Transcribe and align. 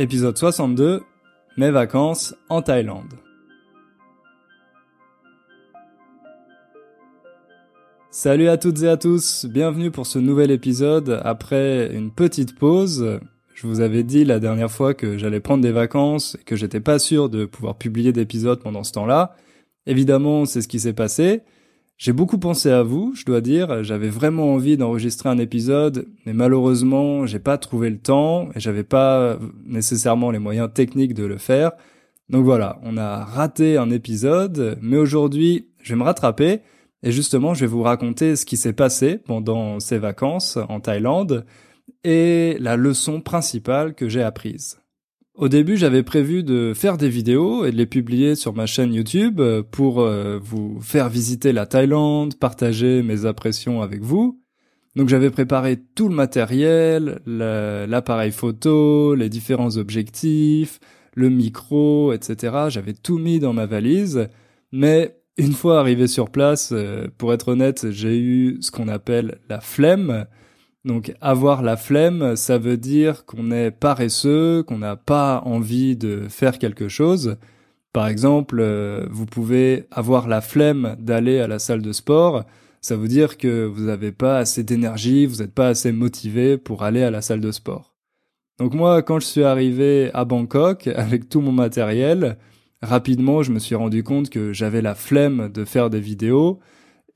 Épisode 0.00 0.38
62 0.38 1.02
Mes 1.58 1.70
vacances 1.70 2.34
en 2.48 2.62
Thaïlande. 2.62 3.18
Salut 8.10 8.48
à 8.48 8.56
toutes 8.56 8.82
et 8.82 8.88
à 8.88 8.96
tous, 8.96 9.44
bienvenue 9.44 9.90
pour 9.90 10.06
ce 10.06 10.18
nouvel 10.18 10.52
épisode 10.52 11.20
après 11.22 11.94
une 11.94 12.10
petite 12.10 12.58
pause. 12.58 13.20
Je 13.52 13.66
vous 13.66 13.80
avais 13.82 14.02
dit 14.02 14.24
la 14.24 14.40
dernière 14.40 14.70
fois 14.70 14.94
que 14.94 15.18
j'allais 15.18 15.38
prendre 15.38 15.62
des 15.62 15.70
vacances 15.70 16.38
et 16.40 16.44
que 16.44 16.56
j'étais 16.56 16.80
pas 16.80 16.98
sûr 16.98 17.28
de 17.28 17.44
pouvoir 17.44 17.76
publier 17.76 18.14
d'épisodes 18.14 18.62
pendant 18.62 18.84
ce 18.84 18.92
temps-là. 18.92 19.36
Évidemment, 19.84 20.46
c'est 20.46 20.62
ce 20.62 20.68
qui 20.68 20.80
s'est 20.80 20.94
passé. 20.94 21.42
J'ai 22.00 22.14
beaucoup 22.14 22.38
pensé 22.38 22.70
à 22.70 22.82
vous, 22.82 23.12
je 23.14 23.26
dois 23.26 23.42
dire. 23.42 23.84
J'avais 23.84 24.08
vraiment 24.08 24.54
envie 24.54 24.78
d'enregistrer 24.78 25.28
un 25.28 25.36
épisode, 25.36 26.06
mais 26.24 26.32
malheureusement, 26.32 27.26
j'ai 27.26 27.40
pas 27.40 27.58
trouvé 27.58 27.90
le 27.90 27.98
temps 27.98 28.48
et 28.54 28.58
j'avais 28.58 28.84
pas 28.84 29.38
nécessairement 29.66 30.30
les 30.30 30.38
moyens 30.38 30.70
techniques 30.72 31.12
de 31.12 31.24
le 31.24 31.36
faire. 31.36 31.72
Donc 32.30 32.46
voilà, 32.46 32.80
on 32.84 32.96
a 32.96 33.22
raté 33.22 33.76
un 33.76 33.90
épisode, 33.90 34.78
mais 34.80 34.96
aujourd'hui, 34.96 35.68
je 35.82 35.92
vais 35.92 35.98
me 35.98 36.04
rattraper 36.04 36.60
et 37.02 37.12
justement, 37.12 37.52
je 37.52 37.60
vais 37.60 37.70
vous 37.70 37.82
raconter 37.82 38.34
ce 38.34 38.46
qui 38.46 38.56
s'est 38.56 38.72
passé 38.72 39.18
pendant 39.18 39.78
ces 39.78 39.98
vacances 39.98 40.58
en 40.70 40.80
Thaïlande 40.80 41.44
et 42.02 42.56
la 42.60 42.78
leçon 42.78 43.20
principale 43.20 43.92
que 43.92 44.08
j'ai 44.08 44.22
apprise. 44.22 44.80
Au 45.34 45.48
début, 45.48 45.76
j'avais 45.76 46.02
prévu 46.02 46.42
de 46.42 46.72
faire 46.74 46.96
des 46.96 47.08
vidéos 47.08 47.64
et 47.64 47.70
de 47.70 47.76
les 47.76 47.86
publier 47.86 48.34
sur 48.34 48.54
ma 48.54 48.66
chaîne 48.66 48.92
YouTube 48.92 49.40
euh, 49.40 49.62
pour 49.62 50.00
euh, 50.00 50.38
vous 50.42 50.80
faire 50.80 51.08
visiter 51.08 51.52
la 51.52 51.66
Thaïlande, 51.66 52.34
partager 52.36 53.02
mes 53.02 53.24
impressions 53.24 53.80
avec 53.80 54.02
vous. 54.02 54.40
Donc 54.96 55.08
j'avais 55.08 55.30
préparé 55.30 55.78
tout 55.94 56.08
le 56.08 56.14
matériel, 56.14 57.20
l'appareil 57.26 58.32
photo, 58.32 59.14
les 59.14 59.28
différents 59.28 59.76
objectifs, 59.76 60.80
le 61.14 61.30
micro, 61.30 62.12
etc. 62.12 62.64
J'avais 62.68 62.92
tout 62.92 63.18
mis 63.18 63.38
dans 63.38 63.52
ma 63.52 63.66
valise, 63.66 64.28
mais 64.72 65.16
une 65.38 65.52
fois 65.52 65.78
arrivé 65.78 66.08
sur 66.08 66.30
place, 66.30 66.70
euh, 66.72 67.06
pour 67.18 67.32
être 67.32 67.48
honnête, 67.48 67.90
j'ai 67.90 68.18
eu 68.18 68.58
ce 68.60 68.70
qu'on 68.70 68.88
appelle 68.88 69.38
la 69.48 69.60
flemme. 69.60 70.26
Donc 70.84 71.14
avoir 71.20 71.62
la 71.62 71.76
flemme, 71.76 72.36
ça 72.36 72.56
veut 72.56 72.78
dire 72.78 73.26
qu'on 73.26 73.50
est 73.50 73.70
paresseux, 73.70 74.62
qu'on 74.62 74.78
n'a 74.78 74.96
pas 74.96 75.42
envie 75.44 75.96
de 75.96 76.26
faire 76.28 76.58
quelque 76.58 76.88
chose. 76.88 77.36
Par 77.92 78.06
exemple, 78.06 78.58
euh, 78.60 79.06
vous 79.10 79.26
pouvez 79.26 79.86
avoir 79.90 80.28
la 80.28 80.40
flemme 80.40 80.96
d'aller 80.98 81.40
à 81.40 81.48
la 81.48 81.58
salle 81.58 81.82
de 81.82 81.92
sport. 81.92 82.44
Ça 82.80 82.96
veut 82.96 83.08
dire 83.08 83.36
que 83.36 83.66
vous 83.66 83.84
n'avez 83.84 84.12
pas 84.12 84.38
assez 84.38 84.62
d'énergie, 84.62 85.26
vous 85.26 85.42
n'êtes 85.42 85.54
pas 85.54 85.68
assez 85.68 85.92
motivé 85.92 86.56
pour 86.56 86.82
aller 86.82 87.02
à 87.02 87.10
la 87.10 87.20
salle 87.20 87.40
de 87.40 87.50
sport. 87.50 87.94
Donc 88.58 88.74
moi, 88.74 89.02
quand 89.02 89.20
je 89.20 89.26
suis 89.26 89.42
arrivé 89.42 90.10
à 90.14 90.24
Bangkok 90.24 90.86
avec 90.94 91.28
tout 91.28 91.42
mon 91.42 91.52
matériel, 91.52 92.38
rapidement, 92.80 93.42
je 93.42 93.52
me 93.52 93.58
suis 93.58 93.74
rendu 93.74 94.02
compte 94.02 94.30
que 94.30 94.54
j'avais 94.54 94.82
la 94.82 94.94
flemme 94.94 95.50
de 95.52 95.66
faire 95.66 95.90
des 95.90 96.00
vidéos 96.00 96.58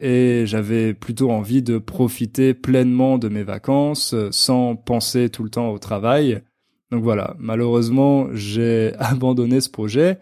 et 0.04 0.44
j'avais 0.44 0.92
plutôt 0.92 1.30
envie 1.30 1.62
de 1.62 1.78
profiter 1.78 2.52
pleinement 2.52 3.16
de 3.16 3.30
mes 3.30 3.42
vacances 3.42 4.12
euh, 4.12 4.28
sans 4.32 4.76
penser 4.76 5.30
tout 5.30 5.42
le 5.42 5.48
temps 5.48 5.70
au 5.70 5.78
travail. 5.78 6.42
Donc 6.90 7.02
voilà, 7.02 7.34
malheureusement, 7.38 8.28
j'ai 8.34 8.92
abandonné 8.98 9.62
ce 9.62 9.70
projet, 9.70 10.18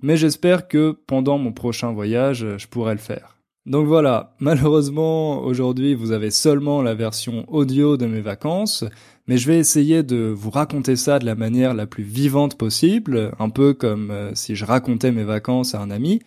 mais 0.00 0.16
j'espère 0.16 0.66
que 0.66 0.96
pendant 1.06 1.36
mon 1.36 1.52
prochain 1.52 1.92
voyage, 1.92 2.46
je 2.56 2.66
pourrai 2.68 2.94
le 2.94 3.00
faire. 3.00 3.36
Donc 3.66 3.86
voilà, 3.86 4.34
malheureusement, 4.40 5.42
aujourd'hui, 5.44 5.94
vous 5.94 6.12
avez 6.12 6.30
seulement 6.30 6.80
la 6.80 6.94
version 6.94 7.44
audio 7.48 7.98
de 7.98 8.06
mes 8.06 8.22
vacances, 8.22 8.86
mais 9.26 9.36
je 9.36 9.46
vais 9.46 9.58
essayer 9.58 10.02
de 10.02 10.32
vous 10.34 10.48
raconter 10.48 10.96
ça 10.96 11.18
de 11.18 11.26
la 11.26 11.34
manière 11.34 11.74
la 11.74 11.86
plus 11.86 12.02
vivante 12.02 12.56
possible, 12.56 13.32
un 13.38 13.50
peu 13.50 13.74
comme 13.74 14.10
euh, 14.10 14.34
si 14.34 14.56
je 14.56 14.64
racontais 14.64 15.12
mes 15.12 15.24
vacances 15.24 15.74
à 15.74 15.82
un 15.82 15.90
ami, 15.90 16.22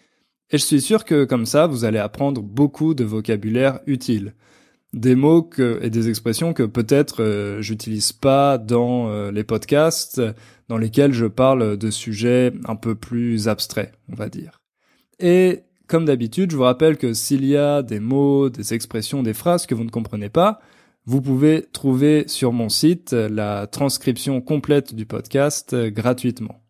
et 0.52 0.58
je 0.58 0.64
suis 0.64 0.82
sûr 0.82 1.06
que 1.06 1.26
comme 1.26 1.46
ça, 1.46 1.68
vous 1.68 1.86
allez 1.86 2.00
apprendre 2.00 2.42
beaucoup 2.42 2.94
de 2.94 3.04
vocabulaire 3.04 3.80
utile. 3.88 4.34
Des 4.94 5.16
mots 5.16 5.50
et 5.82 5.90
des 5.90 6.10
expressions 6.10 6.54
que 6.54 6.64
peut-être 6.64 7.24
euh, 7.24 7.62
j'utilise 7.62 8.12
pas 8.12 8.58
dans 8.58 9.10
euh, 9.10 9.32
les 9.32 9.46
podcasts 9.46 10.22
dans 10.68 10.78
lesquels 10.78 11.14
je 11.14 11.26
parle 11.26 11.78
de 11.78 11.90
sujets 11.90 12.52
un 12.66 12.76
peu 12.76 12.96
plus 12.96 13.48
abstraits, 13.48 13.94
on 14.12 14.16
va 14.16 14.28
dire. 14.28 14.60
Et 15.20 15.64
comme 15.88 16.06
d'habitude, 16.06 16.52
je 16.52 16.56
vous 16.56 16.64
rappelle 16.64 16.98
que 16.98 17.14
s'il 17.14 17.46
y 17.46 17.58
a 17.58 17.82
des 17.84 18.00
mots, 18.00 18.50
des 18.50 18.74
expressions, 18.74 19.24
des 19.24 19.34
phrases 19.34 19.66
que 19.66 19.76
vous 19.76 19.84
ne 19.84 19.90
comprenez 19.90 20.30
pas, 20.30 20.60
vous 21.06 21.22
pouvez 21.22 21.66
trouver 21.74 22.26
sur 22.28 22.54
mon 22.54 22.70
site 22.70 23.12
la 23.14 23.68
transcription 23.68 24.40
complète 24.40 24.96
du 24.96 25.06
podcast 25.06 25.74
euh, 25.74 25.90
gratuitement. 25.90 26.61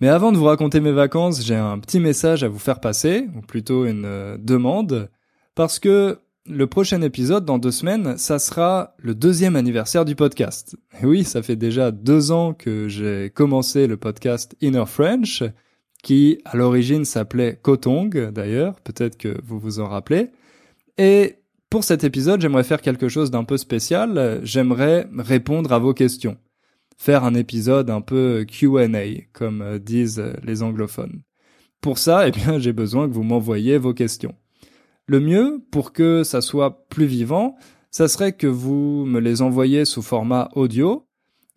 Mais 0.00 0.08
avant 0.08 0.32
de 0.32 0.38
vous 0.38 0.44
raconter 0.44 0.80
mes 0.80 0.92
vacances, 0.92 1.44
j'ai 1.44 1.56
un 1.56 1.78
petit 1.78 2.00
message 2.00 2.42
à 2.42 2.48
vous 2.48 2.58
faire 2.58 2.80
passer, 2.80 3.28
ou 3.36 3.42
plutôt 3.42 3.84
une 3.84 4.06
euh, 4.06 4.38
demande, 4.38 5.10
parce 5.54 5.78
que 5.78 6.18
le 6.46 6.66
prochain 6.66 7.02
épisode, 7.02 7.44
dans 7.44 7.58
deux 7.58 7.70
semaines, 7.70 8.16
ça 8.16 8.38
sera 8.38 8.94
le 8.96 9.14
deuxième 9.14 9.56
anniversaire 9.56 10.06
du 10.06 10.16
podcast. 10.16 10.74
Et 11.02 11.06
oui, 11.06 11.22
ça 11.22 11.42
fait 11.42 11.54
déjà 11.54 11.90
deux 11.90 12.32
ans 12.32 12.54
que 12.54 12.88
j'ai 12.88 13.28
commencé 13.28 13.86
le 13.86 13.98
podcast 13.98 14.56
Inner 14.62 14.86
French, 14.86 15.42
qui 16.02 16.40
à 16.46 16.56
l'origine 16.56 17.04
s'appelait 17.04 17.58
Kotong, 17.60 18.30
d'ailleurs, 18.30 18.80
peut-être 18.80 19.18
que 19.18 19.36
vous 19.44 19.58
vous 19.58 19.80
en 19.80 19.86
rappelez. 19.86 20.30
Et 20.96 21.36
pour 21.68 21.84
cet 21.84 22.04
épisode, 22.04 22.40
j'aimerais 22.40 22.64
faire 22.64 22.80
quelque 22.80 23.08
chose 23.08 23.30
d'un 23.30 23.44
peu 23.44 23.58
spécial, 23.58 24.40
j'aimerais 24.44 25.08
répondre 25.18 25.74
à 25.74 25.78
vos 25.78 25.92
questions 25.92 26.38
faire 27.00 27.24
un 27.24 27.32
épisode 27.32 27.88
un 27.88 28.02
peu 28.02 28.44
Q&A, 28.46 29.22
comme 29.32 29.62
euh, 29.62 29.78
disent 29.78 30.18
euh, 30.18 30.34
les 30.44 30.62
anglophones. 30.62 31.22
Pour 31.80 31.96
ça, 31.96 32.28
eh 32.28 32.30
bien, 32.30 32.58
j'ai 32.58 32.74
besoin 32.74 33.08
que 33.08 33.14
vous 33.14 33.22
m'envoyiez 33.22 33.78
vos 33.78 33.94
questions. 33.94 34.34
Le 35.06 35.18
mieux, 35.18 35.64
pour 35.70 35.94
que 35.94 36.24
ça 36.24 36.42
soit 36.42 36.86
plus 36.90 37.06
vivant, 37.06 37.56
ça 37.90 38.06
serait 38.06 38.32
que 38.32 38.46
vous 38.46 39.06
me 39.06 39.18
les 39.18 39.40
envoyiez 39.40 39.86
sous 39.86 40.02
format 40.02 40.50
audio. 40.54 41.06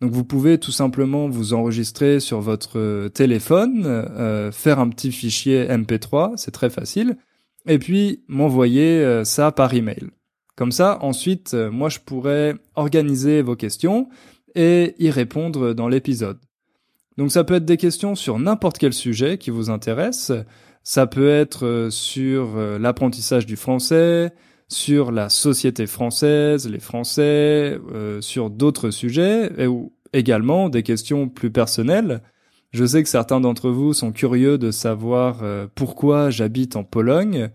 Donc 0.00 0.12
vous 0.12 0.24
pouvez 0.24 0.58
tout 0.58 0.72
simplement 0.72 1.28
vous 1.28 1.52
enregistrer 1.52 2.20
sur 2.20 2.40
votre 2.40 2.78
euh, 2.78 3.08
téléphone, 3.10 3.82
faire 4.50 4.78
un 4.78 4.88
petit 4.88 5.12
fichier 5.12 5.66
MP3, 5.66 6.38
c'est 6.38 6.52
très 6.52 6.70
facile, 6.70 7.18
et 7.66 7.78
puis 7.78 8.24
m'envoyer 8.28 9.22
ça 9.24 9.52
par 9.52 9.74
email. 9.74 10.08
Comme 10.56 10.72
ça, 10.72 10.98
ensuite, 11.02 11.52
moi 11.54 11.90
je 11.90 11.98
pourrais 11.98 12.54
organiser 12.76 13.42
vos 13.42 13.56
questions 13.56 14.08
et 14.54 14.94
y 14.98 15.10
répondre 15.10 15.72
dans 15.74 15.88
l'épisode. 15.88 16.38
Donc 17.16 17.30
ça 17.30 17.44
peut 17.44 17.54
être 17.54 17.64
des 17.64 17.76
questions 17.76 18.14
sur 18.14 18.38
n'importe 18.38 18.78
quel 18.78 18.92
sujet 18.92 19.38
qui 19.38 19.50
vous 19.50 19.70
intéresse, 19.70 20.32
ça 20.84 21.06
peut 21.06 21.30
être 21.30 21.64
euh, 21.64 21.90
sur 21.90 22.56
euh, 22.56 22.78
l'apprentissage 22.78 23.46
du 23.46 23.56
français, 23.56 24.32
sur 24.68 25.12
la 25.12 25.30
société 25.30 25.86
française, 25.86 26.68
les 26.68 26.78
Français, 26.78 27.78
euh, 27.92 28.20
sur 28.20 28.50
d'autres 28.50 28.90
sujets, 28.90 29.50
et, 29.56 29.66
ou 29.66 29.94
également 30.12 30.68
des 30.68 30.82
questions 30.82 31.28
plus 31.28 31.50
personnelles. 31.50 32.20
Je 32.70 32.84
sais 32.84 33.02
que 33.02 33.08
certains 33.08 33.40
d'entre 33.40 33.70
vous 33.70 33.94
sont 33.94 34.12
curieux 34.12 34.58
de 34.58 34.70
savoir 34.70 35.42
pourquoi 35.76 36.30
j'habite 36.30 36.74
en 36.74 36.82
Pologne. 36.82 37.50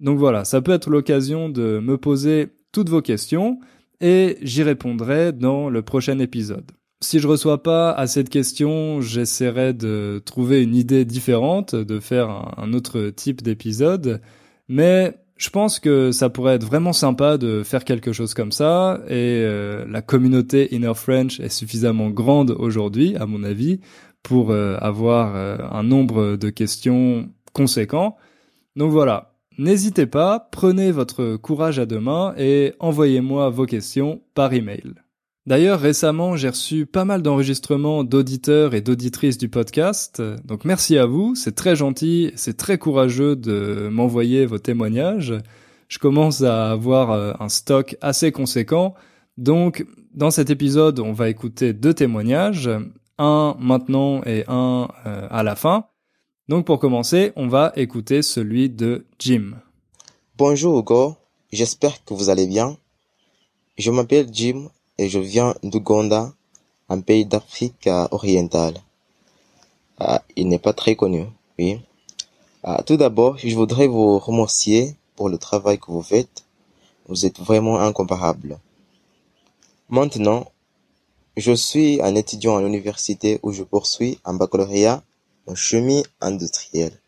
Donc 0.00 0.18
voilà, 0.18 0.46
ça 0.46 0.62
peut 0.62 0.72
être 0.72 0.88
l'occasion 0.88 1.50
de 1.50 1.78
me 1.78 1.98
poser 1.98 2.48
toutes 2.72 2.88
vos 2.88 3.02
questions 3.02 3.58
et 4.00 4.38
j'y 4.42 4.62
répondrai 4.62 5.32
dans 5.32 5.68
le 5.68 5.82
prochain 5.82 6.18
épisode. 6.18 6.70
Si 7.02 7.18
je 7.18 7.28
reçois 7.28 7.62
pas 7.62 7.92
assez 7.92 8.24
de 8.24 8.30
questions, 8.30 9.02
j'essaierai 9.02 9.74
de 9.74 10.22
trouver 10.24 10.62
une 10.62 10.74
idée 10.74 11.04
différente, 11.04 11.74
de 11.74 12.00
faire 12.00 12.54
un, 12.56 12.72
autre 12.72 13.10
type 13.10 13.42
d'épisode, 13.42 14.22
mais 14.68 15.14
je 15.36 15.50
pense 15.50 15.78
que 15.78 16.10
ça 16.10 16.30
pourrait 16.30 16.54
être 16.54 16.64
vraiment 16.64 16.94
sympa 16.94 17.36
de 17.36 17.62
faire 17.62 17.84
quelque 17.84 18.12
chose 18.12 18.32
comme 18.32 18.50
ça, 18.50 19.02
et 19.08 19.42
euh, 19.44 19.84
la 19.86 20.00
communauté 20.00 20.74
Inner 20.74 20.94
French 20.94 21.38
est 21.38 21.50
suffisamment 21.50 22.08
grande 22.08 22.52
aujourd'hui, 22.52 23.14
à 23.16 23.26
mon 23.26 23.44
avis, 23.44 23.80
pour 24.22 24.50
euh, 24.50 24.78
avoir 24.80 25.36
euh, 25.36 25.58
un 25.70 25.82
nombre 25.82 26.36
de 26.36 26.48
questions 26.48 27.28
conséquent. 27.52 28.16
Donc 28.74 28.90
voilà, 28.90 29.35
N'hésitez 29.58 30.06
pas, 30.06 30.48
prenez 30.52 30.92
votre 30.92 31.36
courage 31.36 31.78
à 31.78 31.86
deux 31.86 32.00
mains 32.00 32.34
et 32.36 32.74
envoyez-moi 32.78 33.48
vos 33.48 33.64
questions 33.64 34.20
par 34.34 34.52
email. 34.52 34.94
D'ailleurs, 35.46 35.80
récemment, 35.80 36.36
j'ai 36.36 36.48
reçu 36.48 36.86
pas 36.86 37.04
mal 37.04 37.22
d'enregistrements 37.22 38.04
d'auditeurs 38.04 38.74
et 38.74 38.80
d'auditrices 38.80 39.38
du 39.38 39.48
podcast, 39.48 40.20
donc 40.44 40.64
merci 40.64 40.98
à 40.98 41.06
vous, 41.06 41.34
c'est 41.36 41.54
très 41.54 41.76
gentil, 41.76 42.32
c'est 42.34 42.56
très 42.56 42.78
courageux 42.78 43.36
de 43.36 43.88
m'envoyer 43.90 44.44
vos 44.44 44.58
témoignages. 44.58 45.34
Je 45.88 45.98
commence 45.98 46.42
à 46.42 46.72
avoir 46.72 47.12
euh, 47.12 47.32
un 47.38 47.48
stock 47.48 47.96
assez 48.02 48.32
conséquent, 48.32 48.94
donc 49.38 49.86
dans 50.12 50.32
cet 50.32 50.50
épisode, 50.50 50.98
on 50.98 51.12
va 51.12 51.28
écouter 51.28 51.72
deux 51.72 51.94
témoignages, 51.94 52.68
un 53.18 53.56
maintenant 53.60 54.22
et 54.26 54.44
un 54.48 54.88
euh, 55.06 55.28
à 55.30 55.42
la 55.42 55.54
fin. 55.54 55.86
Donc 56.48 56.64
pour 56.64 56.78
commencer, 56.78 57.32
on 57.34 57.48
va 57.48 57.72
écouter 57.74 58.22
celui 58.22 58.70
de 58.70 59.04
Jim. 59.18 59.54
Bonjour 60.38 60.78
Hugo, 60.78 61.16
j'espère 61.52 62.04
que 62.04 62.14
vous 62.14 62.30
allez 62.30 62.46
bien. 62.46 62.76
Je 63.78 63.90
m'appelle 63.90 64.28
Jim 64.30 64.68
et 64.96 65.08
je 65.08 65.18
viens 65.18 65.56
d'Ouganda, 65.64 66.32
un 66.88 67.00
pays 67.00 67.26
d'Afrique 67.26 67.88
orientale. 68.12 68.76
Ah, 69.98 70.22
il 70.36 70.46
n'est 70.46 70.60
pas 70.60 70.72
très 70.72 70.94
connu, 70.94 71.26
oui. 71.58 71.80
Ah, 72.62 72.80
tout 72.86 72.96
d'abord, 72.96 73.38
je 73.38 73.56
voudrais 73.56 73.88
vous 73.88 74.20
remercier 74.20 74.94
pour 75.16 75.28
le 75.28 75.38
travail 75.38 75.80
que 75.80 75.90
vous 75.90 76.02
faites. 76.02 76.44
Vous 77.08 77.26
êtes 77.26 77.40
vraiment 77.40 77.80
incomparable. 77.80 78.60
Maintenant, 79.88 80.52
je 81.36 81.52
suis 81.52 82.00
un 82.02 82.14
étudiant 82.14 82.56
à 82.56 82.62
l'université 82.62 83.40
où 83.42 83.50
je 83.50 83.64
poursuis 83.64 84.20
un 84.24 84.34
baccalauréat 84.34 85.02
chimie 85.54 86.04
industrielle. 86.20 86.98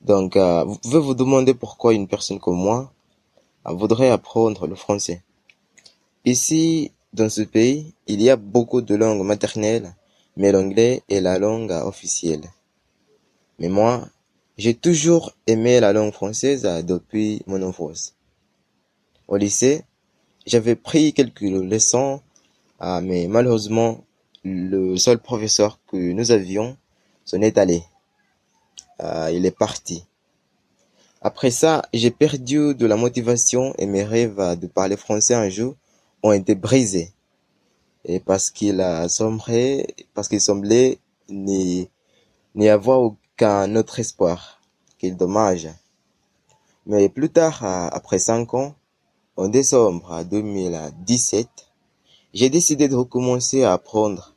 Donc, 0.00 0.36
euh, 0.36 0.64
vous 0.64 0.78
pouvez 0.78 0.98
vous 0.98 1.14
demander 1.14 1.54
pourquoi 1.54 1.94
une 1.94 2.08
personne 2.08 2.40
comme 2.40 2.56
moi 2.56 2.92
euh, 3.66 3.72
voudrait 3.72 4.10
apprendre 4.10 4.66
le 4.66 4.74
français. 4.74 5.22
Ici, 6.24 6.92
dans 7.12 7.28
ce 7.28 7.42
pays, 7.42 7.94
il 8.06 8.20
y 8.20 8.30
a 8.30 8.36
beaucoup 8.36 8.80
de 8.80 8.94
langues 8.94 9.24
maternelles 9.24 9.94
mais 10.36 10.52
l'anglais 10.52 11.02
est 11.08 11.20
la 11.20 11.38
langue 11.38 11.70
officielle. 11.70 12.44
Mais 13.58 13.68
moi, 13.68 14.08
j'ai 14.58 14.74
toujours 14.74 15.32
aimé 15.46 15.80
la 15.80 15.92
langue 15.92 16.12
française 16.12 16.62
depuis 16.86 17.42
mon 17.46 17.62
enfance. 17.62 18.14
Au 19.28 19.36
lycée, 19.36 19.82
j'avais 20.46 20.76
pris 20.76 21.12
quelques 21.12 21.42
leçons, 21.42 22.20
ah, 22.80 23.00
mais 23.00 23.28
malheureusement, 23.28 24.04
le 24.44 24.96
seul 24.96 25.18
professeur 25.18 25.78
que 25.86 25.96
nous 25.96 26.30
avions 26.32 26.76
s'en 27.24 27.40
est 27.40 27.58
allé. 27.58 27.82
Ah, 28.98 29.30
il 29.30 29.46
est 29.46 29.56
parti. 29.56 30.04
Après 31.20 31.50
ça, 31.50 31.82
j'ai 31.92 32.10
perdu 32.10 32.74
de 32.74 32.86
la 32.86 32.96
motivation 32.96 33.74
et 33.78 33.86
mes 33.86 34.04
rêves 34.04 34.58
de 34.58 34.66
parler 34.66 34.96
français 34.96 35.34
un 35.34 35.48
jour 35.48 35.74
ont 36.22 36.32
été 36.32 36.54
brisés 36.54 37.12
et 38.04 38.20
parce 38.20 38.50
qu'il 38.50 38.80
a 38.80 39.06
parce 40.14 40.28
qu'il 40.28 40.40
semblait 40.40 40.98
n'y, 41.28 41.88
avoir 42.68 43.00
aucun 43.00 43.74
autre 43.76 43.98
espoir. 44.00 44.60
Quel 44.98 45.16
dommage. 45.16 45.68
Mais 46.86 47.08
plus 47.08 47.30
tard, 47.30 47.64
après 47.64 48.18
cinq 48.18 48.54
ans, 48.54 48.74
en 49.36 49.48
décembre 49.48 50.24
2017, 50.24 51.48
j'ai 52.34 52.50
décidé 52.50 52.88
de 52.88 52.94
recommencer 52.94 53.64
à 53.64 53.72
apprendre. 53.72 54.31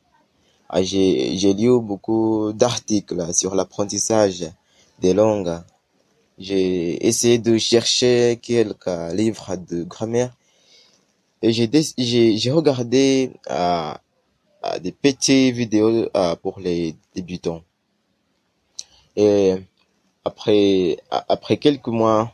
Ah, 0.70 0.84
j'ai, 0.84 1.54
lu 1.54 1.80
beaucoup 1.80 2.52
d'articles 2.54 3.34
sur 3.34 3.56
l'apprentissage 3.56 4.46
des 5.00 5.14
langues. 5.14 5.62
J'ai 6.38 7.06
essayé 7.08 7.38
de 7.38 7.58
chercher 7.58 8.40
quelques 8.42 9.14
livres 9.14 9.56
de 9.56 9.84
grammaire 9.84 10.34
j'ai 11.52 11.70
j'ai 12.38 12.52
regardé 12.52 13.32
euh, 13.50 13.94
euh, 14.66 14.80
des 14.80 14.92
petites 14.92 15.54
vidéos 15.54 16.10
euh, 16.16 16.36
pour 16.36 16.60
les 16.60 16.96
débutants. 17.14 17.62
Et 19.16 19.56
après 20.24 20.98
après 21.10 21.58
quelques 21.58 21.88
mois, 21.88 22.34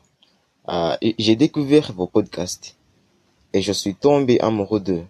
j'ai 1.19 1.35
découvert 1.35 1.91
vos 1.93 2.07
podcasts 2.07 2.75
et 3.53 3.61
je 3.61 3.73
suis 3.73 3.95
tombé 3.95 4.39
amoureux 4.39 4.79
d'eux. 4.79 5.05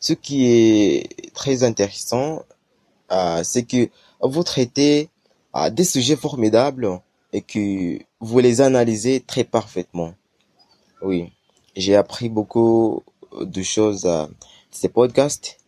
Ce 0.00 0.12
qui 0.12 0.46
est 0.46 1.32
très 1.34 1.62
intéressant, 1.64 2.42
c'est 3.42 3.64
que 3.64 3.88
vous 4.20 4.42
traitez 4.42 5.08
des 5.72 5.84
sujets 5.84 6.16
formidables 6.16 7.00
et 7.32 7.42
que 7.42 7.98
vous 8.20 8.38
les 8.38 8.60
analysez 8.60 9.20
très 9.20 9.44
parfaitement. 9.44 10.14
Oui 11.02 11.32
j'ai 11.76 11.94
appris 11.94 12.28
beaucoup 12.28 13.02
de 13.38 13.62
choses 13.62 14.06
à 14.06 14.28
ces 14.70 14.88
podcasts 14.88 15.58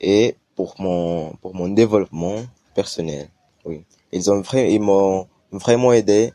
et 0.00 0.36
pour 0.54 0.74
mon 0.78 1.32
pour 1.40 1.54
mon 1.54 1.68
développement 1.68 2.36
personnel. 2.74 3.28
Oui, 3.64 3.84
ils 4.12 4.30
ont 4.30 4.42
vraiment 4.42 4.68
ils 4.68 4.80
m'ont 4.80 5.28
vraiment 5.50 5.92
aidé 5.92 6.32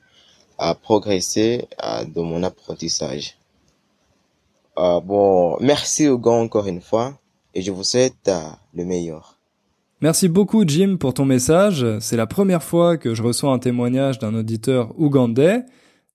à 0.58 0.76
progresser 0.76 1.68
dans 2.08 2.24
mon 2.24 2.44
apprentissage. 2.44 3.38
Euh, 4.78 5.00
bon, 5.02 5.58
merci 5.60 6.06
Hugo 6.06 6.32
encore 6.32 6.68
une 6.68 6.82
fois 6.82 7.18
et 7.54 7.62
je 7.62 7.72
vous 7.72 7.84
souhaite 7.84 8.28
euh, 8.28 8.40
le 8.74 8.86
meilleur. 8.86 9.38
Merci 10.02 10.30
beaucoup 10.30 10.64
Jim 10.68 10.98
pour 11.00 11.14
ton 11.14 11.26
message. 11.26 11.86
C'est 12.00 12.18
la 12.18 12.28
première 12.28 12.64
fois 12.64 12.98
que 12.98 13.14
je 13.14 13.22
reçois 13.22 13.52
un 13.52 13.60
témoignage 13.60 14.18
d'un 14.18 14.34
auditeur 14.34 15.00
ougandais 15.00 15.64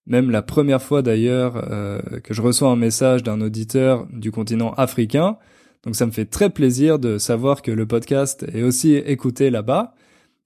même 0.06 0.30
la 0.30 0.42
première 0.42 0.82
fois 0.82 1.02
d'ailleurs 1.02 1.56
euh, 1.70 2.00
que 2.22 2.32
je 2.32 2.42
reçois 2.42 2.68
un 2.68 2.76
message 2.76 3.22
d'un 3.22 3.40
auditeur 3.40 4.06
du 4.12 4.30
continent 4.30 4.72
africain. 4.74 5.36
Donc 5.82 5.96
ça 5.96 6.06
me 6.06 6.12
fait 6.12 6.24
très 6.24 6.50
plaisir 6.50 6.98
de 6.98 7.18
savoir 7.18 7.62
que 7.62 7.70
le 7.70 7.86
podcast 7.86 8.44
est 8.52 8.62
aussi 8.62 8.94
écouté 8.94 9.50
là-bas. 9.50 9.94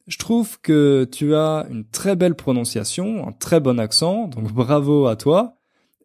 Je 0.07 0.19
trouve 0.19 0.61
que 0.61 1.07
tu 1.11 1.35
as 1.35 1.67
une 1.71 1.85
très 1.85 2.17
belle 2.17 2.35
prononciation, 2.35 3.29
un 3.29 3.33
très 3.33 3.61
bon 3.61 3.79
accent, 3.79 4.29
donc 4.29 4.51
bravo 4.53 5.07
à 5.07 5.17
toi. 5.17 5.60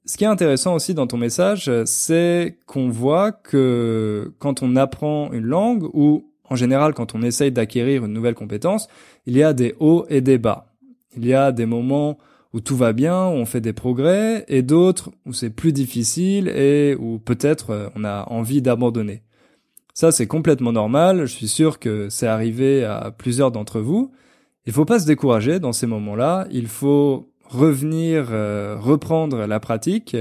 Ce 0.06 0.18
qui 0.18 0.24
est 0.24 0.28
intéressant 0.28 0.76
aussi 0.76 0.94
dans 0.94 1.08
ton 1.08 1.18
message, 1.18 1.72
c'est 1.86 2.60
qu'on 2.68 2.90
voit 2.90 3.32
que 3.32 4.34
quand 4.38 4.62
on 4.62 4.76
apprend 4.76 5.32
une 5.34 5.46
langue 5.46 5.84
ou 5.94 6.32
en 6.50 6.56
général 6.56 6.94
quand 6.94 7.16
on 7.16 7.24
essaye 7.24 7.52
d'acquérir 7.52 8.06
une 8.06 8.14
nouvelle 8.14 8.36
compétence, 8.36 8.88
il 9.26 9.36
y 9.36 9.42
a 9.42 9.54
des 9.54 9.76
hauts 9.80 10.06
et 10.10 10.22
des 10.22 10.38
bas. 10.38 10.74
Il 11.18 11.26
y 11.26 11.34
a 11.34 11.52
des 11.52 11.66
moments 11.66 12.20
où 12.54 12.62
tout 12.62 12.78
va 12.78 12.94
bien, 12.94 13.28
où 13.28 13.32
on 13.32 13.46
fait 13.46 13.62
des 13.62 13.74
progrès, 13.74 14.46
et 14.48 14.62
d'autres 14.62 15.12
où 15.26 15.34
c'est 15.34 15.50
plus 15.50 15.74
difficile 15.74 16.48
et 16.48 16.96
où 16.98 17.20
peut-être 17.20 17.72
euh, 17.72 17.90
on 17.96 18.06
a 18.06 18.30
envie 18.30 18.62
d'abandonner. 18.62 19.24
Ça, 19.94 20.12
c'est 20.12 20.28
complètement 20.28 20.72
normal. 20.72 21.26
Je 21.26 21.34
suis 21.34 21.48
sûr 21.48 21.80
que 21.80 22.10
c'est 22.10 22.28
arrivé 22.28 22.84
à 22.86 23.14
plusieurs 23.18 23.52
d'entre 23.52 23.80
vous. 23.80 24.12
Il 24.66 24.74
faut 24.74 24.86
pas 24.86 25.00
se 25.00 25.06
décourager 25.06 25.60
dans 25.60 25.74
ces 25.74 25.88
moments-là. 25.88 26.48
Il 26.52 26.68
faut 26.68 27.30
revenir, 27.48 28.28
euh, 28.32 28.78
reprendre 28.80 29.46
la 29.46 29.60
pratique. 29.60 30.18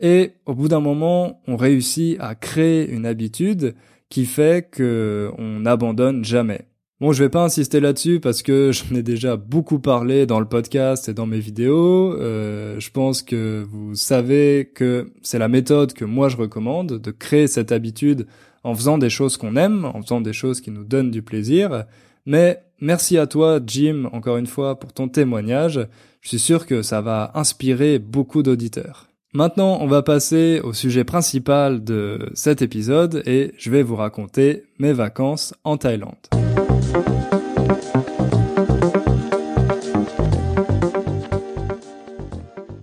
Et 0.00 0.32
au 0.46 0.54
bout 0.54 0.68
d'un 0.68 0.80
moment, 0.80 1.40
on 1.46 1.56
réussit 1.56 2.16
à 2.20 2.34
créer 2.34 2.88
une 2.88 3.06
habitude 3.06 3.74
qui 4.08 4.26
fait 4.26 4.68
que 4.70 5.30
on 5.38 5.60
n'abandonne 5.60 6.24
jamais. 6.24 6.66
Bon, 7.00 7.12
je 7.12 7.24
vais 7.24 7.30
pas 7.30 7.42
insister 7.42 7.80
là-dessus 7.80 8.20
parce 8.20 8.42
que 8.42 8.70
j'en 8.72 8.94
ai 8.94 9.02
déjà 9.02 9.36
beaucoup 9.36 9.80
parlé 9.80 10.24
dans 10.24 10.38
le 10.38 10.46
podcast 10.46 11.08
et 11.08 11.14
dans 11.14 11.26
mes 11.26 11.40
vidéos. 11.40 12.14
Euh, 12.14 12.78
je 12.78 12.90
pense 12.90 13.22
que 13.22 13.66
vous 13.68 13.94
savez 13.94 14.70
que 14.72 15.12
c'est 15.22 15.38
la 15.38 15.48
méthode 15.48 15.94
que 15.94 16.04
moi 16.04 16.28
je 16.28 16.36
recommande, 16.36 17.00
de 17.00 17.10
créer 17.10 17.48
cette 17.48 17.72
habitude 17.72 18.26
en 18.62 18.74
faisant 18.74 18.98
des 18.98 19.10
choses 19.10 19.36
qu'on 19.36 19.56
aime, 19.56 19.84
en 19.84 20.00
faisant 20.00 20.20
des 20.20 20.32
choses 20.32 20.60
qui 20.60 20.70
nous 20.70 20.84
donnent 20.84 21.10
du 21.10 21.22
plaisir. 21.22 21.86
Mais 22.24 22.62
merci 22.80 23.18
à 23.18 23.26
toi, 23.26 23.58
Jim, 23.66 24.08
encore 24.12 24.36
une 24.36 24.46
fois, 24.46 24.78
pour 24.78 24.92
ton 24.92 25.08
témoignage. 25.08 25.80
Je 26.22 26.28
suis 26.28 26.38
sûr 26.38 26.66
que 26.66 26.82
ça 26.82 27.00
va 27.00 27.32
inspirer 27.34 27.98
beaucoup 27.98 28.44
d'auditeurs. 28.44 29.08
Maintenant, 29.34 29.78
on 29.80 29.88
va 29.88 30.02
passer 30.02 30.60
au 30.62 30.72
sujet 30.72 31.02
principal 31.02 31.82
de 31.82 32.30
cet 32.34 32.62
épisode 32.62 33.24
et 33.26 33.52
je 33.58 33.70
vais 33.72 33.82
vous 33.82 33.96
raconter 33.96 34.62
mes 34.78 34.92
vacances 34.92 35.52
en 35.64 35.76
Thaïlande. 35.78 36.14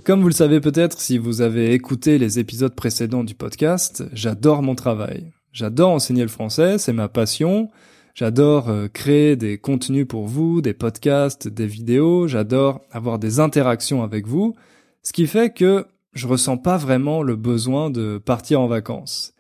Comme 0.04 0.22
vous 0.22 0.28
le 0.28 0.34
savez 0.34 0.60
peut-être 0.60 1.00
si 1.00 1.18
vous 1.18 1.40
avez 1.40 1.74
écouté 1.74 2.18
les 2.18 2.40
épisodes 2.40 2.76
précédents 2.76 3.24
du 3.24 3.36
podcast, 3.36 4.04
j'adore 4.12 4.64
mon 4.64 4.76
travail. 4.76 5.32
J'adore 5.54 5.92
enseigner 5.92 6.24
le 6.24 6.28
français, 6.28 6.78
c'est 6.78 6.92
ma 6.92 7.08
passion. 7.08 7.70
J'adore 8.14 8.70
euh, 8.70 8.88
créer 8.88 9.36
des 9.36 9.58
contenus 9.58 10.08
pour 10.08 10.28
vous, 10.28 10.62
des 10.62 10.74
podcasts, 10.74 11.48
des 11.48 11.68
vidéos, 11.68 12.28
j'adore 12.28 12.82
avoir 12.92 13.20
des 13.20 13.40
interactions 13.40 14.04
avec 14.04 14.28
vous, 14.28 14.56
ce 15.04 15.14
qui 15.14 15.28
fait 15.28 15.52
que 15.54 15.86
je 16.14 16.28
ressens 16.28 16.58
pas 16.58 16.78
vraiment 16.78 17.22
le 17.22 17.36
besoin 17.36 17.90
de 17.90 18.18
partir 18.18 18.62
en 18.62 18.68
vacances. 18.68 19.34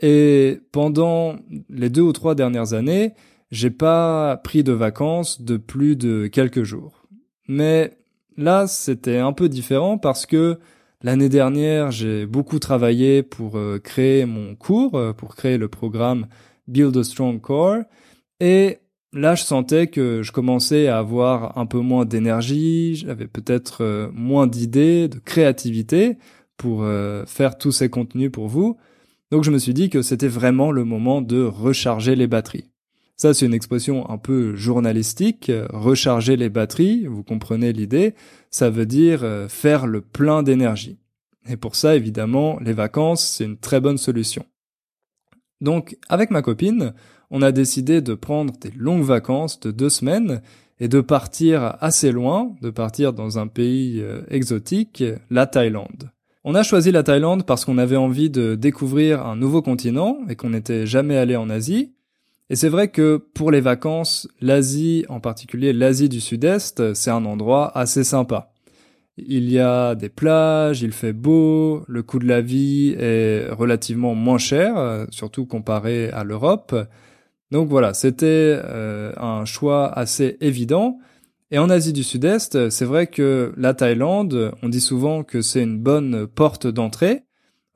Et 0.00 0.60
pendant 0.72 1.36
les 1.70 1.88
deux 1.88 2.02
ou 2.02 2.12
trois 2.12 2.34
dernières 2.34 2.74
années, 2.74 3.14
j'ai 3.50 3.70
pas 3.70 4.36
pris 4.36 4.64
de 4.64 4.72
vacances 4.72 5.40
de 5.40 5.56
plus 5.56 5.96
de 5.96 6.26
quelques 6.26 6.64
jours. 6.64 7.06
Mais 7.48 7.96
Là, 8.36 8.66
c'était 8.66 9.18
un 9.18 9.32
peu 9.32 9.48
différent 9.48 9.96
parce 9.96 10.26
que 10.26 10.58
l'année 11.02 11.30
dernière, 11.30 11.90
j'ai 11.90 12.26
beaucoup 12.26 12.58
travaillé 12.58 13.22
pour 13.22 13.56
euh, 13.56 13.78
créer 13.78 14.26
mon 14.26 14.54
cours, 14.54 14.94
euh, 14.96 15.12
pour 15.12 15.36
créer 15.36 15.56
le 15.56 15.68
programme 15.68 16.26
Build 16.68 16.96
a 16.96 17.04
Strong 17.04 17.40
Core. 17.40 17.84
Et 18.40 18.78
là, 19.12 19.34
je 19.34 19.42
sentais 19.42 19.86
que 19.86 20.22
je 20.22 20.32
commençais 20.32 20.88
à 20.88 20.98
avoir 20.98 21.56
un 21.58 21.66
peu 21.66 21.78
moins 21.78 22.04
d'énergie, 22.04 22.96
j'avais 22.96 23.26
peut-être 23.26 23.82
euh, 23.82 24.10
moins 24.12 24.46
d'idées, 24.46 25.08
de 25.08 25.18
créativité 25.18 26.18
pour 26.56 26.86
faire 27.26 27.58
tous 27.58 27.70
ces 27.70 27.90
contenus 27.90 28.32
pour 28.32 28.48
vous. 28.48 28.78
Donc 29.30 29.44
je 29.44 29.50
me 29.50 29.58
suis 29.58 29.74
dit 29.74 29.90
que 29.90 30.00
c'était 30.00 30.26
vraiment 30.26 30.70
le 30.70 30.84
moment 30.84 31.20
de 31.20 31.42
recharger 31.42 32.16
les 32.16 32.26
batteries. 32.26 32.70
Ça, 33.16 33.32
c'est 33.32 33.46
une 33.46 33.54
expression 33.54 34.08
un 34.10 34.18
peu 34.18 34.54
journalistique. 34.54 35.50
Recharger 35.70 36.36
les 36.36 36.50
batteries, 36.50 37.06
vous 37.06 37.22
comprenez 37.22 37.72
l'idée, 37.72 38.14
ça 38.50 38.68
veut 38.68 38.84
dire 38.84 39.24
euh, 39.24 39.48
faire 39.48 39.86
le 39.86 40.02
plein 40.02 40.42
d'énergie. 40.42 40.98
Et 41.48 41.56
pour 41.56 41.76
ça, 41.76 41.96
évidemment, 41.96 42.58
les 42.60 42.74
vacances, 42.74 43.24
c'est 43.24 43.44
une 43.44 43.56
très 43.56 43.80
bonne 43.80 43.96
solution. 43.96 44.44
Donc, 45.62 45.96
avec 46.08 46.30
ma 46.30 46.42
copine, 46.42 46.92
on 47.30 47.42
a 47.42 47.52
décidé 47.52 48.00
de 48.00 48.14
prendre 48.14 48.54
des 48.60 48.72
longues 48.76 49.04
vacances 49.04 49.60
de 49.60 49.70
deux 49.70 49.90
semaines 49.90 50.42
et 50.78 50.88
de 50.88 51.00
partir 51.00 51.76
assez 51.80 52.12
loin, 52.12 52.54
de 52.62 52.70
partir 52.70 53.12
dans 53.12 53.38
un 53.38 53.46
pays 53.46 54.00
euh, 54.00 54.22
exotique, 54.28 55.02
la 55.30 55.46
Thaïlande. 55.46 56.10
On 56.44 56.54
a 56.54 56.62
choisi 56.62 56.92
la 56.92 57.02
Thaïlande 57.02 57.44
parce 57.44 57.64
qu'on 57.64 57.78
avait 57.78 57.96
envie 57.96 58.30
de 58.30 58.54
découvrir 58.54 59.26
un 59.26 59.36
nouveau 59.36 59.62
continent 59.62 60.18
et 60.28 60.36
qu'on 60.36 60.50
n'était 60.50 60.86
jamais 60.86 61.16
allé 61.16 61.34
en 61.34 61.50
Asie. 61.50 61.92
Et 62.50 62.54
c'est 62.54 62.68
vrai 62.68 62.88
que 62.88 63.16
pour 63.16 63.50
les 63.50 63.60
vacances, 63.60 64.28
l'Asie, 64.40 65.04
en 65.08 65.18
particulier 65.18 65.72
l'Asie 65.72 66.08
du 66.08 66.20
Sud-Est, 66.20 66.94
c'est 66.94 67.10
un 67.10 67.24
endroit 67.24 67.76
assez 67.76 68.04
sympa. 68.04 68.52
Il 69.16 69.50
y 69.50 69.58
a 69.58 69.96
des 69.96 70.10
plages, 70.10 70.82
il 70.82 70.92
fait 70.92 71.14
beau, 71.14 71.82
le 71.88 72.02
coût 72.04 72.20
de 72.20 72.28
la 72.28 72.42
vie 72.42 72.94
est 72.96 73.50
relativement 73.50 74.14
moins 74.14 74.38
cher, 74.38 75.06
surtout 75.10 75.46
comparé 75.46 76.10
à 76.10 76.22
l'Europe. 76.22 76.76
Donc 77.50 77.68
voilà, 77.68 77.94
c'était 77.94 78.60
euh, 78.64 79.12
un 79.16 79.44
choix 79.44 79.86
assez 79.86 80.36
évident. 80.40 80.98
Et 81.50 81.58
en 81.58 81.70
Asie 81.70 81.92
du 81.92 82.02
Sud-Est, 82.02 82.70
c'est 82.70 82.84
vrai 82.84 83.06
que 83.06 83.52
la 83.56 83.72
Thaïlande, 83.72 84.52
on 84.62 84.68
dit 84.68 84.80
souvent 84.80 85.22
que 85.22 85.42
c'est 85.42 85.62
une 85.62 85.78
bonne 85.78 86.26
porte 86.26 86.66
d'entrée. 86.66 87.22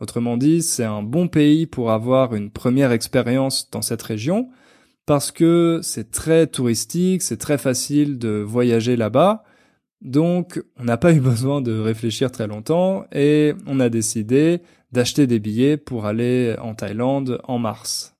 Autrement 0.01 0.37
dit, 0.37 0.63
c'est 0.63 0.85
un 0.85 1.03
bon 1.03 1.29
pays 1.29 1.67
pour 1.67 1.93
avoir 1.93 2.35
une 2.35 2.51
première 2.51 2.91
expérience 2.91 3.71
dans 3.71 3.83
cette 3.83 4.03
région, 4.03 4.49
parce 5.07 5.31
que 5.31 5.81
c'est 5.83 6.11
très 6.11 6.47
touristique, 6.47 7.23
c'est 7.23 7.37
très 7.37 7.59
facile 7.59 8.19
de 8.19 8.41
voyager 8.41 8.97
là-bas. 8.97 9.45
Donc, 10.01 10.63
on 10.79 10.85
n'a 10.85 10.97
pas 10.97 11.13
eu 11.13 11.21
besoin 11.21 11.61
de 11.61 11.79
réfléchir 11.79 12.33
très 12.33 12.47
longtemps 12.47 13.05
et 13.13 13.55
on 13.67 13.79
a 13.79 13.89
décidé 13.91 14.63
d'acheter 14.91 15.27
des 15.27 15.39
billets 15.39 15.77
pour 15.77 16.07
aller 16.07 16.57
en 16.61 16.75
Thaïlande 16.75 17.41
en 17.45 17.59
mars. 17.59 18.17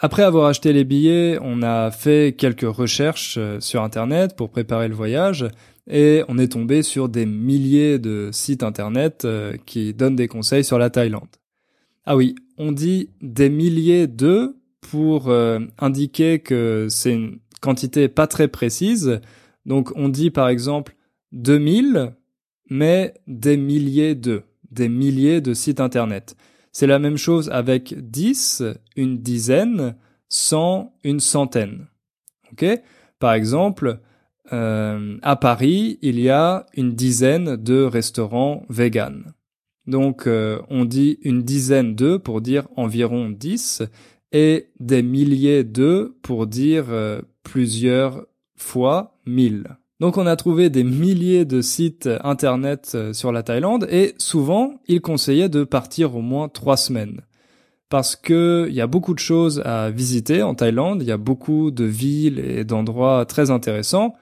Après 0.00 0.22
avoir 0.22 0.46
acheté 0.46 0.72
les 0.72 0.84
billets, 0.84 1.38
on 1.42 1.60
a 1.62 1.90
fait 1.90 2.36
quelques 2.38 2.60
recherches 2.60 3.34
euh, 3.36 3.58
sur 3.58 3.82
Internet 3.82 4.36
pour 4.36 4.48
préparer 4.48 4.86
le 4.86 4.94
voyage 4.94 5.48
et 5.90 6.22
on 6.28 6.38
est 6.38 6.52
tombé 6.52 6.84
sur 6.84 7.08
des 7.08 7.26
milliers 7.26 7.98
de 7.98 8.30
sites 8.32 8.62
Internet 8.62 9.24
euh, 9.24 9.56
qui 9.66 9.94
donnent 9.94 10.14
des 10.14 10.28
conseils 10.28 10.62
sur 10.62 10.78
la 10.78 10.88
Thaïlande. 10.88 11.26
Ah 12.06 12.16
oui, 12.16 12.36
on 12.58 12.70
dit 12.70 13.10
des 13.22 13.48
milliers 13.48 14.06
de 14.06 14.56
pour 14.80 15.30
euh, 15.30 15.58
indiquer 15.78 16.38
que 16.38 16.86
c'est 16.88 17.12
une 17.12 17.40
quantité 17.60 18.06
pas 18.06 18.28
très 18.28 18.46
précise. 18.46 19.20
Donc 19.66 19.90
on 19.96 20.08
dit 20.08 20.30
par 20.30 20.48
exemple 20.48 20.94
2000, 21.32 22.12
mais 22.70 23.14
des 23.26 23.56
milliers 23.56 24.14
de, 24.14 24.44
des 24.70 24.88
milliers 24.88 25.40
de 25.40 25.54
sites 25.54 25.80
Internet. 25.80 26.36
C'est 26.78 26.86
la 26.86 27.00
même 27.00 27.16
chose 27.16 27.50
avec 27.50 27.92
10, 28.08 28.62
une 28.94 29.18
dizaine, 29.18 29.96
100, 30.28 30.94
une 31.02 31.18
centaine. 31.18 31.88
Par 33.18 33.32
exemple, 33.32 33.98
euh, 34.52 35.18
à 35.22 35.34
Paris, 35.34 35.98
il 36.02 36.20
y 36.20 36.30
a 36.30 36.66
une 36.76 36.94
dizaine 36.94 37.56
de 37.56 37.82
restaurants 37.82 38.64
vegan. 38.68 39.34
Donc, 39.88 40.28
euh, 40.28 40.62
on 40.70 40.84
dit 40.84 41.18
une 41.22 41.42
dizaine 41.42 41.96
de 41.96 42.16
pour 42.16 42.40
dire 42.40 42.68
environ 42.76 43.28
10 43.28 43.82
et 44.30 44.68
des 44.78 45.02
milliers 45.02 45.64
de 45.64 46.16
pour 46.22 46.46
dire 46.46 46.90
euh, 46.90 47.20
plusieurs 47.42 48.24
fois 48.54 49.18
1000. 49.26 49.64
Donc 50.00 50.16
on 50.16 50.26
a 50.26 50.36
trouvé 50.36 50.70
des 50.70 50.84
milliers 50.84 51.44
de 51.44 51.60
sites 51.60 52.08
internet 52.22 52.92
euh, 52.94 53.12
sur 53.12 53.32
la 53.32 53.42
Thaïlande 53.42 53.86
et 53.90 54.14
souvent 54.18 54.74
ils 54.86 55.00
conseillaient 55.00 55.48
de 55.48 55.64
partir 55.64 56.14
au 56.14 56.20
moins 56.20 56.48
trois 56.48 56.76
semaines. 56.76 57.22
Parce 57.88 58.14
que 58.14 58.66
il 58.68 58.74
y 58.74 58.80
a 58.80 58.86
beaucoup 58.86 59.14
de 59.14 59.18
choses 59.18 59.60
à 59.64 59.90
visiter 59.90 60.42
en 60.42 60.54
Thaïlande, 60.54 61.02
il 61.02 61.08
y 61.08 61.12
a 61.12 61.16
beaucoup 61.16 61.70
de 61.70 61.84
villes 61.84 62.38
et 62.38 62.64
d'endroits 62.64 63.24
très 63.24 63.50
intéressants. 63.50 64.14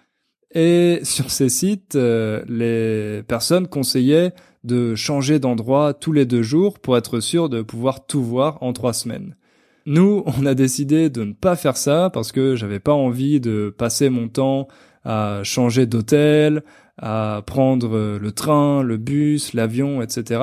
Et 0.54 1.00
sur 1.02 1.30
ces 1.30 1.48
sites, 1.48 1.96
euh, 1.96 2.42
les 2.48 3.22
personnes 3.24 3.66
conseillaient 3.66 4.32
de 4.64 4.94
changer 4.94 5.38
d'endroit 5.40 5.92
tous 5.92 6.12
les 6.12 6.24
deux 6.24 6.42
jours 6.42 6.78
pour 6.78 6.96
être 6.96 7.20
sûr 7.20 7.48
de 7.48 7.60
pouvoir 7.60 8.06
tout 8.06 8.22
voir 8.22 8.62
en 8.62 8.72
trois 8.72 8.92
semaines. 8.92 9.36
Nous, 9.84 10.24
on 10.26 10.46
a 10.46 10.54
décidé 10.54 11.10
de 11.10 11.24
ne 11.24 11.32
pas 11.32 11.56
faire 11.56 11.76
ça 11.76 12.08
parce 12.10 12.32
que 12.32 12.56
j'avais 12.56 12.80
pas 12.80 12.94
envie 12.94 13.40
de 13.40 13.74
passer 13.76 14.08
mon 14.08 14.28
temps 14.28 14.68
à 15.06 15.42
changer 15.44 15.86
d'hôtel, 15.86 16.64
à 16.98 17.42
prendre 17.46 18.18
le 18.18 18.32
train, 18.32 18.82
le 18.82 18.96
bus, 18.96 19.54
l'avion, 19.54 20.02
etc. 20.02 20.42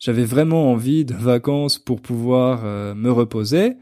J'avais 0.00 0.24
vraiment 0.24 0.72
envie 0.72 1.04
de 1.04 1.14
vacances 1.14 1.78
pour 1.78 2.02
pouvoir 2.02 2.62
euh, 2.64 2.94
me 2.94 3.10
reposer. 3.10 3.76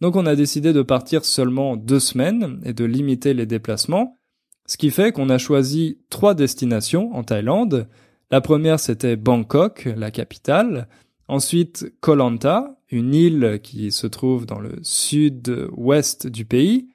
Donc 0.00 0.16
on 0.16 0.26
a 0.26 0.36
décidé 0.36 0.72
de 0.72 0.82
partir 0.82 1.24
seulement 1.24 1.76
deux 1.76 1.98
semaines 1.98 2.60
et 2.64 2.74
de 2.74 2.84
limiter 2.84 3.32
les 3.32 3.46
déplacements. 3.46 4.18
Ce 4.66 4.76
qui 4.76 4.90
fait 4.90 5.12
qu'on 5.12 5.30
a 5.30 5.38
choisi 5.38 5.98
trois 6.10 6.34
destinations 6.34 7.14
en 7.14 7.24
Thaïlande. 7.24 7.88
La 8.30 8.40
première 8.42 8.78
c'était 8.78 9.16
Bangkok, 9.16 9.88
la 9.96 10.10
capitale. 10.10 10.88
Ensuite 11.26 11.90
Koh 12.00 12.16
Lanta, 12.16 12.76
une 12.90 13.14
île 13.14 13.60
qui 13.62 13.92
se 13.92 14.06
trouve 14.06 14.44
dans 14.44 14.60
le 14.60 14.76
sud-ouest 14.82 16.26
du 16.26 16.44
pays. 16.44 16.93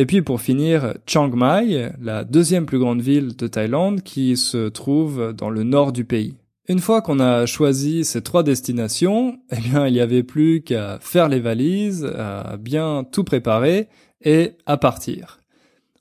Et 0.00 0.06
puis 0.06 0.22
pour 0.22 0.40
finir, 0.40 0.94
Chiang 1.04 1.28
Mai, 1.28 1.92
la 2.00 2.24
deuxième 2.24 2.64
plus 2.64 2.78
grande 2.78 3.02
ville 3.02 3.36
de 3.36 3.46
Thaïlande 3.46 4.00
qui 4.00 4.38
se 4.38 4.70
trouve 4.70 5.34
dans 5.34 5.50
le 5.50 5.62
nord 5.62 5.92
du 5.92 6.06
pays. 6.06 6.38
Une 6.68 6.78
fois 6.78 7.02
qu'on 7.02 7.20
a 7.20 7.44
choisi 7.44 8.06
ces 8.06 8.22
trois 8.22 8.42
destinations, 8.42 9.36
eh 9.52 9.60
bien, 9.60 9.86
il 9.86 9.92
n'y 9.92 10.00
avait 10.00 10.22
plus 10.22 10.62
qu'à 10.62 10.96
faire 11.02 11.28
les 11.28 11.38
valises, 11.38 12.10
à 12.16 12.56
bien 12.56 13.04
tout 13.12 13.24
préparer 13.24 13.88
et 14.22 14.52
à 14.64 14.78
partir. 14.78 15.38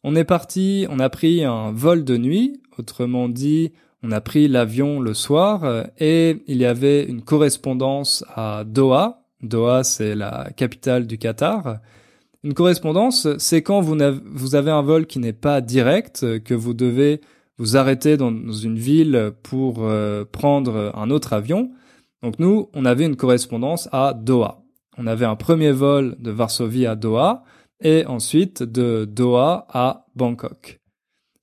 On 0.05 0.15
est 0.15 0.23
parti, 0.23 0.87
on 0.89 1.01
a 1.01 1.09
pris 1.09 1.43
un 1.43 1.73
vol 1.73 2.05
de 2.05 2.15
nuit, 2.15 2.61
autrement 2.77 3.27
dit, 3.27 3.73
on 4.01 4.13
a 4.13 4.21
pris 4.21 4.47
l'avion 4.47 5.01
le 5.01 5.13
soir 5.13 5.87
et 5.99 6.41
il 6.47 6.55
y 6.55 6.65
avait 6.65 7.03
une 7.03 7.21
correspondance 7.21 8.23
à 8.33 8.63
Doha. 8.65 9.23
Doha, 9.43 9.83
c'est 9.83 10.15
la 10.15 10.51
capitale 10.55 11.05
du 11.05 11.17
Qatar. 11.17 11.79
Une 12.43 12.53
correspondance, 12.53 13.27
c'est 13.38 13.62
quand 13.62 13.81
vous, 13.81 14.55
avez 14.55 14.72
un 14.72 14.81
vol 14.81 15.05
qui 15.08 15.19
n'est 15.19 15.34
pas 15.34 15.60
direct, 15.60 16.25
que 16.43 16.53
vous 16.53 16.74
devez 16.74 17.19
vous 17.58 17.75
arrêter 17.75 18.15
dans 18.15 18.31
une 18.31 18.77
ville 18.77 19.34
pour 19.43 19.79
euh, 19.79 20.24
prendre 20.24 20.93
un 20.96 21.10
autre 21.10 21.34
avion. 21.34 21.72
Donc 22.24 22.39
nous, 22.39 22.69
on 22.74 22.86
avait 22.86 23.05
une 23.05 23.17
correspondance 23.17 23.89
à 23.91 24.13
Doha. 24.13 24.62
On 24.98 25.08
avait 25.08 25.25
un 25.25 25.36
premier 25.36 25.72
vol 25.72 26.15
de 26.19 26.31
Varsovie 26.31 26.86
à 26.86 26.96
Doha 26.96 27.43
et 27.81 28.05
ensuite 28.05 28.63
de 28.63 29.05
Doha 29.05 29.67
à 29.69 30.05
Bangkok. 30.15 30.79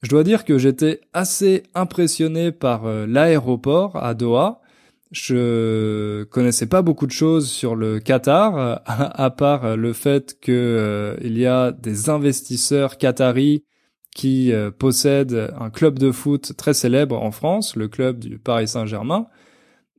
Je 0.03 0.09
dois 0.09 0.25
dire 0.25 0.45
que 0.45 0.57
j'étais 0.57 1.01
assez 1.13 1.65
impressionné 1.75 2.53
par 2.53 2.87
euh, 2.87 3.07
l'aéroport 3.07 3.97
à 3.97 4.15
Doha 4.15 4.61
je 5.13 6.25
connaissais 6.25 6.67
pas 6.67 6.83
beaucoup 6.83 7.07
de 7.07 7.13
choses 7.13 7.49
sur 7.49 7.77
le 7.77 8.01
Qatar, 8.01 8.83
à, 8.87 9.31
part 9.31 9.77
le 9.77 9.93
fait 9.93 10.39
que 10.41 10.53
euh, 10.53 11.17
il 11.23 11.39
y 11.39 11.47
a 11.47 11.73
des 11.73 12.11
investisseurs 12.11 12.99
qataris 12.99 13.65
qui 14.15 14.53
euh, 14.53 14.71
possèdent 14.71 15.53
un 15.59 15.71
club 15.71 15.99
de 15.99 16.11
foot 16.11 16.55
très 16.57 16.75
célèbre 16.75 17.23
en 17.23 17.31
France, 17.31 17.77
le 17.77 17.89
club 17.89 18.19
du 18.19 18.39
Paris 18.39 18.69
Saint-Germain. 18.69 19.27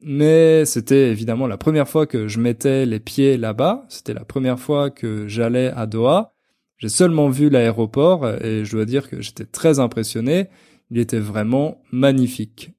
Mais 0.01 0.65
c'était 0.65 1.09
évidemment 1.09 1.47
la 1.47 1.57
première 1.57 1.87
fois 1.87 2.05
que 2.05 2.27
je 2.27 2.39
mettais 2.39 2.85
les 2.85 2.99
pieds 2.99 3.37
là-bas. 3.37 3.85
C'était 3.89 4.13
la 4.13 4.25
première 4.25 4.59
fois 4.59 4.89
que 4.89 5.27
j'allais 5.27 5.71
à 5.75 5.85
Doha. 5.85 6.33
J'ai 6.77 6.89
seulement 6.89 7.29
vu 7.29 7.49
l'aéroport 7.49 8.27
et 8.27 8.63
je 8.63 8.71
dois 8.71 8.85
dire 8.85 9.09
que 9.09 9.21
j'étais 9.21 9.45
très 9.45 9.79
impressionné. 9.79 10.49
Il 10.91 10.99
était 10.99 11.19
vraiment 11.19 11.81
magnifique. 11.91 12.76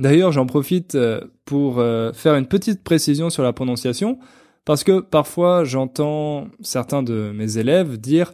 D'ailleurs, 0.00 0.32
j'en 0.32 0.46
profite 0.46 0.94
euh, 0.94 1.20
pour 1.44 1.78
euh, 1.78 2.12
faire 2.12 2.34
une 2.34 2.46
petite 2.46 2.82
précision 2.82 3.30
sur 3.30 3.42
la 3.42 3.52
prononciation, 3.52 4.18
parce 4.64 4.82
que 4.82 5.00
parfois 5.00 5.64
j'entends 5.64 6.48
certains 6.60 7.02
de 7.02 7.32
mes 7.34 7.58
élèves 7.58 7.98
dire 7.98 8.32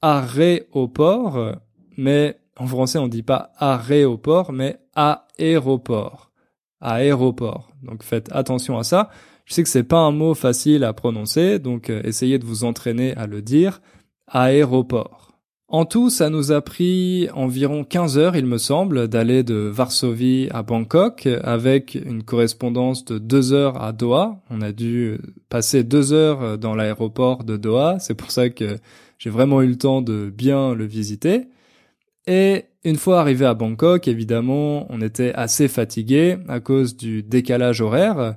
aéroport, 0.00 1.56
mais 1.96 2.38
en 2.56 2.66
français 2.66 2.98
on 2.98 3.08
dit 3.08 3.22
pas 3.24 3.50
aéroport, 3.58 4.52
mais 4.52 4.78
aéroport. 4.94 6.30
Aéroport. 6.80 7.70
Donc 7.82 8.04
faites 8.04 8.30
attention 8.32 8.78
à 8.78 8.84
ça. 8.84 9.10
Je 9.44 9.54
sais 9.54 9.62
que 9.62 9.68
c'est 9.68 9.82
pas 9.82 9.98
un 9.98 10.12
mot 10.12 10.34
facile 10.34 10.84
à 10.84 10.92
prononcer, 10.92 11.58
donc 11.58 11.90
euh, 11.90 12.00
essayez 12.04 12.38
de 12.38 12.44
vous 12.44 12.64
entraîner 12.64 13.16
à 13.16 13.26
le 13.26 13.42
dire. 13.42 13.80
Aéroport. 14.26 15.27
En 15.70 15.84
tout, 15.84 16.08
ça 16.08 16.30
nous 16.30 16.50
a 16.50 16.62
pris 16.62 17.28
environ 17.34 17.84
15 17.84 18.16
heures, 18.16 18.36
il 18.36 18.46
me 18.46 18.56
semble, 18.56 19.06
d'aller 19.06 19.42
de 19.42 19.54
Varsovie 19.54 20.48
à 20.50 20.62
Bangkok 20.62 21.28
avec 21.42 21.94
une 21.94 22.22
correspondance 22.22 23.04
de 23.04 23.18
2 23.18 23.52
heures 23.52 23.82
à 23.82 23.92
Doha. 23.92 24.40
On 24.48 24.62
a 24.62 24.72
dû 24.72 25.18
passer 25.50 25.84
2 25.84 26.14
heures 26.14 26.56
dans 26.56 26.74
l'aéroport 26.74 27.44
de 27.44 27.58
Doha. 27.58 27.98
C'est 27.98 28.14
pour 28.14 28.30
ça 28.30 28.48
que 28.48 28.78
j'ai 29.18 29.28
vraiment 29.28 29.60
eu 29.60 29.66
le 29.66 29.76
temps 29.76 30.00
de 30.00 30.32
bien 30.34 30.72
le 30.74 30.86
visiter. 30.86 31.48
Et 32.26 32.64
une 32.82 32.96
fois 32.96 33.20
arrivé 33.20 33.44
à 33.44 33.52
Bangkok, 33.52 34.08
évidemment, 34.08 34.86
on 34.88 35.02
était 35.02 35.34
assez 35.34 35.68
fatigué 35.68 36.38
à 36.48 36.60
cause 36.60 36.96
du 36.96 37.22
décalage 37.22 37.82
horaire. 37.82 38.36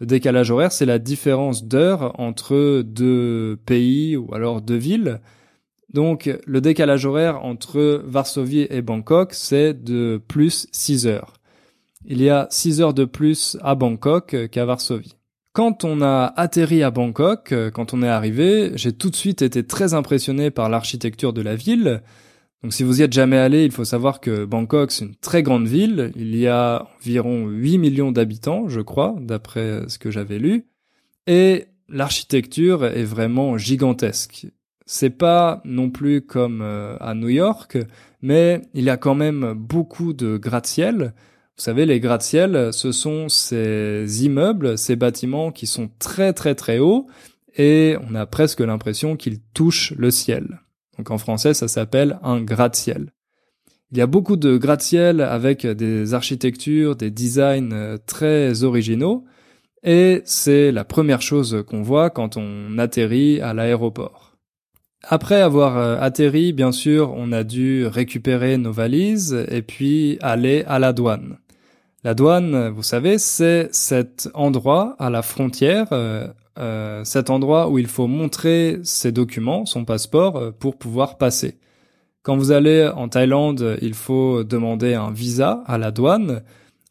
Le 0.00 0.06
décalage 0.06 0.50
horaire, 0.50 0.72
c'est 0.72 0.86
la 0.86 0.98
différence 0.98 1.66
d'heure 1.66 2.18
entre 2.18 2.80
deux 2.80 3.58
pays 3.66 4.16
ou 4.16 4.32
alors 4.32 4.62
deux 4.62 4.76
villes. 4.76 5.20
Donc, 5.92 6.30
le 6.46 6.60
décalage 6.60 7.04
horaire 7.04 7.44
entre 7.44 8.02
Varsovie 8.06 8.66
et 8.70 8.82
Bangkok, 8.82 9.34
c'est 9.34 9.74
de 9.74 10.20
plus 10.26 10.66
6 10.72 11.06
heures. 11.06 11.34
Il 12.06 12.22
y 12.22 12.30
a 12.30 12.46
6 12.50 12.80
heures 12.80 12.94
de 12.94 13.04
plus 13.04 13.56
à 13.62 13.74
Bangkok 13.74 14.48
qu'à 14.50 14.64
Varsovie. 14.64 15.16
Quand 15.52 15.84
on 15.84 16.00
a 16.00 16.32
atterri 16.36 16.82
à 16.82 16.90
Bangkok, 16.90 17.54
quand 17.74 17.92
on 17.92 18.02
est 18.02 18.08
arrivé, 18.08 18.72
j'ai 18.74 18.92
tout 18.92 19.10
de 19.10 19.16
suite 19.16 19.42
été 19.42 19.66
très 19.66 19.92
impressionné 19.92 20.50
par 20.50 20.70
l'architecture 20.70 21.34
de 21.34 21.42
la 21.42 21.54
ville. 21.54 22.02
Donc 22.62 22.72
si 22.72 22.84
vous 22.84 23.00
y 23.00 23.02
êtes 23.02 23.12
jamais 23.12 23.36
allé, 23.36 23.64
il 23.64 23.70
faut 23.70 23.84
savoir 23.84 24.20
que 24.20 24.46
Bangkok, 24.46 24.92
c'est 24.92 25.04
une 25.04 25.14
très 25.16 25.42
grande 25.42 25.66
ville. 25.66 26.10
Il 26.16 26.34
y 26.36 26.46
a 26.46 26.88
environ 26.98 27.48
8 27.48 27.76
millions 27.76 28.12
d'habitants, 28.12 28.68
je 28.68 28.80
crois, 28.80 29.14
d'après 29.20 29.82
ce 29.88 29.98
que 29.98 30.10
j'avais 30.10 30.38
lu. 30.38 30.64
Et 31.26 31.66
l'architecture 31.88 32.86
est 32.86 33.04
vraiment 33.04 33.58
gigantesque. 33.58 34.46
C'est 34.86 35.10
pas 35.10 35.60
non 35.64 35.90
plus 35.90 36.22
comme 36.22 36.60
euh, 36.62 36.96
à 37.00 37.14
New 37.14 37.28
York, 37.28 37.78
mais 38.20 38.62
il 38.74 38.84
y 38.84 38.90
a 38.90 38.96
quand 38.96 39.14
même 39.14 39.54
beaucoup 39.54 40.12
de 40.12 40.36
gratte-ciel. 40.36 41.14
Vous 41.56 41.62
savez, 41.62 41.86
les 41.86 42.00
gratte-ciel, 42.00 42.72
ce 42.72 42.92
sont 42.92 43.28
ces 43.28 44.24
immeubles, 44.24 44.78
ces 44.78 44.96
bâtiments 44.96 45.52
qui 45.52 45.66
sont 45.66 45.90
très 45.98 46.32
très 46.32 46.54
très 46.54 46.78
hauts 46.78 47.06
et 47.56 47.96
on 48.08 48.14
a 48.14 48.26
presque 48.26 48.60
l'impression 48.60 49.16
qu'ils 49.16 49.40
touchent 49.54 49.92
le 49.96 50.10
ciel. 50.10 50.60
Donc 50.96 51.10
en 51.10 51.18
français, 51.18 51.54
ça 51.54 51.68
s'appelle 51.68 52.18
un 52.22 52.40
gratte-ciel. 52.40 53.12
Il 53.90 53.98
y 53.98 54.00
a 54.00 54.06
beaucoup 54.06 54.36
de 54.36 54.56
gratte-ciel 54.56 55.20
avec 55.20 55.66
des 55.66 56.14
architectures, 56.14 56.96
des 56.96 57.10
designs 57.10 57.72
euh, 57.72 57.98
très 58.06 58.62
originaux 58.62 59.24
et 59.82 60.22
c'est 60.24 60.72
la 60.72 60.84
première 60.84 61.22
chose 61.22 61.64
qu'on 61.66 61.82
voit 61.82 62.08
quand 62.08 62.36
on 62.36 62.78
atterrit 62.78 63.40
à 63.40 63.52
l'aéroport. 63.52 64.31
Après 65.04 65.40
avoir 65.40 65.78
euh, 65.78 65.98
atterri, 66.00 66.52
bien 66.52 66.70
sûr, 66.70 67.12
on 67.16 67.32
a 67.32 67.42
dû 67.42 67.86
récupérer 67.86 68.56
nos 68.56 68.72
valises 68.72 69.44
et 69.50 69.62
puis 69.62 70.16
aller 70.20 70.64
à 70.68 70.78
la 70.78 70.92
douane. 70.92 71.38
La 72.04 72.14
douane, 72.14 72.68
vous 72.68 72.82
savez, 72.82 73.18
c'est 73.18 73.68
cet 73.72 74.28
endroit 74.34 74.94
à 75.00 75.10
la 75.10 75.22
frontière, 75.22 75.88
euh, 75.92 76.28
euh, 76.58 77.04
cet 77.04 77.30
endroit 77.30 77.68
où 77.68 77.78
il 77.78 77.88
faut 77.88 78.06
montrer 78.06 78.78
ses 78.84 79.10
documents, 79.10 79.66
son 79.66 79.84
passeport, 79.84 80.52
pour 80.58 80.76
pouvoir 80.76 81.18
passer. 81.18 81.58
Quand 82.22 82.36
vous 82.36 82.52
allez 82.52 82.88
en 82.94 83.08
Thaïlande, 83.08 83.78
il 83.82 83.94
faut 83.94 84.44
demander 84.44 84.94
un 84.94 85.10
visa 85.10 85.64
à 85.66 85.78
la 85.78 85.90
douane. 85.90 86.42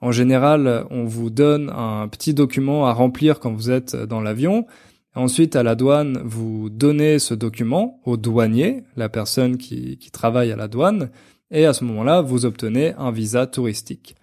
En 0.01 0.11
général, 0.11 0.85
on 0.89 1.05
vous 1.05 1.29
donne 1.29 1.69
un 1.69 2.07
petit 2.09 2.33
document 2.33 2.87
à 2.87 2.93
remplir 2.93 3.39
quand 3.39 3.53
vous 3.53 3.71
êtes 3.71 3.95
dans 3.95 4.19
l'avion 4.19 4.65
Ensuite, 5.13 5.57
à 5.57 5.63
la 5.63 5.75
douane, 5.75 6.21
vous 6.23 6.69
donnez 6.69 7.19
ce 7.19 7.33
document 7.33 7.99
au 8.05 8.15
douanier, 8.15 8.83
la 8.95 9.09
personne 9.09 9.57
qui, 9.57 9.97
travaille 10.11 10.51
à 10.51 10.55
la 10.55 10.69
douane, 10.69 11.09
et 11.51 11.65
à 11.65 11.73
ce 11.73 11.83
moment-là, 11.83 12.21
vous 12.21 12.45
obtenez 12.45 12.93
un 12.97 13.11
visa 13.11 13.45
touristique. 13.45 14.15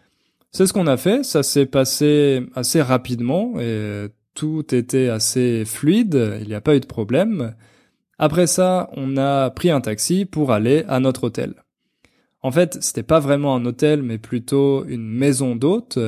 C'est 0.51 0.67
ce 0.67 0.73
qu'on 0.73 0.87
a 0.87 0.97
fait, 0.97 1.25
ça 1.25 1.43
s'est 1.43 1.67
passé 1.67 2.47
assez 2.55 2.81
rapidement 2.81 3.61
et 3.61 4.07
tout 4.33 4.75
était 4.75 5.09
assez 5.09 5.65
fluide, 5.67 6.39
il 6.41 6.49
n'y 6.49 6.55
a 6.55 6.63
pas 6.63 6.75
eu 6.75 6.81
de 6.81 6.87
problème. 6.87 7.55
Après 8.19 8.47
ça, 8.47 8.89
on 8.97 9.19
a 9.19 9.51
pris 9.51 9.71
un 9.71 9.83
taxi 9.83 10.25
pour 10.25 10.53
aller 10.53 10.85
à 10.89 11.01
notre 11.01 11.25
hôtel. 11.25 11.55
En 12.41 12.51
fait, 12.51 12.79
c'était 12.81 13.03
pas 13.03 13.21
vraiment 13.21 13.55
un 13.57 13.67
hôtel, 13.67 14.03
mais 14.03 14.17
plutôt 14.17 14.87
une 14.87 15.07
maison 15.07 15.55
d'hôte 15.55 15.99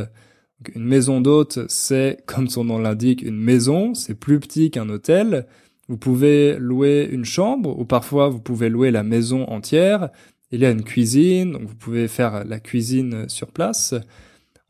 une 0.75 0.85
maison 0.85 1.21
d'hôte, 1.21 1.61
c'est, 1.69 2.19
comme 2.27 2.49
son 2.49 2.65
nom 2.65 2.79
l'indique, 2.79 3.23
une 3.23 3.41
maison, 3.41 3.95
c'est 3.95 4.15
plus 4.15 4.41
petit 4.41 4.71
qu'un 4.71 4.89
hôtel. 4.89 5.47
Vous 5.89 5.97
pouvez 5.97 6.57
louer 6.59 7.09
une 7.11 7.25
chambre, 7.25 7.79
ou 7.79 7.85
parfois 7.85 8.29
vous 8.29 8.41
pouvez 8.41 8.69
louer 8.69 8.91
la 8.91 9.03
maison 9.03 9.45
entière. 9.49 10.11
Il 10.53 10.61
y 10.61 10.67
a 10.67 10.71
une 10.71 10.85
cuisine, 10.85 11.53
donc 11.53 11.63
vous 11.63 11.75
pouvez 11.75 12.09
faire 12.09 12.45
la 12.45 12.61
cuisine 12.61 13.29
sur 13.29 13.49
place. 13.49 13.95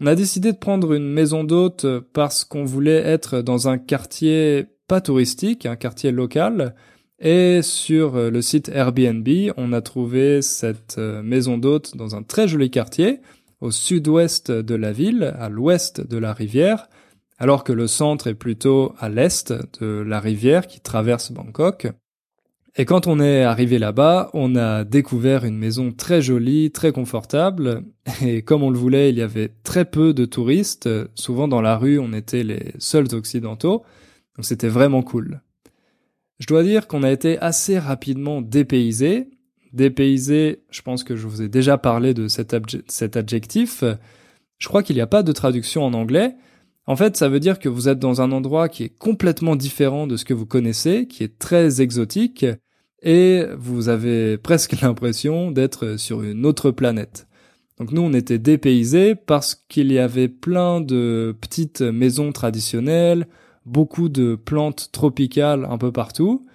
On 0.00 0.06
a 0.06 0.14
décidé 0.14 0.52
de 0.52 0.58
prendre 0.58 0.94
une 0.94 1.10
maison 1.10 1.44
d'hôte 1.44 1.86
parce 2.12 2.44
qu'on 2.44 2.64
voulait 2.64 2.92
être 2.92 3.42
dans 3.42 3.68
un 3.68 3.76
quartier 3.76 4.66
pas 4.88 5.00
touristique, 5.00 5.66
un 5.66 5.76
quartier 5.76 6.10
local. 6.10 6.74
Et 7.18 7.60
sur 7.62 8.16
le 8.16 8.40
site 8.40 8.70
Airbnb, 8.70 9.28
on 9.58 9.74
a 9.74 9.82
trouvé 9.82 10.40
cette 10.40 10.96
maison 10.96 11.58
d'hôte 11.58 11.96
dans 11.96 12.16
un 12.16 12.22
très 12.22 12.48
joli 12.48 12.70
quartier 12.70 13.20
au 13.60 13.70
sud-ouest 13.70 14.50
de 14.50 14.74
la 14.74 14.92
ville, 14.92 15.34
à 15.38 15.48
l'ouest 15.48 16.00
de 16.00 16.16
la 16.16 16.32
rivière, 16.32 16.88
alors 17.38 17.64
que 17.64 17.72
le 17.72 17.86
centre 17.86 18.26
est 18.26 18.34
plutôt 18.34 18.94
à 18.98 19.08
l'est 19.08 19.52
de 19.80 20.04
la 20.06 20.20
rivière 20.20 20.66
qui 20.66 20.80
traverse 20.80 21.32
Bangkok. 21.32 21.88
Et 22.76 22.84
quand 22.84 23.06
on 23.06 23.18
est 23.18 23.42
arrivé 23.42 23.78
là-bas, 23.78 24.30
on 24.32 24.54
a 24.54 24.84
découvert 24.84 25.44
une 25.44 25.58
maison 25.58 25.90
très 25.90 26.22
jolie, 26.22 26.70
très 26.70 26.92
confortable, 26.92 27.82
et 28.22 28.42
comme 28.42 28.62
on 28.62 28.70
le 28.70 28.78
voulait, 28.78 29.10
il 29.10 29.18
y 29.18 29.22
avait 29.22 29.50
très 29.64 29.84
peu 29.84 30.14
de 30.14 30.24
touristes, 30.24 30.88
souvent 31.14 31.48
dans 31.48 31.60
la 31.60 31.76
rue 31.76 31.98
on 31.98 32.12
était 32.12 32.44
les 32.44 32.72
seuls 32.78 33.12
occidentaux, 33.14 33.82
donc 34.36 34.44
c'était 34.44 34.68
vraiment 34.68 35.02
cool. 35.02 35.40
Je 36.38 36.46
dois 36.46 36.62
dire 36.62 36.86
qu'on 36.86 37.02
a 37.02 37.10
été 37.10 37.38
assez 37.38 37.78
rapidement 37.78 38.40
dépaysés, 38.40 39.28
Dépaysé, 39.72 40.62
je 40.70 40.82
pense 40.82 41.04
que 41.04 41.16
je 41.16 41.26
vous 41.26 41.42
ai 41.42 41.48
déjà 41.48 41.78
parlé 41.78 42.12
de 42.14 42.26
cet, 42.28 43.16
adjectif. 43.16 43.84
Je 44.58 44.68
crois 44.68 44.82
qu'il 44.82 44.96
n'y 44.96 45.02
a 45.02 45.06
pas 45.06 45.22
de 45.22 45.32
traduction 45.32 45.84
en 45.84 45.94
anglais. 45.94 46.34
En 46.86 46.96
fait, 46.96 47.16
ça 47.16 47.28
veut 47.28 47.40
dire 47.40 47.58
que 47.58 47.68
vous 47.68 47.88
êtes 47.88 48.00
dans 48.00 48.20
un 48.20 48.32
endroit 48.32 48.68
qui 48.68 48.84
est 48.84 48.98
complètement 48.98 49.54
différent 49.54 50.06
de 50.06 50.16
ce 50.16 50.24
que 50.24 50.34
vous 50.34 50.46
connaissez, 50.46 51.06
qui 51.06 51.22
est 51.22 51.38
très 51.38 51.80
exotique, 51.80 52.44
et 53.02 53.44
vous 53.58 53.88
avez 53.88 54.38
presque 54.42 54.80
l'impression 54.80 55.50
d'être 55.52 55.96
sur 55.98 56.22
une 56.22 56.44
autre 56.46 56.70
planète. 56.70 57.28
Donc 57.78 57.92
nous, 57.92 58.02
on 58.02 58.12
était 58.12 58.38
dépaysés 58.38 59.14
parce 59.14 59.54
qu'il 59.54 59.90
y 59.92 59.98
avait 59.98 60.28
plein 60.28 60.80
de 60.80 61.34
petites 61.40 61.80
maisons 61.80 62.32
traditionnelles, 62.32 63.26
beaucoup 63.64 64.08
de 64.08 64.34
plantes 64.34 64.90
tropicales 64.92 65.66
un 65.70 65.78
peu 65.78 65.92
partout, 65.92 66.46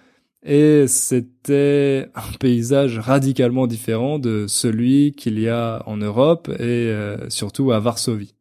et 0.45 0.85
c'était 0.87 2.07
un 2.13 2.37
paysage 2.39 2.99
radicalement 2.99 3.65
différent 3.65 4.19
de 4.19 4.45
celui 4.47 5.13
qu'il 5.13 5.39
y 5.39 5.49
a 5.49 5.81
en 5.87 5.97
Europe 5.97 6.49
et 6.59 6.61
euh, 6.61 7.29
surtout 7.29 7.71
à 7.71 7.79
Varsovie. 7.79 8.35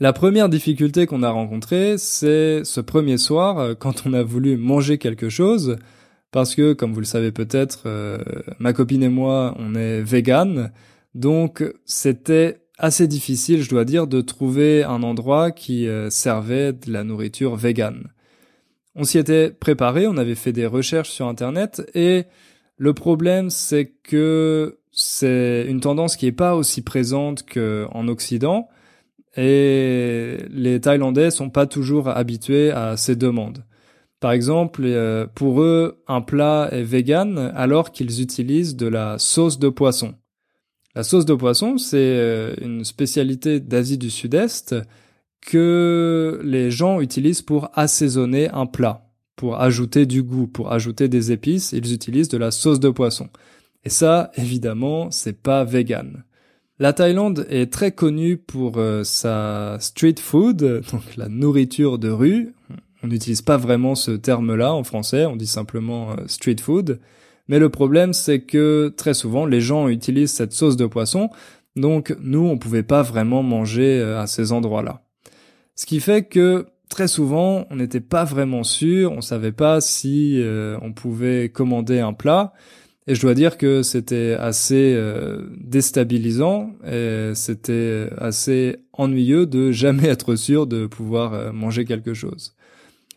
La 0.00 0.14
première 0.14 0.48
difficulté 0.48 1.06
qu'on 1.06 1.22
a 1.22 1.30
rencontrée, 1.30 1.96
c'est 1.98 2.64
ce 2.64 2.80
premier 2.80 3.18
soir 3.18 3.58
euh, 3.58 3.74
quand 3.74 4.06
on 4.06 4.14
a 4.14 4.22
voulu 4.22 4.56
manger 4.56 4.96
quelque 4.96 5.28
chose, 5.28 5.76
parce 6.30 6.54
que, 6.54 6.72
comme 6.72 6.94
vous 6.94 7.00
le 7.00 7.06
savez 7.06 7.30
peut-être, 7.30 7.82
euh, 7.84 8.18
ma 8.58 8.72
copine 8.72 9.02
et 9.02 9.10
moi, 9.10 9.54
on 9.58 9.74
est 9.74 10.00
vegan, 10.00 10.72
donc 11.14 11.62
c'était 11.84 12.62
assez 12.78 13.06
difficile, 13.06 13.62
je 13.62 13.68
dois 13.68 13.84
dire, 13.84 14.06
de 14.06 14.22
trouver 14.22 14.82
un 14.82 15.02
endroit 15.02 15.50
qui 15.50 15.86
servait 16.08 16.72
de 16.72 16.90
la 16.90 17.04
nourriture 17.04 17.54
vegan. 17.56 18.08
On 18.94 19.04
s'y 19.04 19.18
était 19.18 19.50
préparé, 19.50 20.06
on 20.06 20.16
avait 20.16 20.34
fait 20.34 20.52
des 20.52 20.66
recherches 20.66 21.10
sur 21.10 21.26
Internet 21.26 21.82
et 21.94 22.24
le 22.76 22.94
problème 22.94 23.50
c'est 23.50 23.86
que 24.02 24.78
c'est 24.90 25.66
une 25.68 25.80
tendance 25.80 26.16
qui 26.16 26.26
est 26.26 26.32
pas 26.32 26.56
aussi 26.56 26.82
présente 26.82 27.44
qu'en 27.48 28.08
Occident 28.08 28.68
et 29.36 30.38
les 30.50 30.80
Thaïlandais 30.80 31.30
sont 31.30 31.50
pas 31.50 31.66
toujours 31.66 32.08
habitués 32.08 32.72
à 32.72 32.96
ces 32.96 33.14
demandes. 33.14 33.64
Par 34.18 34.32
exemple, 34.32 34.82
euh, 34.84 35.26
pour 35.34 35.62
eux, 35.62 36.02
un 36.06 36.20
plat 36.20 36.68
est 36.72 36.82
vegan 36.82 37.52
alors 37.54 37.90
qu'ils 37.90 38.20
utilisent 38.20 38.76
de 38.76 38.86
la 38.86 39.18
sauce 39.18 39.58
de 39.58 39.70
poisson. 39.70 40.14
La 40.94 41.04
sauce 41.04 41.24
de 41.24 41.34
poisson, 41.34 41.78
c'est 41.78 41.96
euh, 41.96 42.54
une 42.60 42.84
spécialité 42.84 43.60
d'Asie 43.60 43.96
du 43.96 44.10
Sud-Est 44.10 44.74
que 45.40 46.40
les 46.44 46.70
gens 46.70 47.00
utilisent 47.00 47.42
pour 47.42 47.70
assaisonner 47.74 48.48
un 48.50 48.66
plat, 48.66 49.08
pour 49.36 49.60
ajouter 49.60 50.06
du 50.06 50.22
goût, 50.22 50.46
pour 50.46 50.72
ajouter 50.72 51.08
des 51.08 51.32
épices, 51.32 51.72
ils 51.72 51.92
utilisent 51.92 52.28
de 52.28 52.38
la 52.38 52.50
sauce 52.50 52.80
de 52.80 52.90
poisson. 52.90 53.28
Et 53.84 53.88
ça, 53.88 54.30
évidemment, 54.36 55.10
c'est 55.10 55.40
pas 55.40 55.64
vegan. 55.64 56.24
La 56.78 56.92
Thaïlande 56.92 57.46
est 57.50 57.70
très 57.70 57.92
connue 57.92 58.38
pour 58.38 58.78
euh, 58.78 59.04
sa 59.04 59.76
street 59.80 60.16
food, 60.18 60.82
donc 60.92 61.16
la 61.16 61.28
nourriture 61.28 61.98
de 61.98 62.10
rue. 62.10 62.54
On 63.02 63.08
n'utilise 63.08 63.42
pas 63.42 63.56
vraiment 63.56 63.94
ce 63.94 64.10
terme-là 64.10 64.74
en 64.74 64.84
français, 64.84 65.26
on 65.26 65.36
dit 65.36 65.46
simplement 65.46 66.12
euh, 66.12 66.16
street 66.26 66.56
food. 66.60 67.00
Mais 67.48 67.58
le 67.58 67.68
problème, 67.68 68.12
c'est 68.12 68.42
que 68.42 68.92
très 68.96 69.14
souvent, 69.14 69.44
les 69.44 69.60
gens 69.60 69.88
utilisent 69.88 70.32
cette 70.32 70.52
sauce 70.52 70.76
de 70.76 70.86
poisson, 70.86 71.30
donc 71.76 72.16
nous, 72.20 72.46
on 72.46 72.58
pouvait 72.58 72.82
pas 72.82 73.02
vraiment 73.02 73.42
manger 73.42 74.00
euh, 74.00 74.20
à 74.20 74.26
ces 74.26 74.52
endroits-là. 74.52 75.02
Ce 75.80 75.86
qui 75.86 76.00
fait 76.00 76.24
que 76.24 76.66
très 76.90 77.08
souvent, 77.08 77.66
on 77.70 77.76
n'était 77.76 78.00
pas 78.00 78.24
vraiment 78.24 78.64
sûr, 78.64 79.12
on 79.12 79.22
savait 79.22 79.50
pas 79.50 79.80
si 79.80 80.38
euh, 80.38 80.76
on 80.82 80.92
pouvait 80.92 81.48
commander 81.48 82.00
un 82.00 82.12
plat. 82.12 82.52
Et 83.06 83.14
je 83.14 83.22
dois 83.22 83.32
dire 83.32 83.56
que 83.56 83.80
c'était 83.80 84.36
assez 84.38 84.92
euh, 84.94 85.46
déstabilisant 85.56 86.74
et 86.86 87.30
c'était 87.34 88.10
assez 88.18 88.76
ennuyeux 88.92 89.46
de 89.46 89.72
jamais 89.72 90.08
être 90.08 90.34
sûr 90.34 90.66
de 90.66 90.84
pouvoir 90.84 91.32
euh, 91.32 91.50
manger 91.50 91.86
quelque 91.86 92.12
chose. 92.12 92.54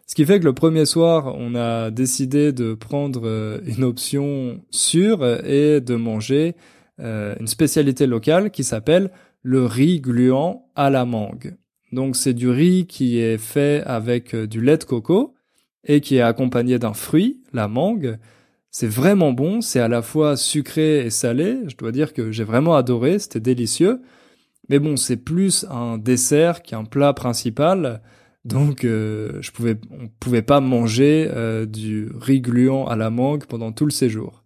Ce 0.08 0.16
qui 0.16 0.24
fait 0.24 0.40
que 0.40 0.46
le 0.46 0.54
premier 0.54 0.86
soir, 0.86 1.36
on 1.38 1.56
a 1.56 1.92
décidé 1.92 2.54
de 2.54 2.76
prendre 2.76 3.60
une 3.66 3.84
option 3.84 4.62
sûre 4.72 5.26
et 5.46 5.82
de 5.82 5.96
manger 5.96 6.56
une 7.00 7.48
spécialité 7.48 8.08
locale 8.08 8.52
qui 8.52 8.64
s'appelle 8.64 9.12
le 9.42 9.66
riz 9.66 10.00
gluant 10.00 10.70
à 10.76 10.90
la 10.90 11.04
mangue. 11.04 11.56
Donc 11.94 12.16
c'est 12.16 12.34
du 12.34 12.50
riz 12.50 12.88
qui 12.88 13.20
est 13.20 13.38
fait 13.38 13.84
avec 13.86 14.34
euh, 14.34 14.48
du 14.48 14.62
lait 14.62 14.78
de 14.78 14.84
coco 14.84 15.36
et 15.86 16.02
qui 16.02 16.16
est 16.16 16.22
accompagné 16.22 16.80
d'un 16.80 16.94
fruit, 16.94 17.42
la 17.54 17.68
mangue. 17.68 18.18
C'est 18.72 18.88
vraiment 18.88 19.32
bon, 19.32 19.62
c'est 19.62 19.80
à 19.80 19.88
la 19.88 20.02
fois 20.02 20.36
sucré 20.36 21.06
et 21.06 21.10
salé. 21.12 21.60
Je 21.68 21.76
dois 21.78 21.92
dire 21.92 22.14
que 22.14 22.32
j'ai 22.32 22.44
vraiment 22.44 22.76
adoré, 22.76 23.20
c'était 23.20 23.40
délicieux. 23.40 24.02
Mais 24.70 24.80
bon, 24.80 24.98
c'est 24.98 25.18
plus 25.18 25.66
un 25.70 26.00
dessert 26.00 26.64
qu'un 26.64 26.84
plat 26.84 27.14
principal. 27.14 28.02
Donc, 28.46 28.84
euh, 28.84 29.38
je 29.42 29.52
pouvais, 29.52 29.78
on 29.92 30.08
pouvait 30.20 30.42
pas 30.42 30.62
manger 30.62 31.30
euh, 31.32 31.66
du 31.66 32.10
riz 32.20 32.42
gluant 32.42 32.88
à 32.88 32.96
la 32.96 33.12
mangue 33.12 33.46
pendant 33.46 33.72
tout 33.72 33.86
le 33.86 33.92
séjour. 33.92 34.44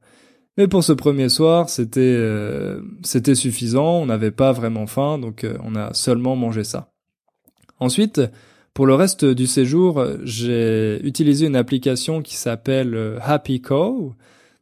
Mais 0.57 0.67
pour 0.67 0.83
ce 0.83 0.91
premier 0.91 1.29
soir, 1.29 1.69
c'était 1.69 2.01
euh, 2.01 2.81
c'était 3.03 3.35
suffisant. 3.35 4.01
On 4.01 4.07
n'avait 4.07 4.31
pas 4.31 4.51
vraiment 4.51 4.87
faim, 4.87 5.19
donc 5.19 5.45
on 5.63 5.75
a 5.75 5.93
seulement 5.93 6.35
mangé 6.35 6.63
ça. 6.63 6.91
Ensuite, 7.79 8.21
pour 8.73 8.85
le 8.85 8.93
reste 8.93 9.25
du 9.25 9.47
séjour, 9.47 10.03
j'ai 10.23 10.99
utilisé 11.03 11.47
une 11.47 11.55
application 11.55 12.21
qui 12.21 12.35
s'appelle 12.35 13.17
Happy 13.21 13.61
Cow. 13.61 14.13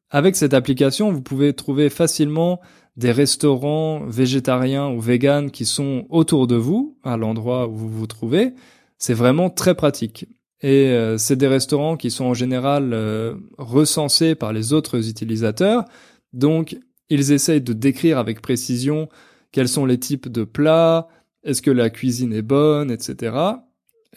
Avec 0.10 0.36
cette 0.36 0.54
application, 0.54 1.12
vous 1.12 1.22
pouvez 1.22 1.54
trouver 1.54 1.90
facilement 1.90 2.62
des 2.98 3.12
restaurants 3.12 4.06
végétariens 4.06 4.90
ou 4.90 5.00
véganes 5.00 5.52
qui 5.52 5.66
sont 5.66 6.06
autour 6.10 6.48
de 6.48 6.56
vous, 6.56 6.98
à 7.04 7.18
l'endroit 7.18 7.68
où 7.68 7.76
vous 7.76 7.90
vous 7.90 8.08
trouvez, 8.08 8.54
c'est 8.98 9.14
vraiment 9.14 9.50
très 9.50 9.76
pratique. 9.76 10.28
Et 10.62 10.88
euh, 10.88 11.18
c'est 11.18 11.36
des 11.36 11.48
restaurants 11.48 11.98
qui 11.98 12.10
sont 12.10 12.26
en 12.26 12.34
général 12.34 12.94
euh, 12.94 13.36
recensés 13.58 14.36
par 14.36 14.54
les 14.54 14.74
autres 14.74 15.10
utilisateurs. 15.10 15.86
Donc, 16.34 16.78
ils 17.10 17.32
essayent 17.34 17.62
de 17.62 17.74
décrire 17.74 18.18
avec 18.18 18.42
précision 18.42 19.10
quels 19.52 19.68
sont 19.68 19.86
les 19.86 20.00
types 20.00 20.30
de 20.30 20.44
plats, 20.44 21.08
est-ce 21.46 21.62
que 21.62 21.72
la 21.72 21.90
cuisine 21.90 22.34
est 22.34 22.42
bonne, 22.42 22.92
etc. 22.92 23.36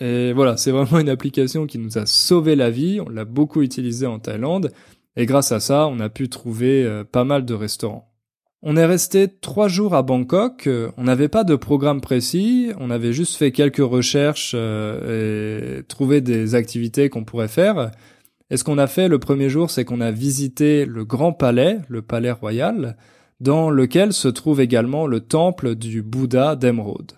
Et 0.00 0.32
voilà, 0.32 0.56
c'est 0.56 0.70
vraiment 0.70 0.98
une 0.98 1.08
application 1.08 1.66
qui 1.66 1.78
nous 1.78 1.98
a 1.98 2.06
sauvé 2.06 2.56
la 2.56 2.70
vie. 2.70 3.00
On 3.04 3.08
l'a 3.08 3.24
beaucoup 3.24 3.62
utilisée 3.62 4.06
en 4.06 4.18
Thaïlande. 4.18 4.72
Et 5.16 5.26
grâce 5.26 5.52
à 5.52 5.60
ça, 5.60 5.86
on 5.88 6.00
a 6.00 6.08
pu 6.08 6.28
trouver 6.28 6.84
euh, 6.84 7.04
pas 7.04 7.24
mal 7.24 7.44
de 7.44 7.54
restaurants. 7.54 8.08
On 8.62 8.76
est 8.76 8.86
resté 8.86 9.28
trois 9.28 9.68
jours 9.68 9.94
à 9.94 10.02
Bangkok. 10.02 10.68
On 10.96 11.04
n'avait 11.04 11.28
pas 11.28 11.44
de 11.44 11.54
programme 11.54 12.00
précis. 12.00 12.72
On 12.78 12.90
avait 12.90 13.12
juste 13.12 13.36
fait 13.36 13.52
quelques 13.52 13.76
recherches 13.76 14.52
euh, 14.56 15.78
et 15.78 15.82
trouvé 15.84 16.20
des 16.20 16.54
activités 16.56 17.08
qu'on 17.08 17.24
pourrait 17.24 17.48
faire. 17.48 17.92
Et 18.50 18.56
ce 18.56 18.64
qu'on 18.64 18.78
a 18.78 18.86
fait 18.86 19.08
le 19.08 19.18
premier 19.18 19.48
jour, 19.48 19.70
c'est 19.70 19.84
qu'on 19.84 20.00
a 20.00 20.10
visité 20.10 20.86
le 20.86 21.04
Grand 21.04 21.32
Palais, 21.32 21.78
le 21.88 22.02
Palais 22.02 22.32
Royal, 22.32 22.96
dans 23.40 23.70
lequel 23.70 24.12
se 24.12 24.28
trouve 24.28 24.60
également 24.60 25.06
le 25.06 25.20
temple 25.20 25.74
du 25.74 26.02
Bouddha 26.02 26.56
d'Emeraude. 26.56 27.12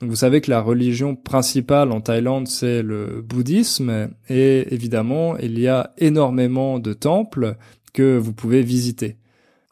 Vous 0.00 0.14
savez 0.14 0.40
que 0.40 0.50
la 0.50 0.60
religion 0.60 1.16
principale 1.16 1.90
en 1.90 2.00
Thaïlande, 2.00 2.46
c'est 2.46 2.82
le 2.82 3.20
bouddhisme, 3.20 4.10
et 4.28 4.72
évidemment, 4.72 5.36
il 5.38 5.58
y 5.58 5.66
a 5.66 5.92
énormément 5.98 6.78
de 6.78 6.92
temples 6.92 7.56
que 7.92 8.16
vous 8.16 8.32
pouvez 8.32 8.62
visiter. 8.62 9.16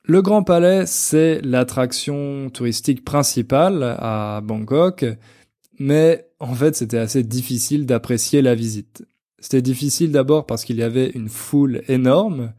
Le 0.03 0.23
Grand 0.23 0.43
Palais, 0.43 0.85
c'est 0.87 1.41
l'attraction 1.43 2.51
touristique 2.51 3.05
principale 3.05 3.97
à 3.99 4.41
Bangkok, 4.43 5.05
mais 5.79 6.29
en 6.39 6.55
fait 6.55 6.77
c'était 6.77 6.99
assez 6.99 7.23
difficile 7.23 7.87
d'apprécier 7.87 8.43
la 8.43 8.55
visite. 8.55 9.05
C'était 9.41 9.63
difficile 9.63 10.13
d'abord 10.13 10.47
parce 10.47 10.65
qu'il 10.65 10.77
y 10.77 10.83
avait 10.83 11.11
une 11.11 11.29
foule 11.29 11.83
énorme. 11.89 12.53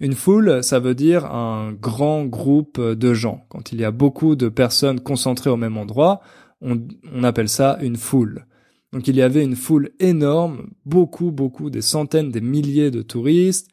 Une 0.00 0.14
foule, 0.14 0.64
ça 0.64 0.80
veut 0.80 0.94
dire 0.94 1.26
un 1.26 1.72
grand 1.72 2.24
groupe 2.24 2.80
de 2.80 3.14
gens. 3.14 3.44
Quand 3.50 3.72
il 3.72 3.80
y 3.80 3.84
a 3.84 3.90
beaucoup 3.90 4.34
de 4.34 4.48
personnes 4.48 5.00
concentrées 5.00 5.50
au 5.50 5.56
même 5.56 5.76
endroit, 5.76 6.20
on, 6.62 6.78
appelle 7.22 7.48
ça 7.48 7.78
une 7.80 7.96
foule. 7.96 8.46
Donc 8.92 9.08
il 9.08 9.16
y 9.16 9.22
avait 9.22 9.44
une 9.44 9.56
foule 9.56 9.90
énorme, 10.00 10.70
beaucoup, 10.84 11.30
beaucoup, 11.30 11.70
des 11.70 11.82
centaines, 11.82 12.30
des 12.30 12.40
milliers 12.40 12.90
de 12.90 13.02
touristes, 13.02 13.68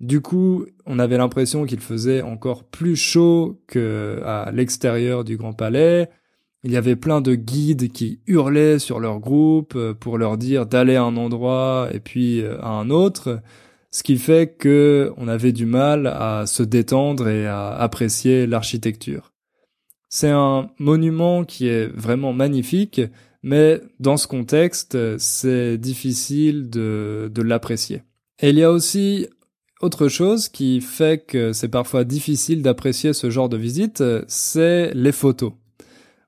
du 0.00 0.20
coup, 0.20 0.64
on 0.86 1.00
avait 1.00 1.18
l'impression 1.18 1.64
qu'il 1.64 1.80
faisait 1.80 2.22
encore 2.22 2.64
plus 2.64 2.94
chaud 2.94 3.60
que 3.66 4.20
à 4.24 4.52
l'extérieur 4.52 5.24
du 5.24 5.36
Grand 5.36 5.52
Palais. 5.52 6.08
Il 6.62 6.70
y 6.70 6.76
avait 6.76 6.96
plein 6.96 7.20
de 7.20 7.34
guides 7.34 7.90
qui 7.90 8.20
hurlaient 8.26 8.78
sur 8.78 9.00
leur 9.00 9.20
groupe 9.20 9.74
euh, 9.76 9.94
pour 9.94 10.18
leur 10.18 10.36
dire 10.38 10.66
d'aller 10.66 10.96
à 10.96 11.04
un 11.04 11.16
endroit 11.16 11.88
et 11.92 12.00
puis 12.00 12.40
euh, 12.40 12.60
à 12.60 12.70
un 12.70 12.90
autre, 12.90 13.40
ce 13.90 14.02
qui 14.02 14.16
fait 14.18 14.56
que 14.56 15.12
on 15.16 15.28
avait 15.28 15.52
du 15.52 15.66
mal 15.66 16.06
à 16.06 16.44
se 16.46 16.62
détendre 16.62 17.28
et 17.28 17.46
à 17.46 17.70
apprécier 17.70 18.46
l'architecture. 18.46 19.32
C'est 20.08 20.30
un 20.30 20.70
monument 20.78 21.44
qui 21.44 21.68
est 21.68 21.86
vraiment 21.86 22.32
magnifique, 22.32 23.00
mais 23.42 23.80
dans 24.00 24.16
ce 24.16 24.26
contexte, 24.26 24.96
c'est 25.18 25.78
difficile 25.78 26.70
de, 26.70 27.30
l'apprécier. 27.42 28.02
Et 28.40 28.50
il 28.50 28.58
y 28.58 28.62
a 28.62 28.72
aussi 28.72 29.26
autre 29.80 30.08
chose 30.08 30.48
qui 30.48 30.80
fait 30.80 31.24
que 31.24 31.52
c'est 31.52 31.68
parfois 31.68 32.04
difficile 32.04 32.62
d'apprécier 32.62 33.12
ce 33.12 33.30
genre 33.30 33.48
de 33.48 33.56
visite, 33.56 34.02
c'est 34.26 34.92
les 34.94 35.12
photos. 35.12 35.52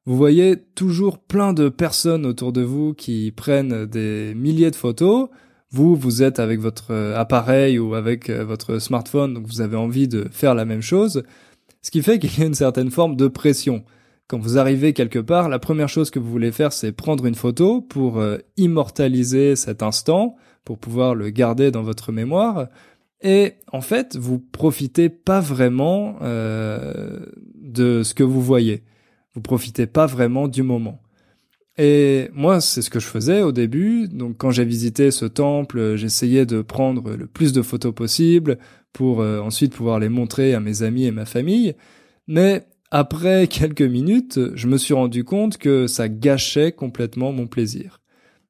Vous 0.07 0.17
voyez 0.17 0.57
toujours 0.75 1.19
plein 1.19 1.53
de 1.53 1.69
personnes 1.69 2.27
autour 2.27 2.53
de 2.53 2.63
vous 2.63 2.95
qui 2.95 3.33
prennent 3.33 3.87
des 3.87 4.35
milliers 4.35 4.71
de 4.71 4.77
photos. 4.77 5.29
Vous, 5.73 5.95
vous 5.95 6.23
êtes 6.23 6.41
avec 6.41 6.61
votre 6.61 6.93
appareil 7.17 7.79
ou 7.79 7.95
avec 7.95 8.29
votre 8.29 8.79
smartphone, 8.79 9.35
donc 9.35 9.47
vous 9.47 9.61
avez 9.61 9.77
envie 9.77 10.09
de 10.09 10.27
faire 10.33 10.55
la 10.55 10.65
même 10.65 10.83
chose. 10.83 11.23
Ce 11.83 11.91
qui 11.91 12.03
fait 12.03 12.19
qu'il 12.19 12.39
y 12.39 12.43
a 12.43 12.47
une 12.47 12.55
certaine 12.55 12.91
forme 12.91 13.17
de 13.17 13.29
pression. 13.29 13.85
Quand 14.31 14.39
vous 14.39 14.59
arrivez 14.59 14.93
quelque 14.93 15.19
part, 15.19 15.49
la 15.49 15.59
première 15.59 15.89
chose 15.89 16.11
que 16.11 16.21
vous 16.21 16.31
voulez 16.31 16.53
faire, 16.53 16.73
c'est 16.73 16.93
prendre 16.93 17.27
une 17.27 17.35
photo 17.35 17.81
pour 17.81 18.19
euh, 18.19 18.39
immortaliser 18.57 19.57
cet 19.57 19.83
instant, 19.83 20.37
pour 20.65 20.79
pouvoir 20.79 21.17
le 21.17 21.31
garder 21.31 21.73
dans 21.73 21.83
votre 21.83 22.13
mémoire. 22.13 22.69
Et 23.23 23.55
en 23.73 23.81
fait, 23.81 24.17
vous 24.17 24.39
profitez 24.39 25.09
pas 25.09 25.41
vraiment 25.41 26.17
euh, 26.23 27.27
de 27.57 28.05
ce 28.05 28.15
que 28.15 28.23
vous 28.23 28.41
voyez. 28.41 28.85
Vous 29.35 29.41
profitez 29.41 29.87
pas 29.87 30.07
vraiment 30.07 30.47
du 30.47 30.63
moment. 30.63 31.01
Et 31.83 32.29
moi, 32.35 32.61
c'est 32.61 32.83
ce 32.83 32.91
que 32.91 33.01
je 33.01 33.07
faisais 33.07 33.41
au 33.41 33.53
début. 33.53 34.07
Donc, 34.07 34.37
quand 34.37 34.51
j'ai 34.51 34.67
visité 34.67 35.11
ce 35.11 35.25
temple, 35.25 35.97
j'essayais 35.97 36.45
de 36.45 36.61
prendre 36.61 37.17
le 37.17 37.27
plus 37.27 37.55
de 37.55 37.63
photos 37.63 37.95
possible 37.95 38.59
pour 38.93 39.23
euh, 39.23 39.41
ensuite 39.41 39.75
pouvoir 39.75 39.99
les 39.99 40.11
montrer 40.11 40.53
à 40.53 40.61
mes 40.61 40.83
amis 40.83 41.07
et 41.07 41.11
ma 41.11 41.25
famille. 41.25 41.75
Mais 42.27 42.67
après 42.91 43.47
quelques 43.51 43.81
minutes, 43.81 44.39
je 44.53 44.67
me 44.67 44.77
suis 44.77 44.93
rendu 44.93 45.25
compte 45.25 45.57
que 45.57 45.87
ça 45.87 46.11
gâchait 46.11 46.73
complètement 46.73 47.33
mon 47.33 47.47
plaisir. 47.47 48.03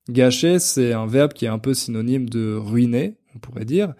Gâcher, 0.08 0.58
c'est 0.58 0.92
un 0.92 1.06
verbe 1.06 1.32
qui 1.32 1.44
est 1.44 1.48
un 1.48 1.60
peu 1.60 1.72
synonyme 1.72 2.28
de 2.28 2.56
ruiner, 2.56 3.14
on 3.36 3.38
pourrait 3.38 3.64
dire 3.64 3.94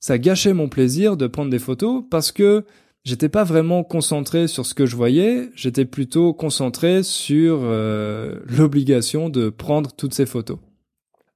ça 0.00 0.18
gâchait 0.18 0.52
mon 0.52 0.68
plaisir 0.68 1.16
de 1.16 1.26
prendre 1.26 1.50
des 1.50 1.58
photos 1.58 2.04
parce 2.10 2.32
que 2.32 2.64
j'étais 3.04 3.28
pas 3.28 3.44
vraiment 3.44 3.84
concentré 3.84 4.48
sur 4.48 4.66
ce 4.66 4.74
que 4.74 4.86
je 4.86 4.96
voyais, 4.96 5.50
j'étais 5.54 5.84
plutôt 5.84 6.32
concentré 6.32 7.02
sur 7.02 7.60
euh, 7.62 8.40
l'obligation 8.46 9.28
de 9.28 9.48
prendre 9.48 9.92
toutes 9.92 10.14
ces 10.14 10.26
photos. 10.26 10.58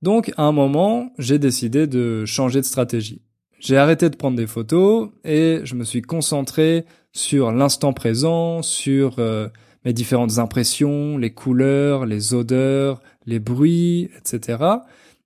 Donc 0.03 0.33
à 0.37 0.42
un 0.42 0.53
moment, 0.53 1.12
j'ai 1.18 1.38
décidé 1.38 1.87
de 1.87 2.25
changer 2.25 2.61
de 2.61 2.66
stratégie. 2.66 3.22
J'ai 3.61 3.77
arrêté 3.77 4.11
de 4.11 4.16
prendre 4.16 4.37
des 4.37 4.48
photos 4.48 5.11
et 5.25 5.61
je 5.62 5.77
me 5.77 5.85
suis 5.85 6.03
concentré 6.03 6.85
sur 7.12 7.53
l'instant 7.53 7.92
présent, 7.92 8.61
sur 8.62 9.20
euh, 9.20 9.48
mes 9.85 9.92
différentes 9.92 10.38
impressions, 10.38 11.16
les 11.16 11.33
couleurs, 11.33 12.05
les 12.05 12.35
odeurs, 12.35 13.01
les 13.25 13.38
bruits, 13.38 14.11
etc. 14.18 14.64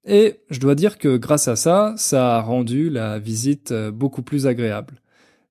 Et 0.05 0.40
je 0.51 0.61
dois 0.61 0.75
dire 0.75 0.99
que 0.99 1.16
grâce 1.16 1.49
à 1.49 1.57
ça, 1.57 1.94
ça 1.96 2.37
a 2.37 2.40
rendu 2.42 2.90
la 2.90 3.18
visite 3.18 3.72
euh, 3.72 3.90
beaucoup 3.90 4.22
plus 4.22 4.46
agréable. 4.46 5.01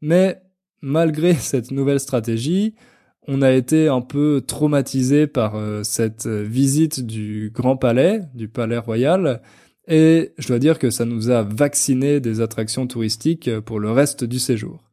Mais 0.02 0.42
malgré 0.86 1.34
cette 1.34 1.72
nouvelle 1.72 2.00
stratégie, 2.00 2.76
on 3.28 3.42
a 3.42 3.52
été 3.52 3.88
un 3.88 4.02
peu 4.02 4.44
traumatisé 4.46 5.26
par 5.26 5.56
euh, 5.56 5.82
cette 5.84 6.28
euh, 6.28 6.44
visite 6.44 7.06
du 7.06 7.52
Grand 7.54 7.76
Palais, 7.76 8.22
du 8.36 8.48
Palais 8.48 8.78
Royal, 8.78 9.42
et 9.88 10.34
je 10.38 10.48
dois 10.48 10.60
dire 10.60 10.78
que 10.78 10.92
ça 10.92 11.06
nous 11.06 11.32
a 11.32 11.42
vacciné 11.42 12.20
des 12.20 12.40
attractions 12.40 12.86
touristiques 12.86 13.50
pour 13.62 13.80
le 13.80 13.92
reste 13.92 14.24
du 14.24 14.40
séjour. 14.40 14.92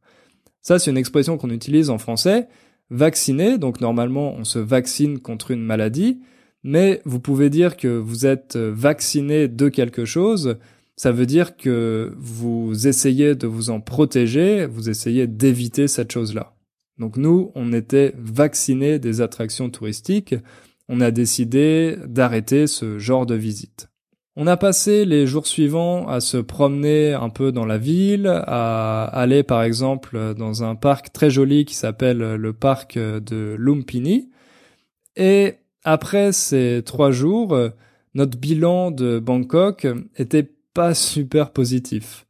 Ça, 0.63 0.79
c'est 0.79 0.91
une 0.91 0.97
expression 0.97 1.37
qu'on 1.39 1.51
utilise 1.51 1.91
en 1.91 1.99
français. 1.99 2.49
Vacciner, 2.91 3.57
donc 3.57 3.81
normalement 3.81 4.35
on 4.35 4.45
se 4.45 4.59
vaccine 4.59 5.19
contre 5.19 5.51
une 5.51 5.63
maladie, 5.63 6.21
mais 6.63 7.01
vous 7.07 7.21
pouvez 7.21 7.49
dire 7.49 7.79
que 7.79 7.89
vous 7.89 8.27
êtes 8.27 8.57
vacciné 8.57 9.49
de 9.49 9.69
quelque 9.71 10.05
chose, 10.05 10.59
ça 10.97 11.13
veut 11.13 11.27
dire 11.27 11.57
que 11.57 12.13
vous 12.17 12.87
essayez 12.87 13.35
de 13.35 13.47
vous 13.47 13.71
en 13.71 13.81
protéger, 13.81 14.67
vous 14.67 14.91
essayez 14.91 15.27
d'éviter 15.27 15.89
cette 15.89 16.13
chose-là. 16.13 16.55
Donc 16.99 17.17
nous, 17.17 17.51
on 17.55 17.73
était 17.73 18.15
vaccinés 18.19 18.99
des 18.99 19.21
attractions 19.21 19.71
touristiques, 19.71 20.35
on 20.89 21.01
a 21.01 21.11
décidé 21.11 21.97
d'arrêter 22.07 22.67
ce 22.67 22.99
genre 22.99 23.27
de 23.27 23.35
visite. 23.35 23.89
On 24.35 24.47
a 24.47 24.57
passé 24.57 25.05
les 25.05 25.27
jours 25.27 25.47
suivants 25.47 26.09
à 26.09 26.21
se 26.21 26.39
promener 26.39 27.13
un 27.13 27.29
peu 27.29 27.53
dans 27.53 27.67
la 27.67 27.77
ville, 27.77 28.27
à 28.27 29.05
aller 29.05 29.43
par 29.43 29.63
exemple 29.63 30.35
dans 30.35 30.65
un 30.65 30.75
parc 30.75 31.13
très 31.13 31.29
joli 31.29 31.67
qui 31.67 31.75
s'appelle 31.75 32.37
le 32.37 32.53
parc 32.55 32.97
de 32.97 33.57
Lumpini. 33.59 34.31
Et 35.17 35.57
après 35.85 36.33
ces 36.33 36.83
trois 36.85 37.11
jours, 37.11 37.59
notre 38.15 38.39
bilan 38.39 38.91
de 38.91 39.19
Bangkok 39.19 39.87
était 40.17 40.51
pas 40.75 40.95
super 40.95 41.53
positif. 41.53 42.27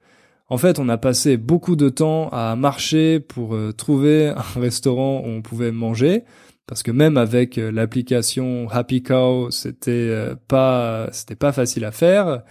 En 0.49 0.59
fait, 0.59 0.79
on 0.79 0.91
a 0.91 0.99
passé 0.99 1.39
beaucoup 1.39 1.77
de 1.77 1.89
temps 1.89 2.29
à 2.29 2.55
marcher 2.57 3.21
pour 3.21 3.55
euh, 3.55 3.73
trouver 3.73 4.29
un 4.29 4.61
restaurant 4.61 5.21
où 5.21 5.29
on 5.29 5.41
pouvait 5.41 5.73
manger 5.73 6.25
parce 6.67 6.83
que 6.83 6.91
même 6.91 7.17
avec 7.17 7.57
euh, 7.57 7.73
l'application 7.73 8.69
Happy 8.71 9.03
Cow, 9.03 9.51
c'était 9.51 9.91
euh, 9.91 10.35
pas 10.49 11.09
c'était 11.13 11.37
pas 11.37 11.53
facile 11.53 11.87
à 11.87 11.91
faire 11.91 12.43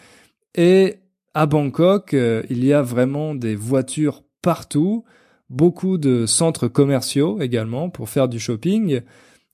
et 0.56 0.95
à 1.36 1.45
Bangkok, 1.45 2.13
il 2.13 2.65
y 2.65 2.73
a 2.73 2.82
vraiment 2.82 3.36
des 3.36 3.56
voitures 3.56 4.23
partout, 4.41 5.06
beaucoup 5.49 5.97
de 5.97 6.25
centres 6.25 6.67
commerciaux 6.67 7.39
également 7.39 7.89
pour 7.89 8.10
faire 8.10 8.27
du 8.27 8.38
shopping. 8.38 9.01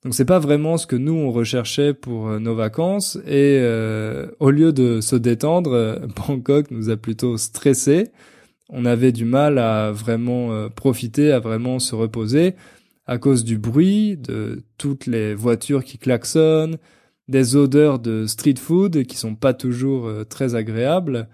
Donc 0.08 0.16
c'est 0.16 0.24
pas 0.24 0.40
vraiment 0.40 0.78
ce 0.78 0.88
que 0.88 0.96
nous 0.96 1.14
on 1.14 1.32
recherchait 1.32 1.94
pour 1.94 2.40
nos 2.40 2.56
vacances. 2.56 3.20
Et 3.28 3.62
au 4.40 4.50
lieu 4.50 4.72
de 4.72 5.02
se 5.02 5.18
détendre, 5.18 6.00
Bangkok 6.28 6.72
nous 6.72 6.90
a 6.90 6.96
plutôt 6.96 7.38
stressé 7.38 8.12
on 8.70 8.86
avait 8.86 9.12
du 9.12 9.26
mal 9.26 9.58
à 9.60 9.92
vraiment 9.92 10.52
euh, 10.52 10.70
profiter, 10.70 11.32
à 11.32 11.40
vraiment 11.40 11.80
se 11.80 11.96
reposer 11.96 12.56
à 13.10 13.18
cause 13.18 13.46
du 13.46 13.58
bruit, 13.58 14.18
de 14.18 14.64
toutes 14.78 15.06
les 15.06 15.34
voitures 15.34 15.86
qui 15.86 15.98
klaxonnent, 15.98 16.78
des 17.30 17.56
odeurs 17.56 18.00
de 18.00 18.26
street 18.26 18.56
food 18.60 19.06
qui 19.06 19.16
sont 19.16 19.36
pas 19.36 19.54
toujours 19.54 20.08
euh, 20.08 20.26
très 20.26 20.56
agréables. 20.56 21.30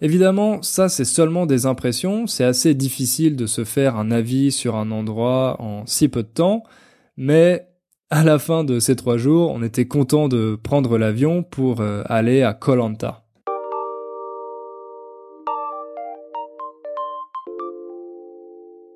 Évidemment, 0.00 0.62
ça 0.62 0.88
c'est 0.88 1.04
seulement 1.04 1.46
des 1.46 1.66
impressions, 1.66 2.28
c'est 2.28 2.44
assez 2.44 2.74
difficile 2.74 3.34
de 3.34 3.46
se 3.46 3.64
faire 3.64 3.96
un 3.96 4.12
avis 4.12 4.52
sur 4.52 4.76
un 4.76 4.92
endroit 4.92 5.60
en 5.60 5.84
si 5.86 6.08
peu 6.08 6.22
de 6.22 6.28
temps, 6.28 6.62
mais 7.16 7.66
à 8.10 8.24
la 8.24 8.38
fin 8.38 8.64
de 8.64 8.78
ces 8.78 8.96
trois 8.96 9.18
jours, 9.18 9.50
on 9.52 9.62
était 9.62 9.86
content 9.86 10.28
de 10.28 10.58
prendre 10.62 10.96
l'avion 10.96 11.42
pour 11.42 11.80
euh, 11.80 12.02
aller 12.06 12.42
à 12.42 12.54
Koh 12.54 12.74
Lanta. 12.74 13.24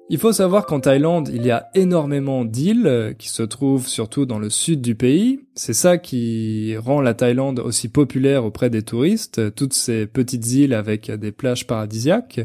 Il 0.08 0.18
faut 0.18 0.32
savoir 0.32 0.66
qu'en 0.66 0.80
Thaïlande, 0.80 1.30
il 1.32 1.44
y 1.44 1.50
a 1.50 1.68
énormément 1.74 2.44
d'îles 2.44 2.86
euh, 2.86 3.12
qui 3.12 3.28
se 3.28 3.42
trouvent 3.42 3.86
surtout 3.86 4.24
dans 4.24 4.38
le 4.38 4.48
sud 4.48 4.80
du 4.80 4.94
pays. 4.94 5.40
C'est 5.54 5.74
ça 5.74 5.98
qui 5.98 6.74
rend 6.78 7.02
la 7.02 7.12
Thaïlande 7.12 7.60
aussi 7.60 7.88
populaire 7.88 8.46
auprès 8.46 8.70
des 8.70 8.82
touristes, 8.82 9.54
toutes 9.54 9.74
ces 9.74 10.06
petites 10.06 10.52
îles 10.52 10.74
avec 10.74 11.10
des 11.10 11.32
plages 11.32 11.66
paradisiaques. 11.66 12.40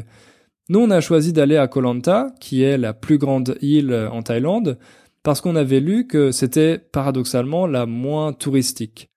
Nous, 0.68 0.80
on 0.80 0.90
a 0.90 1.00
choisi 1.00 1.32
d'aller 1.32 1.56
à 1.56 1.66
Koh 1.66 1.80
Lanta, 1.80 2.26
qui 2.40 2.62
est 2.62 2.76
la 2.76 2.92
plus 2.92 3.16
grande 3.16 3.56
île 3.62 4.08
en 4.12 4.22
Thaïlande, 4.22 4.78
parce 5.28 5.42
qu'on 5.42 5.56
avait 5.56 5.80
lu 5.80 6.06
que 6.06 6.32
c'était 6.32 6.78
paradoxalement 6.78 7.66
la 7.66 7.84
moins 7.84 8.32
touristique. 8.32 9.10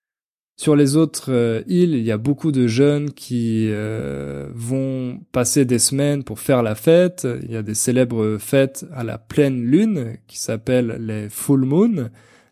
Sur 0.60 0.76
les 0.76 0.94
autres 0.94 1.32
euh, 1.32 1.62
îles, 1.68 1.94
il 1.94 2.02
y 2.02 2.10
a 2.10 2.18
beaucoup 2.18 2.52
de 2.52 2.66
jeunes 2.66 3.12
qui 3.12 3.68
euh, 3.70 4.46
vont 4.54 5.20
passer 5.32 5.64
des 5.64 5.78
semaines 5.78 6.22
pour 6.22 6.38
faire 6.38 6.62
la 6.62 6.74
fête. 6.74 7.26
Il 7.44 7.50
y 7.50 7.56
a 7.56 7.62
des 7.62 7.72
célèbres 7.72 8.36
fêtes 8.36 8.84
à 8.92 9.04
la 9.04 9.16
pleine 9.16 9.62
lune 9.62 10.18
qui 10.26 10.38
s'appellent 10.38 10.98
les 11.00 11.30
full 11.30 11.64
moon, 11.64 12.10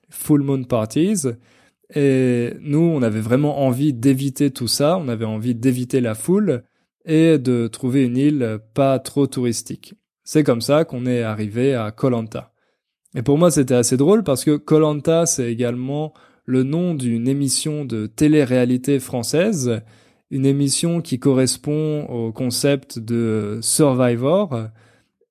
full 0.09 0.41
moon 0.41 0.65
parties. 0.65 1.27
Et 1.95 2.55
nous, 2.63 2.79
on 2.79 3.03
avait 3.03 3.21
vraiment 3.21 3.61
envie 3.67 3.93
d'éviter 3.93 4.51
tout 4.51 4.69
ça. 4.69 4.97
On 4.97 5.09
avait 5.09 5.27
envie 5.27 5.55
d'éviter 5.55 6.01
la 6.01 6.15
foule 6.15 6.63
et 7.05 7.37
de 7.37 7.67
trouver 7.67 8.05
une 8.05 8.17
île 8.17 8.59
pas 8.73 8.99
trop 9.01 9.27
touristique. 9.27 9.97
C'est 10.25 10.45
comme 10.45 10.63
ça 10.63 10.87
qu'on 10.87 11.05
est 11.05 11.23
arrivé 11.23 11.75
à 11.75 11.91
Koh 11.91 12.09
Lanta. 12.09 12.50
Et 13.15 13.23
pour 13.23 13.39
moi, 13.39 13.51
c'était 13.51 13.75
assez 13.75 13.97
drôle 13.97 14.23
parce 14.23 14.45
que 14.45 14.57
Koh 14.57 14.79
Lanta, 14.79 15.27
c'est 15.27 15.51
également 15.51 16.13
le 16.45 16.63
nom 16.63 16.95
d'une 16.95 17.29
émission 17.29 17.85
de 17.85 18.07
télé-réalité 18.07 18.99
française, 19.01 19.81
une 20.31 20.47
émission 20.47 21.01
qui 21.01 21.19
correspond 21.19 22.07
au 22.07 22.33
concept 22.33 22.99
de 22.99 23.59
Survivor. 23.63 24.69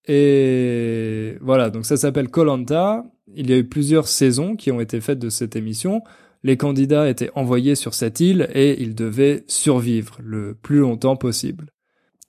Et 0.07 1.37
voilà, 1.41 1.69
donc 1.69 1.85
ça 1.85 1.97
s'appelle 1.97 2.29
Colanta. 2.29 3.05
Il 3.35 3.49
y 3.49 3.53
a 3.53 3.57
eu 3.57 3.63
plusieurs 3.63 4.07
saisons 4.07 4.55
qui 4.55 4.71
ont 4.71 4.81
été 4.81 4.99
faites 5.01 5.19
de 5.19 5.29
cette 5.29 5.55
émission. 5.55 6.01
Les 6.43 6.57
candidats 6.57 7.09
étaient 7.09 7.31
envoyés 7.35 7.75
sur 7.75 7.93
cette 7.93 8.19
île 8.19 8.49
et 8.53 8.81
ils 8.81 8.95
devaient 8.95 9.43
survivre 9.47 10.17
le 10.23 10.55
plus 10.55 10.79
longtemps 10.79 11.15
possible. 11.15 11.67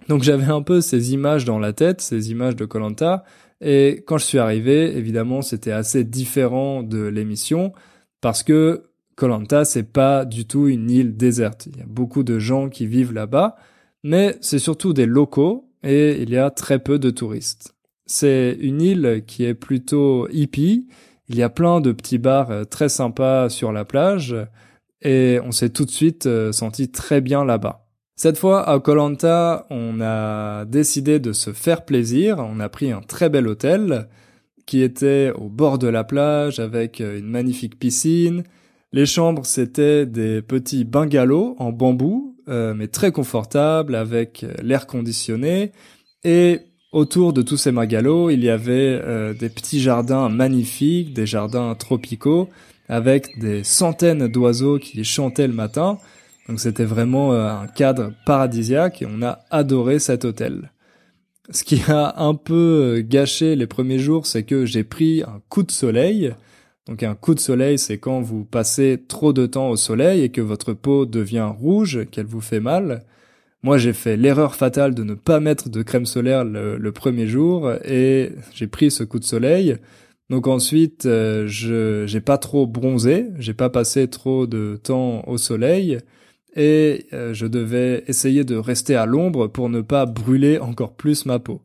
Donc 0.08 0.22
j'avais 0.22 0.44
un 0.50 0.62
peu 0.62 0.80
ces 0.80 1.12
images 1.12 1.44
dans 1.44 1.58
la 1.58 1.72
tête, 1.72 2.00
ces 2.00 2.30
images 2.30 2.56
de 2.56 2.64
Colanta, 2.64 3.24
et 3.60 4.02
quand 4.06 4.18
je 4.18 4.24
suis 4.24 4.38
arrivé, 4.38 4.96
évidemment, 4.96 5.42
c'était 5.42 5.72
assez 5.72 6.04
différent 6.04 6.82
de 6.82 7.02
l'émission 7.02 7.72
parce 8.20 8.42
que 8.42 8.84
Colanta 9.16 9.64
c'est 9.64 9.92
pas 9.92 10.24
du 10.24 10.46
tout 10.46 10.68
une 10.68 10.90
île 10.90 11.16
déserte. 11.16 11.66
Il 11.66 11.78
y 11.78 11.82
a 11.82 11.86
beaucoup 11.86 12.22
de 12.22 12.38
gens 12.38 12.68
qui 12.68 12.86
vivent 12.86 13.12
là-bas, 13.12 13.56
mais 14.02 14.36
c'est 14.40 14.58
surtout 14.58 14.92
des 14.92 15.06
locaux 15.06 15.68
et 15.82 16.22
il 16.22 16.30
y 16.30 16.38
a 16.38 16.50
très 16.50 16.78
peu 16.78 16.98
de 16.98 17.10
touristes. 17.10 17.74
C'est 18.06 18.56
une 18.60 18.80
île 18.80 19.24
qui 19.26 19.44
est 19.44 19.54
plutôt 19.54 20.26
hippie. 20.30 20.88
Il 21.28 21.36
y 21.36 21.42
a 21.42 21.50
plein 21.50 21.80
de 21.80 21.92
petits 21.92 22.18
bars 22.18 22.50
euh, 22.50 22.64
très 22.64 22.88
sympas 22.88 23.48
sur 23.50 23.72
la 23.72 23.84
plage 23.84 24.34
et 25.02 25.38
on 25.44 25.52
s'est 25.52 25.70
tout 25.70 25.84
de 25.84 25.90
suite 25.90 26.26
euh, 26.26 26.50
senti 26.50 26.90
très 26.90 27.20
bien 27.20 27.44
là-bas. 27.44 27.89
Cette 28.22 28.36
fois, 28.36 28.68
à 28.68 28.78
Colanta, 28.80 29.66
on 29.70 29.98
a 30.02 30.66
décidé 30.66 31.20
de 31.20 31.32
se 31.32 31.54
faire 31.54 31.86
plaisir. 31.86 32.36
On 32.38 32.60
a 32.60 32.68
pris 32.68 32.92
un 32.92 33.00
très 33.00 33.30
bel 33.30 33.48
hôtel 33.48 34.08
qui 34.66 34.82
était 34.82 35.32
au 35.36 35.48
bord 35.48 35.78
de 35.78 35.86
la 35.86 36.04
plage 36.04 36.60
avec 36.60 37.00
euh, 37.00 37.18
une 37.18 37.30
magnifique 37.30 37.78
piscine. 37.78 38.44
Les 38.92 39.06
chambres, 39.06 39.46
c'était 39.46 40.04
des 40.04 40.42
petits 40.42 40.84
bungalows 40.84 41.56
en 41.58 41.72
bambou, 41.72 42.36
euh, 42.50 42.74
mais 42.74 42.88
très 42.88 43.10
confortables 43.10 43.94
avec 43.94 44.44
euh, 44.44 44.52
l'air 44.62 44.86
conditionné. 44.86 45.72
Et 46.22 46.60
autour 46.92 47.32
de 47.32 47.40
tous 47.40 47.56
ces 47.56 47.72
bungalows, 47.72 48.28
il 48.28 48.44
y 48.44 48.50
avait 48.50 49.00
des 49.32 49.48
petits 49.48 49.80
jardins 49.80 50.28
magnifiques, 50.28 51.14
des 51.14 51.24
jardins 51.24 51.74
tropicaux, 51.74 52.50
avec 52.86 53.38
des 53.38 53.64
centaines 53.64 54.28
d'oiseaux 54.28 54.78
qui 54.78 55.04
chantaient 55.04 55.46
le 55.46 55.54
matin. 55.54 55.96
Donc 56.48 56.60
c'était 56.60 56.84
vraiment 56.84 57.32
un 57.32 57.66
cadre 57.68 58.12
paradisiaque 58.26 59.02
et 59.02 59.06
on 59.06 59.22
a 59.22 59.40
adoré 59.50 59.98
cet 59.98 60.24
hôtel. 60.24 60.70
Ce 61.52 61.64
qui 61.64 61.82
a 61.88 62.14
un 62.22 62.34
peu 62.34 62.98
euh, 62.98 63.02
gâché 63.02 63.56
les 63.56 63.66
premiers 63.66 63.98
jours, 63.98 64.26
c'est 64.26 64.44
que 64.44 64.66
j'ai 64.66 64.84
pris 64.84 65.22
un 65.22 65.40
coup 65.48 65.64
de 65.64 65.72
soleil. 65.72 66.32
Donc 66.86 67.02
un 67.02 67.14
coup 67.16 67.34
de 67.34 67.40
soleil, 67.40 67.78
c'est 67.78 67.98
quand 67.98 68.20
vous 68.20 68.44
passez 68.44 69.02
trop 69.08 69.32
de 69.32 69.46
temps 69.46 69.68
au 69.68 69.76
soleil 69.76 70.22
et 70.22 70.28
que 70.28 70.40
votre 70.40 70.72
peau 70.74 71.06
devient 71.06 71.50
rouge, 71.52 72.06
qu'elle 72.10 72.26
vous 72.26 72.40
fait 72.40 72.60
mal. 72.60 73.04
Moi, 73.62 73.78
j'ai 73.78 73.92
fait 73.92 74.16
l'erreur 74.16 74.54
fatale 74.54 74.94
de 74.94 75.02
ne 75.02 75.14
pas 75.14 75.40
mettre 75.40 75.68
de 75.68 75.82
crème 75.82 76.06
solaire 76.06 76.44
le, 76.44 76.92
premier 76.92 77.26
jour 77.26 77.70
et 77.84 78.32
j'ai 78.54 78.66
pris 78.66 78.90
ce 78.90 79.04
coup 79.04 79.18
de 79.18 79.24
soleil. 79.24 79.76
Donc 80.30 80.46
ensuite, 80.46 81.06
euh, 81.06 81.46
je 81.48 82.04
j'ai 82.06 82.20
pas 82.20 82.38
trop 82.38 82.66
bronzé, 82.66 83.26
j'ai 83.38 83.54
pas 83.54 83.70
passé 83.70 84.08
trop 84.08 84.46
de 84.46 84.78
temps 84.82 85.24
au 85.26 85.36
soleil 85.36 85.98
et 86.56 87.06
euh, 87.12 87.32
je 87.32 87.46
devais 87.46 88.04
essayer 88.06 88.44
de 88.44 88.56
rester 88.56 88.96
à 88.96 89.06
l'ombre 89.06 89.46
pour 89.46 89.68
ne 89.68 89.80
pas 89.80 90.06
brûler 90.06 90.58
encore 90.58 90.92
plus 90.92 91.26
ma 91.26 91.38
peau. 91.38 91.62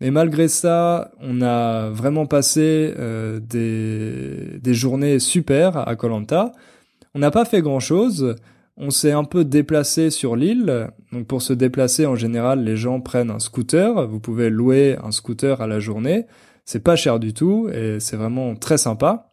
Mais 0.00 0.10
malgré 0.10 0.48
ça, 0.48 1.10
on 1.20 1.40
a 1.40 1.88
vraiment 1.88 2.26
passé 2.26 2.92
euh, 2.98 3.40
des, 3.40 4.58
des 4.60 4.74
journées 4.74 5.18
super 5.18 5.88
à 5.88 5.96
Colanta. 5.96 6.52
On 7.14 7.18
n'a 7.18 7.30
pas 7.30 7.46
fait 7.46 7.62
grand-chose. 7.62 8.36
On 8.76 8.90
s'est 8.90 9.12
un 9.12 9.24
peu 9.24 9.44
déplacé 9.44 10.10
sur 10.10 10.36
l'île. 10.36 10.88
Donc 11.12 11.26
pour 11.26 11.40
se 11.40 11.54
déplacer, 11.54 12.04
en 12.04 12.14
général, 12.14 12.62
les 12.62 12.76
gens 12.76 13.00
prennent 13.00 13.30
un 13.30 13.38
scooter. 13.38 14.06
Vous 14.06 14.20
pouvez 14.20 14.50
louer 14.50 14.98
un 15.02 15.12
scooter 15.12 15.62
à 15.62 15.66
la 15.66 15.80
journée. 15.80 16.26
C'est 16.66 16.82
pas 16.82 16.96
cher 16.96 17.18
du 17.18 17.32
tout 17.32 17.70
et 17.72 18.00
c'est 18.00 18.16
vraiment 18.16 18.54
très 18.54 18.76
sympa. 18.76 19.25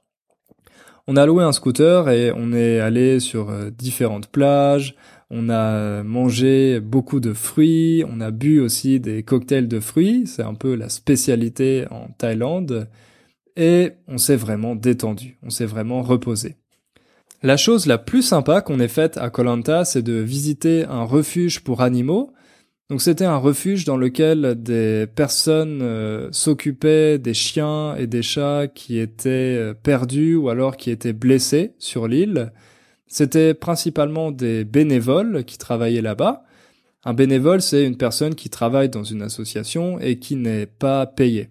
On 1.07 1.17
a 1.17 1.25
loué 1.25 1.43
un 1.43 1.51
scooter 1.51 2.09
et 2.09 2.31
on 2.33 2.53
est 2.53 2.79
allé 2.79 3.19
sur 3.19 3.49
euh, 3.49 3.69
différentes 3.69 4.27
plages. 4.27 4.95
On 5.29 5.49
a 5.49 6.01
mangé 6.03 6.79
beaucoup 6.79 7.19
de 7.19 7.33
fruits. 7.33 8.03
On 8.09 8.21
a 8.21 8.31
bu 8.31 8.59
aussi 8.61 8.99
des 9.01 9.23
cocktails 9.23 9.67
de 9.67 9.79
fruits. 9.81 10.27
C'est 10.27 10.43
un 10.43 10.53
peu 10.53 10.75
la 10.75 10.87
spécialité 10.87 11.85
en 11.91 12.07
Thaïlande. 12.17 12.87
Et 13.57 13.91
on 14.07 14.17
s'est 14.17 14.37
vraiment 14.37 14.75
détendu. 14.75 15.37
On 15.43 15.49
s'est 15.49 15.65
vraiment 15.65 16.03
reposé. 16.03 16.55
La 17.41 17.57
chose 17.57 17.85
la 17.85 17.97
plus 17.97 18.21
sympa 18.21 18.61
qu'on 18.61 18.79
ait 18.79 18.87
faite 18.87 19.17
à 19.17 19.29
Koh 19.29 19.43
Lanta, 19.43 19.83
c'est 19.83 20.01
de 20.01 20.13
visiter 20.13 20.85
un 20.85 21.03
refuge 21.03 21.59
pour 21.59 21.81
animaux 21.81 22.31
donc 22.93 23.01
c'était 23.01 23.25
un 23.25 23.37
refuge 23.37 23.85
dans 23.85 23.97
lequel 23.97 24.53
des 24.55 25.07
personnes 25.07 25.79
euh, 25.81 26.29
s'occupaient 26.31 27.17
des 27.17 27.33
chiens 27.33 27.95
et 27.95 28.05
des 28.05 28.21
chats 28.21 28.67
qui 28.67 28.99
étaient 28.99 29.57
euh, 29.57 29.73
perdus 29.73 30.35
ou 30.35 30.49
alors 30.49 30.77
qui 30.77 30.91
étaient 30.91 31.11
blessés 31.11 31.73
sur 31.79 32.07
l'île. 32.07 32.53
C'était 33.07 33.55
principalement 33.55 34.31
des 34.31 34.63
bénévoles 34.63 35.43
qui 35.43 35.57
travaillaient 35.57 36.03
là-bas. 36.03 36.43
Un 37.03 37.15
bénévole, 37.15 37.63
c'est 37.63 37.83
une 37.83 37.97
personne 37.97 38.35
qui 38.35 38.51
travaille 38.51 38.89
dans 38.89 39.03
une 39.03 39.23
association 39.23 39.99
et 39.99 40.19
qui 40.19 40.35
n'est 40.35 40.67
pas 40.67 41.07
payée. 41.07 41.49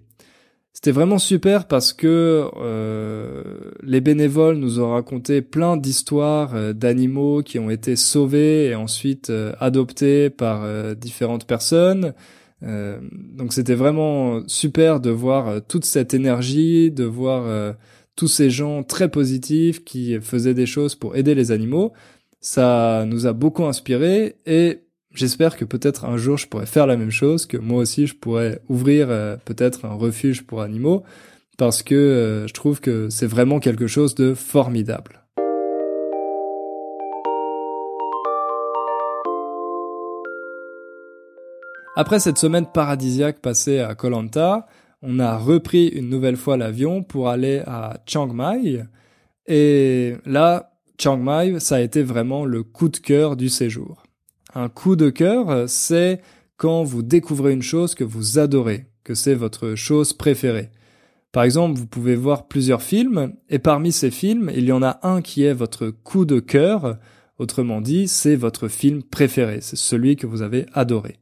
C'était 0.85 0.97
vraiment 0.97 1.21
super 1.21 1.69
parce 1.69 1.93
que 1.93 2.51
euh, 2.61 3.45
les 3.85 4.01
bénévoles 4.01 4.57
nous 4.57 4.81
ont 4.81 4.91
raconté 4.91 5.41
plein 5.41 5.77
d'histoires 5.77 6.57
euh, 6.57 6.73
d'animaux 6.73 7.43
qui 7.45 7.61
ont 7.61 7.71
été 7.71 7.95
sauvés 7.95 8.67
et 8.67 8.75
ensuite 8.75 9.31
euh, 9.31 9.53
adoptés 9.61 10.29
par 10.29 10.67
différentes 10.97 11.47
personnes. 11.47 12.15
donc 12.63 13.53
c'était 13.53 13.77
vraiment 13.77 14.43
super 14.49 14.99
de 14.99 15.11
voir 15.11 15.63
toute 15.69 15.85
cette 15.85 16.15
énergie, 16.15 16.91
de 16.91 17.05
voir 17.05 17.75
tous 18.17 18.29
ces 18.29 18.51
gens 18.51 18.83
très 18.83 19.09
positifs 19.09 19.85
qui 19.85 20.21
faisaient 20.21 20.55
des 20.55 20.67
choses 20.67 20.97
pour 20.97 21.15
aider 21.15 21.37
les 21.37 21.53
animaux. 21.53 21.93
Ça 22.41 23.05
nous 23.07 23.27
a 23.29 23.33
beaucoup 23.33 23.67
inspiré 23.67 24.35
et 24.47 24.82
J'espère 25.15 25.59
que 25.59 25.67
peut-être 25.67 26.07
un 26.07 26.17
jour 26.17 26.39
je 26.39 26.47
pourrais 26.47 26.65
faire 26.65 26.87
la 26.87 26.97
même 26.97 27.11
chose, 27.11 27.45
que 27.45 27.59
moi 27.59 27.83
aussi 27.83 28.07
je 28.07 28.15
pourrais 28.15 28.63
ouvrir 28.71 29.09
euh, 29.11 29.37
peut-être 29.45 29.85
un 29.85 29.93
refuge 29.93 30.43
pour 30.47 30.63
animaux, 30.63 31.03
parce 31.59 31.83
que 31.83 31.95
euh, 31.95 32.47
je 32.47 32.55
trouve 32.55 32.81
que 32.81 33.11
c'est 33.11 33.27
vraiment 33.27 33.61
quelque 33.61 33.87
chose 33.87 34.15
de 34.15 34.33
formidable. 34.33 35.23
Après 41.95 42.19
cette 42.19 42.39
semaine 42.39 42.65
paradisiaque 42.65 43.41
passée 43.41 43.81
à 43.81 43.95
Koh 43.95 44.09
Lanta, 44.09 44.67
on 45.03 45.19
a 45.19 45.37
repris 45.37 45.89
une 45.89 46.09
nouvelle 46.09 46.39
fois 46.39 46.57
l'avion 46.57 47.03
pour 47.03 47.29
aller 47.29 47.63
à 47.67 47.99
Chiang 48.07 48.33
Mai. 48.33 48.85
Et 49.47 50.15
là, 50.25 50.73
Chiang 50.97 51.19
Mai, 51.19 51.61
ça 51.61 51.77
a 51.77 51.81
été 51.81 52.03
vraiment 52.03 52.47
le 52.47 52.63
coup 52.63 52.89
de 52.89 52.97
cœur 52.97 53.37
du 53.37 53.51
séjour. 53.51 54.02
Un 54.55 54.69
coup 54.69 54.97
de 54.97 55.11
cœur, 55.11 55.69
c'est 55.69 56.21
quand 56.57 56.83
vous 56.83 57.03
découvrez 57.03 57.53
une 57.53 57.63
chose 57.63 57.95
que 57.95 58.05
vous 58.05 58.39
adorez, 58.39 58.87
que 59.03 59.15
c'est 59.15 59.35
votre 59.35 59.75
chose 59.75 60.13
préférée. 60.13 60.71
Par 61.33 61.45
exemple, 61.45 61.79
vous 61.79 61.87
pouvez 61.87 62.15
voir 62.15 62.47
plusieurs 62.47 62.83
films, 62.83 63.33
et 63.49 63.59
parmi 63.59 63.91
ces 63.91 64.11
films, 64.11 64.51
il 64.55 64.67
y 64.67 64.73
en 64.73 64.83
a 64.83 65.01
un 65.03 65.23
qui 65.23 65.45
est 65.45 65.55
votre 65.55 65.89
coup 65.89 66.27
de 66.27 66.41
cœur, 66.41 66.99
autrement 67.39 67.81
dit, 67.81 68.07
c'est 68.07 68.37
votre 68.37 68.69
film 68.69 69.03
préféré, 69.03 69.61
c'est 69.63 69.77
celui 69.77 70.17
que 70.17 70.27
vous 70.27 70.43
avez 70.43 70.67
adoré. 70.75 71.19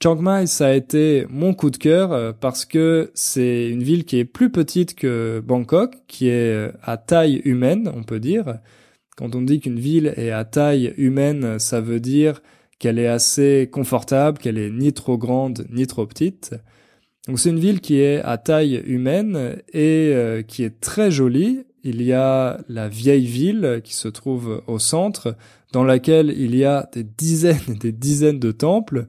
Chiang 0.00 0.16
Mai, 0.16 0.46
ça 0.46 0.68
a 0.68 0.74
été 0.74 1.26
mon 1.30 1.54
coup 1.54 1.70
de 1.70 1.78
cœur 1.78 2.12
euh, 2.12 2.32
parce 2.38 2.66
que 2.66 3.10
c'est 3.14 3.70
une 3.70 3.82
ville 3.82 4.04
qui 4.04 4.18
est 4.18 4.26
plus 4.26 4.50
petite 4.50 4.94
que 4.94 5.42
Bangkok, 5.44 5.96
qui 6.06 6.28
est 6.28 6.52
euh, 6.52 6.72
à 6.82 6.98
taille 6.98 7.40
humaine, 7.46 7.90
on 7.96 8.02
peut 8.02 8.20
dire, 8.20 8.58
quand 9.16 9.34
on 9.34 9.42
dit 9.42 9.60
qu'une 9.60 9.80
ville 9.80 10.12
est 10.16 10.30
à 10.30 10.44
taille 10.44 10.94
humaine, 10.96 11.58
ça 11.58 11.80
veut 11.80 12.00
dire 12.00 12.42
qu'elle 12.78 12.98
est 12.98 13.06
assez 13.06 13.68
confortable, 13.72 14.38
qu'elle 14.38 14.58
est 14.58 14.70
ni 14.70 14.92
trop 14.92 15.16
grande 15.16 15.66
ni 15.70 15.86
trop 15.86 16.06
petite. 16.06 16.54
Donc 17.26 17.40
c'est 17.40 17.50
une 17.50 17.58
ville 17.58 17.80
qui 17.80 17.98
est 18.00 18.20
à 18.22 18.38
taille 18.38 18.82
humaine 18.86 19.56
et 19.72 20.12
euh, 20.14 20.42
qui 20.42 20.62
est 20.62 20.80
très 20.80 21.10
jolie. 21.10 21.64
Il 21.82 22.02
y 22.02 22.12
a 22.12 22.60
la 22.68 22.88
vieille 22.88 23.26
ville 23.26 23.80
qui 23.82 23.94
se 23.94 24.08
trouve 24.08 24.62
au 24.66 24.78
centre, 24.78 25.36
dans 25.72 25.84
laquelle 25.84 26.30
il 26.36 26.54
y 26.54 26.64
a 26.64 26.88
des 26.92 27.04
dizaines 27.04 27.58
et 27.68 27.74
des 27.74 27.92
dizaines 27.92 28.38
de 28.38 28.52
temples. 28.52 29.06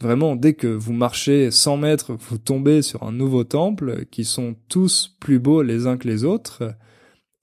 Vraiment, 0.00 0.36
dès 0.36 0.54
que 0.54 0.68
vous 0.68 0.92
marchez 0.92 1.50
100 1.50 1.76
mètres, 1.78 2.12
vous 2.14 2.38
tombez 2.38 2.82
sur 2.82 3.02
un 3.02 3.12
nouveau 3.12 3.44
temple 3.44 4.04
qui 4.10 4.24
sont 4.24 4.54
tous 4.68 5.16
plus 5.20 5.40
beaux 5.40 5.62
les 5.62 5.86
uns 5.86 5.96
que 5.96 6.06
les 6.06 6.24
autres. 6.24 6.74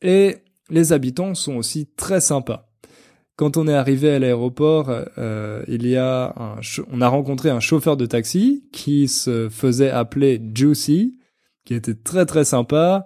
Et 0.01 0.37
les 0.69 0.93
habitants 0.93 1.35
sont 1.35 1.55
aussi 1.55 1.87
très 1.95 2.21
sympas. 2.21 2.69
Quand 3.37 3.57
on 3.57 3.67
est 3.67 3.73
arrivé 3.73 4.11
à 4.11 4.19
l'aéroport, 4.19 4.89
euh, 5.17 5.63
il 5.67 5.85
y 5.85 5.97
a 5.97 6.33
un, 6.37 6.55
on 6.91 7.01
a 7.01 7.07
rencontré 7.09 7.49
un 7.49 7.59
chauffeur 7.59 7.97
de 7.97 8.05
taxi 8.05 8.63
qui 8.71 9.09
se 9.09 9.49
faisait 9.49 9.89
appeler 9.89 10.41
Juicy, 10.53 11.17
qui 11.65 11.73
était 11.73 11.95
très 11.95 12.25
très 12.25 12.45
sympa. 12.45 13.05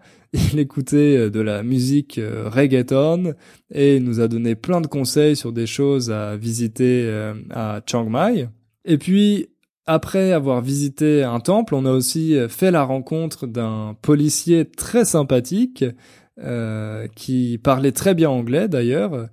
Il 0.53 0.59
écoutait 0.59 1.17
euh, 1.17 1.29
de 1.31 1.39
la 1.39 1.63
musique 1.63 2.19
euh, 2.19 2.47
reggaeton 2.47 3.33
et 3.73 3.95
il 3.95 4.03
nous 4.03 4.19
a 4.19 4.27
donné 4.27 4.53
plein 4.53 4.81
de 4.81 4.87
conseils 4.87 5.35
sur 5.35 5.51
des 5.51 5.65
choses 5.65 6.11
à 6.11 6.37
visiter 6.37 7.11
à 7.49 7.81
Chiang 7.87 8.07
Mai. 8.07 8.47
Et 8.85 8.99
puis 8.99 9.47
après 9.87 10.31
avoir 10.31 10.61
visité 10.61 11.23
un 11.23 11.39
temple, 11.39 11.73
on 11.73 11.85
a 11.85 11.91
aussi 11.91 12.37
fait 12.49 12.69
la 12.69 12.83
rencontre 12.83 13.47
d'un 13.47 13.97
policier 14.03 14.65
très 14.65 15.05
sympathique 15.05 15.83
euh, 16.41 17.07
qui 17.15 17.59
parlait 17.61 17.91
très 17.91 18.13
bien 18.13 18.29
anglais 18.29 18.69
d'ailleurs, 18.69 19.27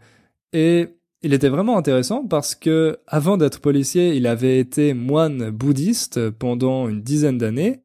et 0.53 0.89
il 1.23 1.35
était 1.35 1.49
vraiment 1.49 1.79
intéressant 1.79 2.27
parce 2.27 2.57
que 2.57 2.99
avant 3.07 3.37
d'être 3.37 3.61
policier, 3.61 4.17
il 4.17 4.27
avait 4.27 4.59
été 4.59 4.93
moine 4.93 5.51
bouddhiste 5.51 6.31
pendant 6.31 6.89
une 6.89 7.03
dizaine 7.03 7.39
d'années. 7.39 7.83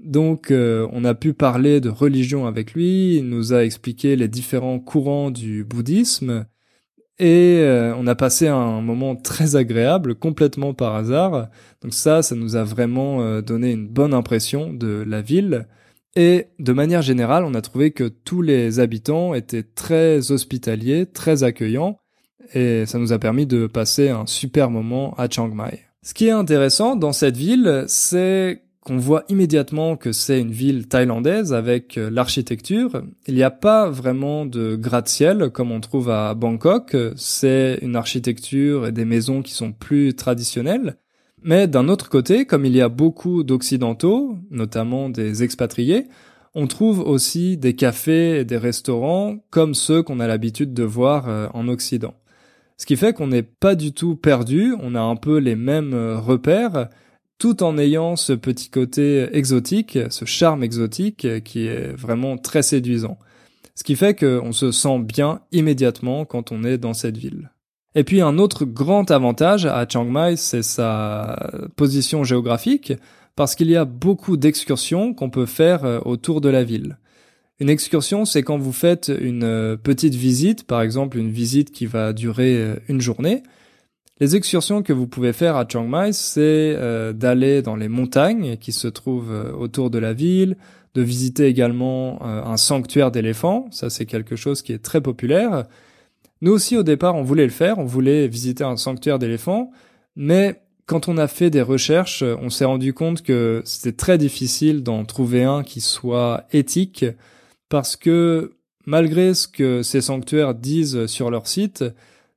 Donc 0.00 0.50
euh, 0.50 0.88
on 0.92 1.04
a 1.04 1.14
pu 1.14 1.32
parler 1.32 1.80
de 1.80 1.88
religion 1.88 2.46
avec 2.46 2.74
lui, 2.74 3.16
il 3.16 3.28
nous 3.28 3.54
a 3.54 3.64
expliqué 3.64 4.16
les 4.16 4.26
différents 4.26 4.80
courants 4.80 5.30
du 5.30 5.62
bouddhisme 5.62 6.46
et 7.20 7.60
euh, 7.60 7.94
on 7.96 8.06
a 8.08 8.16
passé 8.16 8.48
un 8.48 8.80
moment 8.80 9.14
très 9.14 9.54
agréable 9.54 10.16
complètement 10.16 10.74
par 10.74 10.96
hasard. 10.96 11.50
Donc 11.82 11.94
ça 11.94 12.22
ça 12.22 12.34
nous 12.34 12.56
a 12.56 12.64
vraiment 12.64 13.40
donné 13.42 13.70
une 13.70 13.86
bonne 13.86 14.12
impression 14.12 14.72
de 14.72 15.04
la 15.06 15.22
ville. 15.22 15.68
Et 16.16 16.46
de 16.58 16.72
manière 16.72 17.02
générale, 17.02 17.44
on 17.44 17.54
a 17.54 17.60
trouvé 17.60 17.90
que 17.90 18.04
tous 18.04 18.40
les 18.40 18.80
habitants 18.80 19.34
étaient 19.34 19.62
très 19.62 20.32
hospitaliers, 20.32 21.04
très 21.04 21.44
accueillants, 21.44 21.98
et 22.54 22.86
ça 22.86 22.98
nous 22.98 23.12
a 23.12 23.18
permis 23.18 23.46
de 23.46 23.66
passer 23.66 24.08
un 24.08 24.24
super 24.24 24.70
moment 24.70 25.14
à 25.18 25.28
Chiang 25.28 25.48
Mai. 25.48 25.82
Ce 26.02 26.14
qui 26.14 26.28
est 26.28 26.32
intéressant 26.32 26.96
dans 26.96 27.12
cette 27.12 27.36
ville, 27.36 27.84
c'est 27.86 28.62
qu'on 28.80 28.96
voit 28.96 29.24
immédiatement 29.28 29.96
que 29.96 30.12
c'est 30.12 30.40
une 30.40 30.52
ville 30.52 30.86
thaïlandaise 30.86 31.52
avec 31.52 31.96
l'architecture. 31.96 33.02
Il 33.26 33.34
n'y 33.34 33.42
a 33.42 33.50
pas 33.50 33.90
vraiment 33.90 34.46
de 34.46 34.76
gratte-ciel 34.76 35.50
comme 35.50 35.72
on 35.72 35.80
trouve 35.80 36.08
à 36.08 36.32
Bangkok. 36.34 36.96
C'est 37.16 37.80
une 37.82 37.96
architecture 37.96 38.86
et 38.86 38.92
des 38.92 39.04
maisons 39.04 39.42
qui 39.42 39.52
sont 39.52 39.72
plus 39.72 40.14
traditionnelles. 40.14 40.96
Mais 41.42 41.68
d'un 41.68 41.88
autre 41.88 42.08
côté, 42.08 42.46
comme 42.46 42.64
il 42.64 42.74
y 42.74 42.80
a 42.80 42.88
beaucoup 42.88 43.44
d'Occidentaux, 43.44 44.36
notamment 44.50 45.08
des 45.08 45.42
expatriés, 45.42 46.06
on 46.54 46.66
trouve 46.66 47.00
aussi 47.00 47.58
des 47.58 47.76
cafés 47.76 48.40
et 48.40 48.44
des 48.44 48.56
restaurants 48.56 49.36
comme 49.50 49.74
ceux 49.74 50.02
qu'on 50.02 50.20
a 50.20 50.26
l'habitude 50.26 50.72
de 50.72 50.82
voir 50.82 51.28
euh, 51.28 51.48
en 51.52 51.68
Occident. 51.68 52.14
Ce 52.78 52.86
qui 52.86 52.96
fait 52.96 53.12
qu'on 53.12 53.26
n'est 53.26 53.42
pas 53.42 53.74
du 53.74 53.92
tout 53.92 54.16
perdu, 54.16 54.74
on 54.80 54.94
a 54.94 55.00
un 55.00 55.16
peu 55.16 55.36
les 55.36 55.54
mêmes 55.54 55.92
euh, 55.92 56.18
repères, 56.18 56.88
tout 57.38 57.62
en 57.62 57.76
ayant 57.76 58.16
ce 58.16 58.32
petit 58.32 58.70
côté 58.70 59.28
exotique, 59.36 59.98
ce 60.08 60.24
charme 60.24 60.62
exotique 60.62 61.26
euh, 61.26 61.40
qui 61.40 61.66
est 61.66 61.92
vraiment 61.92 62.38
très 62.38 62.62
séduisant. 62.62 63.18
Ce 63.74 63.84
qui 63.84 63.94
fait 63.94 64.18
qu'on 64.18 64.52
se 64.52 64.72
sent 64.72 64.98
bien 65.00 65.42
immédiatement 65.52 66.24
quand 66.24 66.52
on 66.52 66.64
est 66.64 66.78
dans 66.78 66.94
cette 66.94 67.18
ville. 67.18 67.50
Et 67.96 68.04
puis 68.04 68.20
un 68.20 68.36
autre 68.36 68.66
grand 68.66 69.10
avantage 69.10 69.64
à 69.64 69.86
Chiang 69.88 70.04
Mai, 70.04 70.36
c'est 70.36 70.62
sa 70.62 71.50
position 71.76 72.24
géographique, 72.24 72.92
parce 73.36 73.54
qu'il 73.54 73.70
y 73.70 73.76
a 73.76 73.86
beaucoup 73.86 74.36
d'excursions 74.36 75.14
qu'on 75.14 75.30
peut 75.30 75.46
faire 75.46 75.84
euh, 75.86 76.00
autour 76.04 76.42
de 76.42 76.50
la 76.50 76.62
ville. 76.62 76.98
Une 77.58 77.70
excursion, 77.70 78.26
c'est 78.26 78.42
quand 78.42 78.58
vous 78.58 78.72
faites 78.72 79.10
une 79.18 79.44
euh, 79.44 79.76
petite 79.78 80.14
visite, 80.14 80.64
par 80.64 80.82
exemple 80.82 81.16
une 81.16 81.30
visite 81.30 81.72
qui 81.72 81.86
va 81.86 82.12
durer 82.12 82.56
euh, 82.56 82.76
une 82.88 83.00
journée. 83.00 83.42
Les 84.20 84.36
excursions 84.36 84.82
que 84.82 84.92
vous 84.92 85.06
pouvez 85.06 85.32
faire 85.32 85.56
à 85.56 85.66
Chiang 85.66 85.88
Mai, 85.88 86.12
c'est 86.12 86.74
d'aller 87.14 87.60
dans 87.60 87.76
les 87.76 87.88
montagnes 87.88 88.56
qui 88.56 88.72
se 88.72 88.88
trouvent 88.88 89.54
autour 89.58 89.90
de 89.90 89.98
la 89.98 90.14
ville, 90.14 90.56
de 90.94 91.02
visiter 91.02 91.44
également 91.44 92.24
un 92.24 92.56
sanctuaire 92.56 93.10
d'éléphants, 93.10 93.68
ça 93.72 93.90
c'est 93.90 94.06
quelque 94.06 94.34
chose 94.34 94.62
qui 94.62 94.72
est 94.72 94.82
très 94.82 95.02
populaire, 95.02 95.66
nous 96.42 96.52
aussi, 96.52 96.76
au 96.76 96.82
départ, 96.82 97.14
on 97.14 97.22
voulait 97.22 97.44
le 97.44 97.50
faire, 97.50 97.78
on 97.78 97.84
voulait 97.84 98.28
visiter 98.28 98.64
un 98.64 98.76
sanctuaire 98.76 99.18
d'éléphants, 99.18 99.70
mais 100.16 100.60
quand 100.86 101.08
on 101.08 101.18
a 101.18 101.28
fait 101.28 101.50
des 101.50 101.62
recherches, 101.62 102.22
on 102.22 102.50
s'est 102.50 102.64
rendu 102.64 102.94
compte 102.94 103.22
que 103.22 103.62
c'était 103.64 103.96
très 103.96 104.18
difficile 104.18 104.82
d'en 104.82 105.04
trouver 105.04 105.44
un 105.44 105.62
qui 105.62 105.80
soit 105.80 106.44
éthique, 106.52 107.04
parce 107.68 107.96
que 107.96 108.52
malgré 108.84 109.34
ce 109.34 109.48
que 109.48 109.82
ces 109.82 110.00
sanctuaires 110.00 110.54
disent 110.54 111.06
sur 111.06 111.30
leur 111.30 111.48
site, 111.48 111.84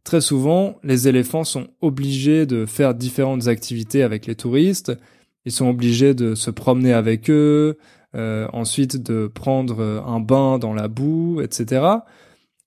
très 0.03 0.21
souvent, 0.21 0.77
les 0.83 1.07
éléphants 1.07 1.43
sont 1.43 1.67
obligés 1.81 2.45
de 2.45 2.65
faire 2.65 2.95
différentes 2.95 3.47
activités 3.47 4.01
avec 4.01 4.25
les 4.25 4.35
touristes, 4.35 4.93
ils 5.45 5.51
sont 5.51 5.69
obligés 5.69 6.13
de 6.13 6.35
se 6.35 6.49
promener 6.49 6.93
avec 6.93 7.29
eux, 7.29 7.77
euh, 8.15 8.47
ensuite 8.53 8.97
de 8.97 9.27
prendre 9.27 10.03
un 10.05 10.19
bain 10.19 10.57
dans 10.57 10.73
la 10.73 10.87
boue, 10.87 11.41
etc. 11.41 11.85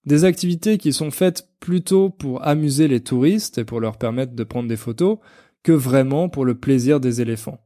Des 0.05 0.25
activités 0.25 0.79
qui 0.79 0.93
sont 0.93 1.11
faites 1.11 1.49
plutôt 1.61 2.11
pour 2.11 2.45
amuser 2.47 2.89
les 2.89 3.01
touristes 3.01 3.59
et 3.59 3.65
pour 3.65 3.81
leur 3.81 3.99
permettre 3.99 4.35
de 4.35 4.45
prendre 4.45 4.69
des 4.69 4.77
photos 4.77 5.19
que 5.63 5.73
vraiment 5.73 6.29
pour 6.29 6.45
le 6.45 6.57
plaisir 6.57 6.99
des 6.99 7.21
éléphants. 7.21 7.61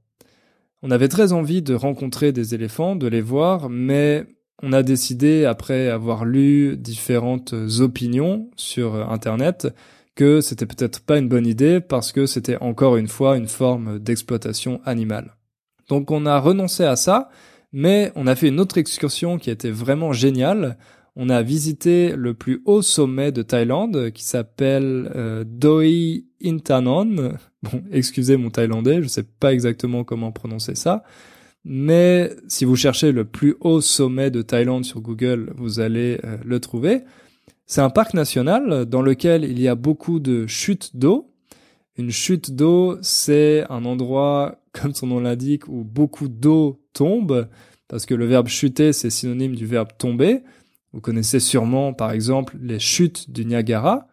On 0.82 0.90
avait 0.90 1.08
très 1.08 1.32
envie 1.32 1.62
de 1.62 1.74
rencontrer 1.74 2.32
des 2.32 2.54
éléphants, 2.54 2.94
de 2.94 3.06
les 3.06 3.22
voir, 3.22 3.70
mais 3.70 4.26
on 4.62 4.72
a 4.72 4.82
décidé, 4.82 5.44
après 5.44 5.88
avoir 5.88 6.24
lu 6.24 6.76
différentes 6.76 7.54
opinions 7.80 8.50
sur 8.56 8.94
Internet, 9.10 9.68
que 10.14 10.40
c'était 10.40 10.66
peut-être 10.66 11.00
pas 11.00 11.18
une 11.18 11.28
bonne 11.28 11.46
idée 11.46 11.80
parce 11.80 12.12
que 12.12 12.26
c'était 12.26 12.56
encore 12.58 12.96
une 12.96 13.08
fois 13.08 13.36
une 13.36 13.48
forme 13.48 13.98
d'exploitation 13.98 14.80
animale. 14.84 15.36
Donc 15.88 16.10
on 16.10 16.26
a 16.26 16.38
renoncé 16.38 16.84
à 16.84 16.96
ça, 16.96 17.28
mais 17.72 18.12
on 18.16 18.26
a 18.26 18.34
fait 18.34 18.48
une 18.48 18.60
autre 18.60 18.78
excursion 18.78 19.38
qui 19.38 19.50
était 19.50 19.70
vraiment 19.70 20.12
géniale. 20.12 20.78
On 21.18 21.30
a 21.30 21.40
visité 21.40 22.14
le 22.14 22.34
plus 22.34 22.60
haut 22.66 22.82
sommet 22.82 23.32
de 23.32 23.40
Thaïlande 23.40 24.10
qui 24.12 24.22
s'appelle 24.22 25.10
euh, 25.16 25.44
Doi 25.46 26.22
Intanon. 26.44 27.34
Bon, 27.62 27.82
excusez 27.90 28.36
mon 28.36 28.50
thaïlandais, 28.50 29.02
je 29.02 29.08
sais 29.08 29.24
pas 29.24 29.52
exactement 29.52 30.04
comment 30.04 30.30
prononcer 30.30 30.76
ça. 30.76 31.02
Mais 31.64 32.30
si 32.46 32.64
vous 32.64 32.76
cherchez 32.76 33.10
le 33.10 33.24
plus 33.24 33.56
haut 33.60 33.80
sommet 33.80 34.30
de 34.30 34.40
Thaïlande 34.40 34.84
sur 34.84 35.00
Google, 35.00 35.52
vous 35.56 35.80
allez 35.80 36.20
euh, 36.22 36.36
le 36.44 36.60
trouver. 36.60 37.02
C'est 37.64 37.80
un 37.80 37.90
parc 37.90 38.14
national 38.14 38.84
dans 38.84 39.02
lequel 39.02 39.42
il 39.42 39.60
y 39.60 39.66
a 39.66 39.74
beaucoup 39.74 40.20
de 40.20 40.46
chutes 40.46 40.96
d'eau. 40.96 41.32
Une 41.96 42.12
chute 42.12 42.52
d'eau, 42.52 42.98
c'est 43.00 43.64
un 43.68 43.84
endroit, 43.84 44.60
comme 44.72 44.94
son 44.94 45.08
nom 45.08 45.18
l'indique, 45.18 45.66
où 45.66 45.82
beaucoup 45.82 46.28
d'eau 46.28 46.80
tombe, 46.92 47.48
parce 47.88 48.06
que 48.06 48.14
le 48.14 48.26
verbe 48.26 48.46
chuter, 48.46 48.92
c'est 48.92 49.10
synonyme 49.10 49.56
du 49.56 49.66
verbe 49.66 49.88
tomber. 49.98 50.42
Vous 50.96 51.02
connaissez 51.02 51.40
sûrement, 51.40 51.92
par 51.92 52.12
exemple, 52.12 52.56
les 52.58 52.78
chutes 52.78 53.30
du 53.30 53.44
Niagara. 53.44 54.06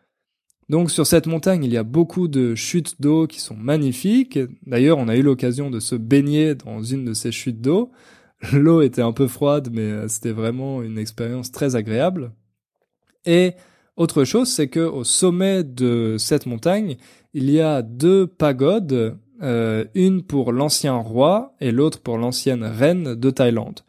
Donc 0.67 0.91
sur 0.91 1.07
cette 1.07 1.27
montagne, 1.27 1.63
il 1.63 1.71
y 1.71 1.77
a 1.77 1.84
beaucoup 1.84 2.27
de 2.27 2.55
chutes 2.55 2.99
d'eau 2.99 3.25
qui 3.25 3.39
sont 3.39 3.55
magnifiques. 3.55 4.38
D'ailleurs, 4.67 4.97
on 4.97 5.07
a 5.07 5.15
eu 5.15 5.21
l'occasion 5.21 5.71
de 5.71 5.79
se 5.79 5.95
baigner 5.95 6.55
dans 6.55 6.84
une 6.84 7.05
de 7.05 7.13
ces 7.13 7.31
chutes 7.31 7.61
d'eau. 7.61 7.93
L'eau 8.51 8.81
était 8.81 9.01
un 9.01 9.13
peu 9.13 9.27
froide, 9.27 9.69
mais 9.71 9.84
euh, 9.84 10.07
c'était 10.09 10.34
vraiment 10.34 10.84
une 10.84 10.97
expérience 10.97 11.53
très 11.53 11.77
agréable. 11.77 12.34
Et 13.25 13.53
autre 13.95 14.25
chose, 14.25 14.49
c'est 14.49 14.67
que 14.67 14.81
au 14.81 15.05
sommet 15.05 15.63
de 15.63 16.17
cette 16.19 16.47
montagne, 16.47 16.97
il 17.34 17.49
y 17.49 17.61
a 17.61 17.81
deux 17.81 18.27
pagodes, 18.27 19.17
euh, 19.41 19.86
une 19.95 20.21
pour 20.21 20.51
l'ancien 20.51 20.95
roi 20.95 21.55
et 21.61 21.71
l'autre 21.71 22.01
pour 22.01 22.17
l'ancienne 22.17 22.65
reine 22.65 23.15
de 23.15 23.29
Thaïlande. 23.29 23.79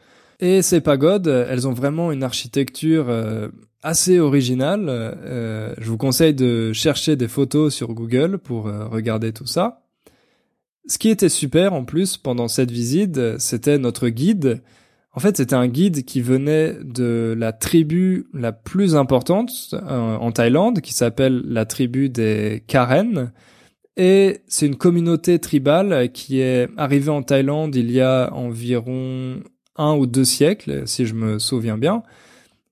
Et 0.40 0.62
ces 0.62 0.80
pagodes, 0.80 1.26
elles 1.26 1.68
ont 1.68 1.72
vraiment 1.72 2.12
une 2.12 2.22
architecture 2.22 3.06
euh, 3.08 3.48
assez 3.82 4.20
originale. 4.20 4.86
Euh, 4.88 5.74
je 5.78 5.88
vous 5.88 5.96
conseille 5.96 6.34
de 6.34 6.72
chercher 6.72 7.16
des 7.16 7.28
photos 7.28 7.74
sur 7.74 7.94
Google 7.94 8.38
pour 8.38 8.64
regarder 8.64 9.32
tout 9.32 9.46
ça. 9.46 9.82
Ce 10.86 10.98
qui 10.98 11.08
était 11.08 11.30
super 11.30 11.72
en 11.72 11.84
plus 11.84 12.16
pendant 12.16 12.48
cette 12.48 12.70
visite, 12.70 13.38
c'était 13.38 13.78
notre 13.78 14.08
guide 14.08 14.62
en 15.16 15.20
fait, 15.20 15.36
c'était 15.36 15.54
un 15.54 15.68
guide 15.68 16.04
qui 16.04 16.20
venait 16.20 16.74
de 16.82 17.36
la 17.38 17.52
tribu 17.52 18.26
la 18.34 18.50
plus 18.50 18.96
importante 18.96 19.50
euh, 19.72 20.16
en 20.16 20.32
Thaïlande, 20.32 20.80
qui 20.80 20.92
s'appelle 20.92 21.40
la 21.46 21.66
tribu 21.66 22.08
des 22.08 22.64
Karen. 22.66 23.32
Et 23.96 24.40
c'est 24.48 24.66
une 24.66 24.74
communauté 24.74 25.38
tribale 25.38 26.10
qui 26.10 26.40
est 26.40 26.68
arrivée 26.76 27.10
en 27.10 27.22
Thaïlande 27.22 27.76
il 27.76 27.92
y 27.92 28.00
a 28.00 28.34
environ 28.34 29.40
un 29.76 29.94
ou 29.94 30.06
deux 30.06 30.24
siècles, 30.24 30.82
si 30.86 31.06
je 31.06 31.14
me 31.14 31.38
souviens 31.38 31.78
bien. 31.78 32.02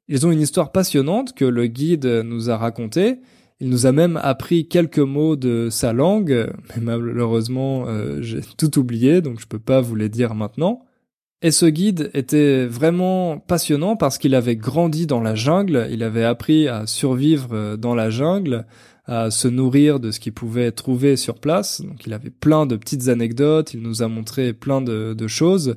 Ils 0.08 0.26
ont 0.26 0.32
une 0.32 0.40
histoire 0.40 0.72
passionnante 0.72 1.34
que 1.34 1.44
le 1.44 1.66
guide 1.66 2.06
nous 2.24 2.50
a 2.50 2.56
racontée. 2.56 3.18
Il 3.60 3.68
nous 3.68 3.86
a 3.86 3.92
même 3.92 4.18
appris 4.22 4.66
quelques 4.66 4.98
mots 4.98 5.36
de 5.36 5.68
sa 5.70 5.92
langue, 5.92 6.52
mais 6.74 6.82
malheureusement 6.82 7.84
euh, 7.86 8.20
j'ai 8.20 8.40
tout 8.56 8.78
oublié, 8.78 9.20
donc 9.20 9.40
je 9.40 9.46
peux 9.46 9.60
pas 9.60 9.80
vous 9.80 9.94
les 9.94 10.08
dire 10.08 10.34
maintenant. 10.34 10.84
Et 11.42 11.50
ce 11.50 11.66
guide 11.66 12.10
était 12.14 12.66
vraiment 12.66 13.38
passionnant 13.38 13.96
parce 13.96 14.18
qu'il 14.18 14.34
avait 14.34 14.56
grandi 14.56 15.06
dans 15.06 15.20
la 15.20 15.34
jungle, 15.34 15.88
il 15.90 16.02
avait 16.04 16.24
appris 16.24 16.68
à 16.68 16.86
survivre 16.86 17.48
euh, 17.52 17.76
dans 17.76 17.94
la 17.94 18.10
jungle, 18.10 18.64
à 19.06 19.30
se 19.30 19.48
nourrir 19.48 19.98
de 19.98 20.12
ce 20.12 20.20
qu'il 20.20 20.32
pouvait 20.32 20.70
trouver 20.70 21.16
sur 21.16 21.40
place. 21.40 21.80
Donc 21.82 22.06
il 22.06 22.12
avait 22.12 22.30
plein 22.30 22.66
de 22.66 22.76
petites 22.76 23.08
anecdotes, 23.08 23.74
il 23.74 23.80
nous 23.80 24.02
a 24.02 24.08
montré 24.08 24.52
plein 24.52 24.80
de, 24.80 25.26
choses. 25.26 25.76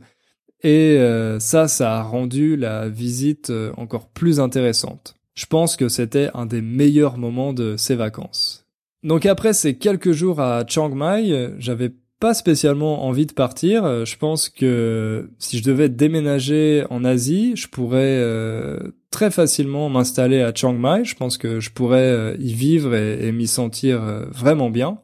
Et 0.65 0.97
euh, 0.97 1.39
ça, 1.39 1.67
ça 1.67 1.99
a 1.99 2.01
rendu 2.01 2.57
la 2.57 2.89
visite 2.89 3.51
euh, 3.51 3.71
encore 3.77 4.07
plus 4.07 4.39
intéressante. 4.39 5.15
Je 5.35 5.45
pense 5.45 5.77
que 5.77 5.89
c'était 5.89 6.29
un 6.33 6.45
des 6.45 6.61
meilleurs 6.61 7.17
moments 7.17 7.53
de 7.53 7.75
ces 7.77 7.95
vacances. 7.95 8.65
Donc 9.03 9.25
après 9.25 9.53
ces 9.53 9.77
quelques 9.77 10.11
jours 10.11 10.41
à 10.41 10.65
Chiang 10.67 10.89
Mai, 10.89 11.53
j'avais 11.59 11.91
pas 12.19 12.33
spécialement 12.33 13.05
envie 13.05 13.25
de 13.25 13.33
partir. 13.33 13.85
Euh, 13.85 14.05
je 14.05 14.17
pense 14.17 14.49
que 14.49 15.29
si 15.39 15.57
je 15.57 15.63
devais 15.63 15.89
déménager 15.89 16.85
en 16.89 17.03
Asie, 17.03 17.55
je 17.55 17.67
pourrais 17.67 18.17
euh, 18.19 18.79
très 19.11 19.31
facilement 19.31 19.89
m'installer 19.89 20.41
à 20.41 20.53
Chiang 20.53 20.73
Mai. 20.73 21.03
Je 21.03 21.15
pense 21.15 21.37
que 21.37 21.59
je 21.59 21.71
pourrais 21.71 21.99
euh, 21.99 22.35
y 22.39 22.53
vivre 22.53 22.95
et, 22.95 23.31
m'y 23.31 23.47
sentir 23.47 24.01
vraiment 24.31 24.69
bien. 24.69 24.99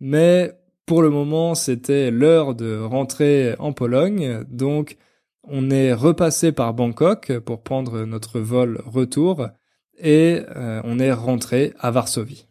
Mais 0.00 0.52
pour 0.88 1.02
le 1.02 1.10
moment, 1.10 1.54
c'était 1.54 2.10
l'heure 2.10 2.54
de 2.54 2.80
rentrer 2.80 3.54
en 3.58 3.74
Pologne. 3.74 4.42
Donc, 4.48 4.96
on 5.46 5.70
est 5.70 5.92
repassé 5.92 6.50
par 6.50 6.72
Bangkok 6.72 7.38
pour 7.40 7.62
prendre 7.62 8.06
notre 8.06 8.40
vol 8.40 8.80
retour 8.86 9.48
et 9.98 10.40
on 10.56 10.98
est 10.98 11.12
rentré 11.12 11.74
à 11.78 11.90
Varsovie. 11.90 12.46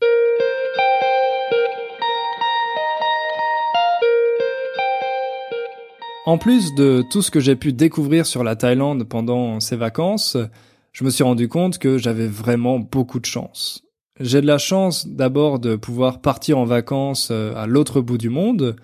En 6.28 6.38
plus 6.38 6.76
de 6.76 7.04
tout 7.10 7.24
ce 7.24 7.32
que 7.32 7.40
j'ai 7.40 7.56
pu 7.56 7.74
découvrir 7.74 8.28
sur 8.28 8.44
la 8.44 8.56
Thaïlande 8.56 9.06
pendant 9.06 9.60
ces 9.60 9.78
vacances, 9.78 10.38
je 10.92 11.04
me 11.04 11.10
suis 11.10 11.24
rendu 11.24 11.48
compte 11.48 11.80
que 11.80 11.98
j'avais 11.98 12.28
vraiment 12.28 12.78
beaucoup 12.78 13.20
de 13.20 13.26
chance. 13.26 13.87
J'ai 14.20 14.42
de 14.42 14.48
la 14.48 14.58
chance 14.58 15.08
d'abord 15.08 15.60
de 15.60 15.76
pouvoir 15.76 16.22
partir 16.22 16.58
en 16.58 16.66
vacances 16.66 17.30
euh, 17.32 17.54
à 17.56 17.68
l'autre 17.68 18.02
bout 18.02 18.18
du 18.18 18.30
monde. 18.30 18.76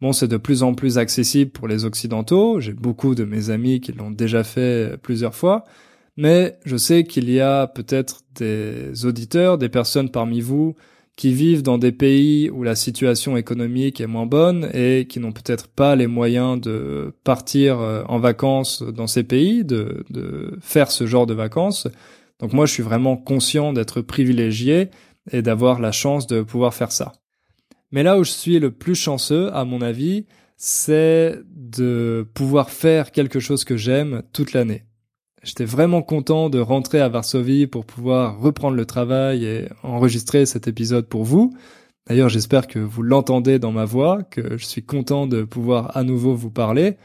Bon, 0.00 0.12
c'est 0.12 0.28
de 0.28 0.36
plus 0.36 0.62
en 0.62 0.74
plus 0.74 0.98
accessible 0.98 1.50
pour 1.50 1.66
les 1.66 1.84
Occidentaux. 1.84 2.60
J'ai 2.60 2.72
beaucoup 2.72 3.16
de 3.16 3.24
mes 3.24 3.50
amis 3.50 3.80
qui 3.80 3.92
l'ont 3.92 4.12
déjà 4.12 4.44
fait 4.44 4.96
plusieurs 5.02 5.34
fois. 5.34 5.64
Mais 6.16 6.58
je 6.64 6.76
sais 6.76 7.04
qu'il 7.04 7.28
y 7.30 7.40
a 7.40 7.66
peut-être 7.66 8.20
des 8.36 9.04
auditeurs, 9.06 9.58
des 9.58 9.68
personnes 9.68 10.10
parmi 10.10 10.40
vous 10.40 10.76
qui 11.16 11.32
vivent 11.32 11.62
dans 11.62 11.78
des 11.78 11.90
pays 11.90 12.48
où 12.48 12.62
la 12.62 12.76
situation 12.76 13.36
économique 13.36 14.00
est 14.00 14.06
moins 14.06 14.26
bonne 14.26 14.70
et 14.72 15.06
qui 15.08 15.18
n'ont 15.18 15.32
peut-être 15.32 15.66
pas 15.66 15.96
les 15.96 16.06
moyens 16.06 16.60
de 16.60 17.12
partir 17.24 17.80
euh, 17.80 18.04
en 18.06 18.20
vacances 18.20 18.84
dans 18.84 19.08
ces 19.08 19.24
pays, 19.24 19.64
de 19.64 20.04
faire 20.60 20.92
ce 20.92 21.06
genre 21.06 21.26
de 21.26 21.34
vacances. 21.34 21.88
Donc 22.40 22.52
moi, 22.52 22.66
je 22.66 22.72
suis 22.72 22.82
vraiment 22.82 23.16
conscient 23.16 23.72
d'être 23.72 24.00
privilégié 24.00 24.90
et 25.30 25.42
d'avoir 25.42 25.80
la 25.80 25.92
chance 25.92 26.26
de 26.26 26.42
pouvoir 26.42 26.74
faire 26.74 26.92
ça. 26.92 27.12
Mais 27.90 28.02
là 28.02 28.18
où 28.18 28.24
je 28.24 28.30
suis 28.30 28.58
le 28.58 28.70
plus 28.70 28.94
chanceux, 28.94 29.52
à 29.54 29.64
mon 29.64 29.80
avis, 29.80 30.26
c'est 30.56 31.38
de 31.46 32.26
pouvoir 32.34 32.70
faire 32.70 33.12
quelque 33.12 33.40
chose 33.40 33.64
que 33.64 33.76
j'aime 33.76 34.22
toute 34.32 34.52
l'année. 34.52 34.84
J'étais 35.42 35.64
vraiment 35.64 36.02
content 36.02 36.50
de 36.50 36.58
rentrer 36.58 37.00
à 37.00 37.08
Varsovie 37.08 37.66
pour 37.66 37.86
pouvoir 37.86 38.40
reprendre 38.40 38.76
le 38.76 38.84
travail 38.84 39.44
et 39.44 39.68
enregistrer 39.82 40.46
cet 40.46 40.66
épisode 40.66 41.06
pour 41.08 41.24
vous. 41.24 41.54
D'ailleurs, 42.08 42.28
j'espère 42.28 42.66
que 42.66 42.78
vous 42.78 43.02
l'entendez 43.02 43.58
dans 43.58 43.70
ma 43.70 43.84
voix, 43.84 44.22
que 44.24 44.56
je 44.56 44.64
suis 44.64 44.82
content 44.82 45.26
de 45.26 45.44
pouvoir 45.44 45.96
à 45.96 46.02
nouveau 46.02 46.34
vous 46.34 46.50
parler. 46.50 46.96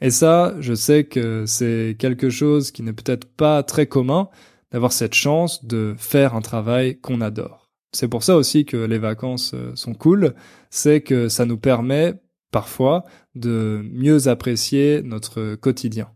Et 0.00 0.10
ça, 0.10 0.54
je 0.60 0.74
sais 0.74 1.04
que 1.04 1.44
c'est 1.46 1.96
quelque 1.98 2.30
chose 2.30 2.70
qui 2.70 2.82
n'est 2.82 2.92
peut-être 2.92 3.26
pas 3.26 3.62
très 3.62 3.86
commun 3.86 4.28
d'avoir 4.74 4.92
cette 4.92 5.14
chance 5.14 5.64
de 5.64 5.94
faire 5.96 6.34
un 6.34 6.40
travail 6.40 6.98
qu'on 7.00 7.20
adore. 7.20 7.70
C'est 7.92 8.08
pour 8.08 8.24
ça 8.24 8.36
aussi 8.36 8.64
que 8.64 8.76
les 8.76 8.98
vacances 8.98 9.52
euh, 9.54 9.70
sont 9.76 9.94
cool, 9.94 10.34
c'est 10.68 11.00
que 11.00 11.28
ça 11.28 11.46
nous 11.46 11.58
permet 11.58 12.14
parfois 12.50 13.04
de 13.36 13.84
mieux 13.92 14.26
apprécier 14.26 15.00
notre 15.04 15.54
quotidien. 15.54 16.08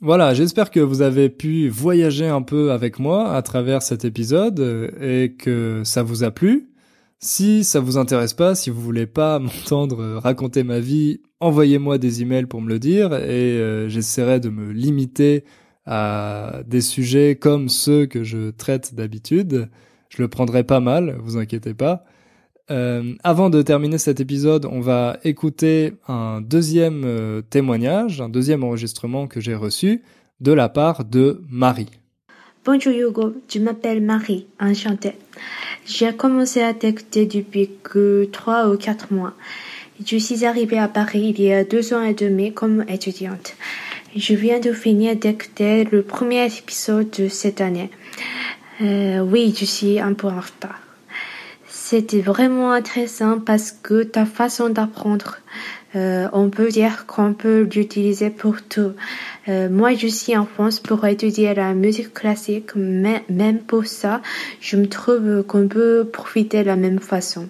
Voilà, 0.00 0.32
j'espère 0.32 0.70
que 0.70 0.78
vous 0.78 1.02
avez 1.02 1.28
pu 1.28 1.68
voyager 1.68 2.28
un 2.28 2.42
peu 2.42 2.70
avec 2.70 3.00
moi 3.00 3.32
à 3.32 3.42
travers 3.42 3.82
cet 3.82 4.04
épisode 4.04 4.60
euh, 4.60 4.90
et 5.00 5.34
que 5.34 5.82
ça 5.84 6.04
vous 6.04 6.22
a 6.22 6.30
plu. 6.30 6.70
Si 7.18 7.64
ça 7.64 7.80
vous 7.80 7.98
intéresse 7.98 8.34
pas, 8.34 8.54
si 8.54 8.70
vous 8.70 8.80
voulez 8.80 9.06
pas 9.06 9.38
m'entendre 9.40 10.20
raconter 10.22 10.62
ma 10.62 10.78
vie, 10.78 11.20
envoyez-moi 11.40 11.98
des 11.98 12.22
emails 12.22 12.46
pour 12.46 12.60
me 12.60 12.68
le 12.68 12.78
dire 12.78 13.12
et 13.12 13.58
euh, 13.58 13.88
j'essaierai 13.88 14.38
de 14.38 14.50
me 14.50 14.70
limiter 14.70 15.42
à 15.86 16.60
des 16.66 16.80
sujets 16.80 17.36
comme 17.36 17.68
ceux 17.68 18.06
que 18.06 18.24
je 18.24 18.50
traite 18.50 18.94
d'habitude. 18.94 19.68
Je 20.08 20.22
le 20.22 20.28
prendrai 20.28 20.64
pas 20.64 20.80
mal, 20.80 21.16
vous 21.20 21.36
inquiétez 21.36 21.74
pas. 21.74 22.04
Euh, 22.70 23.14
avant 23.22 23.50
de 23.50 23.60
terminer 23.60 23.98
cet 23.98 24.20
épisode, 24.20 24.64
on 24.64 24.80
va 24.80 25.18
écouter 25.22 25.94
un 26.08 26.40
deuxième 26.40 27.02
euh, 27.04 27.42
témoignage, 27.42 28.22
un 28.22 28.30
deuxième 28.30 28.64
enregistrement 28.64 29.26
que 29.26 29.40
j'ai 29.40 29.54
reçu 29.54 30.02
de 30.40 30.52
la 30.52 30.70
part 30.70 31.04
de 31.04 31.42
Marie. 31.50 31.90
Bonjour 32.64 32.94
Hugo, 32.94 33.34
je 33.52 33.58
m'appelle 33.58 34.02
Marie, 34.02 34.46
enchantée. 34.58 35.12
J'ai 35.84 36.14
commencé 36.14 36.62
à 36.62 36.72
t'écouter 36.72 37.26
depuis 37.26 37.68
que 37.82 38.26
trois 38.32 38.70
ou 38.70 38.78
quatre 38.78 39.12
mois. 39.12 39.34
Je 40.04 40.16
suis 40.16 40.46
arrivée 40.46 40.78
à 40.78 40.88
Paris 40.88 41.34
il 41.36 41.44
y 41.44 41.52
a 41.52 41.64
deux 41.64 41.92
ans 41.92 42.02
et 42.02 42.14
demi 42.14 42.54
comme 42.54 42.82
étudiante. 42.88 43.54
Je 44.16 44.34
viens 44.34 44.60
de 44.60 44.72
finir 44.72 45.16
d'écouter 45.16 45.82
le 45.90 46.02
premier 46.02 46.46
épisode 46.46 47.10
de 47.10 47.26
cette 47.26 47.60
année. 47.60 47.90
Euh, 48.80 49.18
oui, 49.18 49.52
je 49.58 49.64
suis 49.64 49.98
un 49.98 50.12
peu 50.12 50.28
en 50.28 50.38
retard. 50.38 50.78
C'était 51.68 52.20
vraiment 52.20 52.70
intéressant 52.70 53.40
parce 53.40 53.72
que 53.72 54.04
ta 54.04 54.24
façon 54.24 54.68
d'apprendre, 54.68 55.38
euh, 55.96 56.28
on 56.32 56.48
peut 56.48 56.68
dire 56.68 57.06
qu'on 57.06 57.34
peut 57.34 57.68
l'utiliser 57.74 58.30
pour 58.30 58.62
tout. 58.62 58.92
Euh, 59.48 59.68
moi, 59.68 59.94
je 59.94 60.06
suis 60.06 60.36
en 60.36 60.46
France 60.46 60.78
pour 60.78 61.04
étudier 61.04 61.52
la 61.52 61.74
musique 61.74 62.14
classique, 62.14 62.70
mais 62.76 63.24
même 63.28 63.58
pour 63.58 63.86
ça, 63.86 64.22
je 64.60 64.76
me 64.76 64.88
trouve 64.88 65.42
qu'on 65.42 65.66
peut 65.66 66.08
profiter 66.12 66.62
de 66.62 66.68
la 66.68 66.76
même 66.76 67.00
façon. 67.00 67.48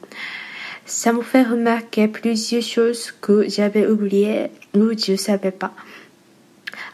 Ça 0.87 1.12
me 1.12 1.21
fait 1.21 1.43
remarquer 1.43 2.09
plusieurs 2.09 2.62
choses 2.62 3.12
que 3.21 3.47
j'avais 3.51 3.87
oubliées 3.87 4.47
ou 4.75 4.93
je 4.97 5.17
savais 5.17 5.51
pas. 5.51 5.75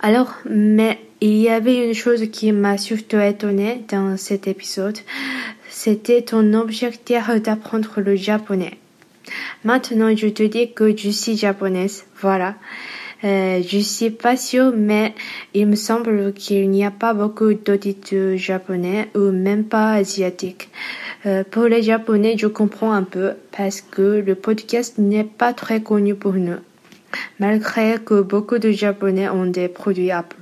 Alors, 0.02 0.32
mais 0.48 0.98
il 1.20 1.36
y 1.36 1.50
avait 1.50 1.86
une 1.86 1.94
chose 1.94 2.30
qui 2.32 2.52
m'a 2.52 2.78
surtout 2.78 3.18
étonnée 3.18 3.84
dans 3.90 4.16
cet 4.16 4.48
épisode. 4.48 4.98
C'était 5.68 6.22
ton 6.22 6.54
objectif 6.54 7.28
d'apprendre 7.42 8.00
le 8.00 8.16
japonais. 8.16 8.78
Maintenant, 9.62 10.16
je 10.16 10.28
te 10.28 10.42
dis 10.42 10.72
que 10.72 10.96
je 10.96 11.10
suis 11.10 11.36
japonaise. 11.36 12.04
Voilà. 12.20 12.54
Euh, 13.24 13.60
je 13.62 13.78
suis 13.78 14.08
pas 14.08 14.38
sûre, 14.38 14.72
mais 14.74 15.14
il 15.52 15.66
me 15.66 15.76
semble 15.76 16.32
qu'il 16.32 16.70
n'y 16.70 16.86
a 16.86 16.90
pas 16.90 17.12
beaucoup 17.12 17.52
d'auditeurs 17.52 18.38
japonais 18.38 19.10
ou 19.14 19.30
même 19.30 19.64
pas 19.64 19.92
asiatiques. 19.92 20.70
Euh, 21.26 21.44
pour 21.44 21.64
les 21.64 21.82
japonais, 21.82 22.36
je 22.38 22.46
comprends 22.46 22.92
un 22.92 23.02
peu 23.02 23.32
parce 23.54 23.82
que 23.82 24.22
le 24.26 24.34
podcast 24.34 24.96
n'est 24.96 25.24
pas 25.24 25.52
très 25.52 25.82
connu 25.82 26.14
pour 26.14 26.32
nous 26.32 26.56
malgré 27.38 27.98
que 27.98 28.20
beaucoup 28.20 28.58
de 28.58 28.70
Japonais 28.70 29.28
ont 29.28 29.46
des 29.46 29.68
produits 29.68 30.10
Apple. 30.10 30.36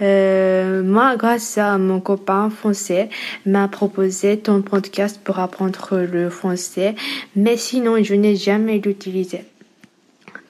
Euh, 0.00 0.82
moi, 0.82 1.16
grâce 1.16 1.58
à 1.58 1.78
mon 1.78 2.00
copain 2.00 2.50
français, 2.50 3.08
m'a 3.46 3.68
proposé 3.68 4.38
ton 4.38 4.62
podcast 4.62 5.20
pour 5.22 5.38
apprendre 5.38 5.98
le 5.98 6.28
français, 6.28 6.94
mais 7.36 7.56
sinon, 7.56 8.02
je 8.02 8.14
n'ai 8.14 8.34
jamais 8.34 8.78
l'utilisé. 8.78 9.44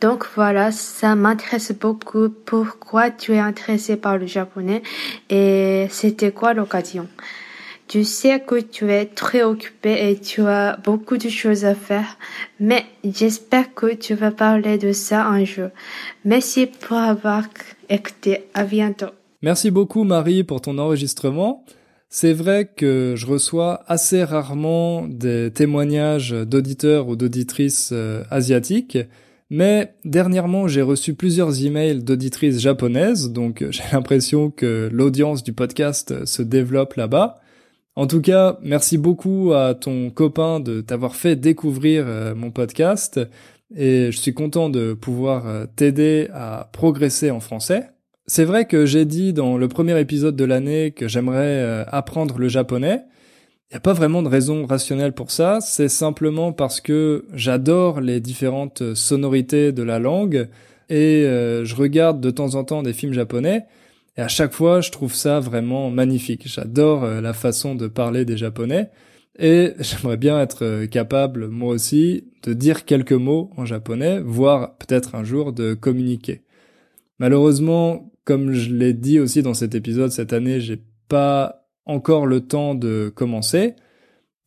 Donc 0.00 0.26
voilà, 0.34 0.72
ça 0.72 1.14
m'intéresse 1.14 1.72
beaucoup. 1.72 2.28
Pourquoi 2.28 3.10
tu 3.10 3.34
es 3.34 3.38
intéressé 3.38 3.96
par 3.96 4.18
le 4.18 4.26
japonais 4.26 4.82
et 5.30 5.86
c'était 5.90 6.32
quoi 6.32 6.54
l'occasion? 6.54 7.06
Tu 7.92 8.04
sais 8.04 8.40
que 8.40 8.58
tu 8.58 8.90
es 8.90 9.04
très 9.04 9.42
occupé 9.42 10.08
et 10.08 10.18
tu 10.18 10.40
as 10.46 10.78
beaucoup 10.82 11.18
de 11.18 11.28
choses 11.28 11.66
à 11.66 11.74
faire, 11.74 12.16
mais 12.58 12.86
j'espère 13.04 13.74
que 13.74 13.92
tu 13.92 14.14
vas 14.14 14.30
parler 14.30 14.78
de 14.78 14.92
ça 14.92 15.26
un 15.26 15.44
jour. 15.44 15.68
Merci 16.24 16.68
pour 16.68 16.96
avoir 16.96 17.44
écouté. 17.90 18.44
À 18.54 18.64
bientôt. 18.64 19.10
Merci 19.42 19.70
beaucoup 19.70 20.04
Marie 20.04 20.42
pour 20.42 20.62
ton 20.62 20.78
enregistrement. 20.78 21.66
C'est 22.08 22.32
vrai 22.32 22.70
que 22.74 23.12
je 23.14 23.26
reçois 23.26 23.82
assez 23.86 24.24
rarement 24.24 25.06
des 25.06 25.50
témoignages 25.50 26.30
d'auditeurs 26.30 27.08
ou 27.08 27.14
d'auditrices 27.14 27.90
euh, 27.92 28.24
asiatiques, 28.30 28.96
mais 29.50 29.92
dernièrement 30.06 30.66
j'ai 30.66 30.80
reçu 30.80 31.12
plusieurs 31.12 31.62
emails 31.62 32.02
d'auditrices 32.02 32.58
japonaises, 32.58 33.32
donc 33.32 33.62
j'ai 33.70 33.84
l'impression 33.92 34.50
que 34.50 34.88
l'audience 34.90 35.42
du 35.44 35.52
podcast 35.52 36.24
se 36.24 36.40
développe 36.40 36.94
là-bas. 36.94 37.41
En 37.94 38.06
tout 38.06 38.22
cas, 38.22 38.58
merci 38.62 38.96
beaucoup 38.96 39.52
à 39.52 39.74
ton 39.74 40.08
copain 40.08 40.60
de 40.60 40.80
t'avoir 40.80 41.14
fait 41.14 41.36
découvrir 41.36 42.04
euh, 42.06 42.34
mon 42.34 42.50
podcast 42.50 43.20
et 43.76 44.10
je 44.10 44.18
suis 44.18 44.32
content 44.32 44.70
de 44.70 44.94
pouvoir 44.94 45.46
euh, 45.46 45.66
t'aider 45.76 46.28
à 46.32 46.70
progresser 46.72 47.30
en 47.30 47.40
français. 47.40 47.90
C'est 48.26 48.44
vrai 48.44 48.64
que 48.64 48.86
j'ai 48.86 49.04
dit 49.04 49.34
dans 49.34 49.58
le 49.58 49.68
premier 49.68 50.00
épisode 50.00 50.36
de 50.36 50.44
l'année 50.44 50.92
que 50.92 51.06
j'aimerais 51.06 51.58
euh, 51.60 51.84
apprendre 51.86 52.38
le 52.38 52.48
japonais. 52.48 53.02
Il 53.70 53.74
n'y 53.74 53.76
a 53.76 53.80
pas 53.80 53.92
vraiment 53.92 54.22
de 54.22 54.28
raison 54.28 54.64
rationnelle 54.64 55.12
pour 55.12 55.30
ça, 55.30 55.58
c'est 55.60 55.88
simplement 55.88 56.52
parce 56.52 56.80
que 56.80 57.26
j'adore 57.34 58.00
les 58.00 58.20
différentes 58.20 58.94
sonorités 58.94 59.72
de 59.72 59.82
la 59.82 59.98
langue 59.98 60.48
et 60.90 61.22
je 61.24 61.74
regarde 61.74 62.20
de 62.20 62.30
temps 62.30 62.54
en 62.54 62.64
temps 62.64 62.82
des 62.82 62.92
films 62.92 63.14
japonais 63.14 63.64
et 64.16 64.20
à 64.20 64.28
chaque 64.28 64.52
fois, 64.52 64.80
je 64.80 64.90
trouve 64.90 65.14
ça 65.14 65.40
vraiment 65.40 65.90
magnifique. 65.90 66.46
J'adore 66.46 67.04
euh, 67.04 67.20
la 67.20 67.32
façon 67.32 67.74
de 67.74 67.86
parler 67.88 68.24
des 68.24 68.36
Japonais. 68.36 68.90
Et 69.38 69.72
j'aimerais 69.78 70.18
bien 70.18 70.40
être 70.40 70.64
euh, 70.64 70.86
capable, 70.86 71.48
moi 71.48 71.72
aussi, 71.72 72.30
de 72.42 72.52
dire 72.52 72.84
quelques 72.84 73.12
mots 73.12 73.50
en 73.56 73.64
japonais, 73.64 74.20
voire 74.20 74.76
peut-être 74.76 75.14
un 75.14 75.24
jour 75.24 75.52
de 75.52 75.74
communiquer. 75.74 76.42
Malheureusement, 77.18 78.12
comme 78.24 78.52
je 78.52 78.70
l'ai 78.70 78.92
dit 78.92 79.18
aussi 79.18 79.42
dans 79.42 79.54
cet 79.54 79.74
épisode 79.74 80.10
cette 80.10 80.32
année, 80.32 80.60
j'ai 80.60 80.82
pas 81.08 81.66
encore 81.86 82.26
le 82.26 82.40
temps 82.40 82.74
de 82.74 83.10
commencer. 83.14 83.74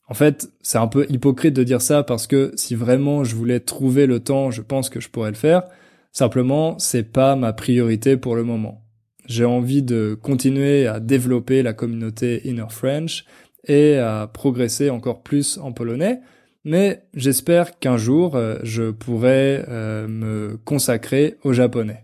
En 0.07 0.13
fait, 0.13 0.49
c'est 0.61 0.77
un 0.77 0.87
peu 0.87 1.07
hypocrite 1.09 1.55
de 1.55 1.63
dire 1.63 1.81
ça 1.81 2.03
parce 2.03 2.27
que 2.27 2.51
si 2.55 2.75
vraiment 2.75 3.23
je 3.23 3.35
voulais 3.35 3.59
trouver 3.59 4.05
le 4.05 4.19
temps, 4.19 4.51
je 4.51 4.61
pense 4.61 4.89
que 4.89 4.99
je 4.99 5.09
pourrais 5.09 5.31
le 5.31 5.35
faire. 5.35 5.63
Simplement, 6.11 6.77
c'est 6.77 7.11
pas 7.11 7.35
ma 7.35 7.53
priorité 7.53 8.15
pour 8.15 8.35
le 8.35 8.43
moment. 8.43 8.84
J'ai 9.27 9.45
envie 9.45 9.81
de 9.81 10.17
continuer 10.21 10.87
à 10.87 10.99
développer 10.99 11.63
la 11.63 11.73
communauté 11.73 12.41
Inner 12.47 12.69
French 12.69 13.25
et 13.67 13.97
à 13.97 14.29
progresser 14.31 14.89
encore 14.89 15.23
plus 15.23 15.57
en 15.57 15.71
polonais, 15.71 16.19
mais 16.63 17.03
j'espère 17.13 17.79
qu'un 17.79 17.97
jour 17.97 18.35
euh, 18.35 18.57
je 18.63 18.91
pourrai 18.91 19.63
euh, 19.67 20.07
me 20.07 20.57
consacrer 20.63 21.37
au 21.43 21.53
japonais. 21.53 22.03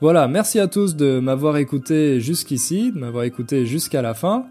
Voilà, 0.00 0.28
merci 0.28 0.58
à 0.60 0.66
tous 0.66 0.96
de 0.96 1.18
m'avoir 1.18 1.56
écouté 1.56 2.20
jusqu'ici, 2.20 2.92
de 2.92 2.98
m'avoir 2.98 3.24
écouté 3.24 3.64
jusqu'à 3.64 4.02
la 4.02 4.12
fin. 4.12 4.46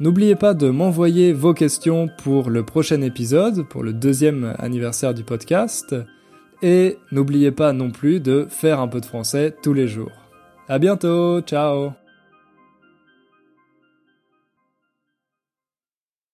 N'oubliez 0.00 0.34
pas 0.34 0.54
de 0.54 0.70
m'envoyer 0.70 1.32
vos 1.32 1.54
questions 1.54 2.08
pour 2.22 2.48
le 2.48 2.64
prochain 2.64 3.00
épisode, 3.02 3.68
pour 3.68 3.82
le 3.82 3.92
deuxième 3.92 4.54
anniversaire 4.58 5.12
du 5.12 5.22
podcast. 5.22 5.94
Et 6.66 6.96
n'oubliez 7.12 7.50
pas 7.50 7.74
non 7.74 7.90
plus 7.90 8.20
de 8.20 8.46
faire 8.48 8.80
un 8.80 8.88
peu 8.88 8.98
de 8.98 9.04
français 9.04 9.54
tous 9.62 9.74
les 9.74 9.86
jours. 9.86 10.12
À 10.66 10.78
bientôt, 10.78 11.42
ciao 11.42 11.92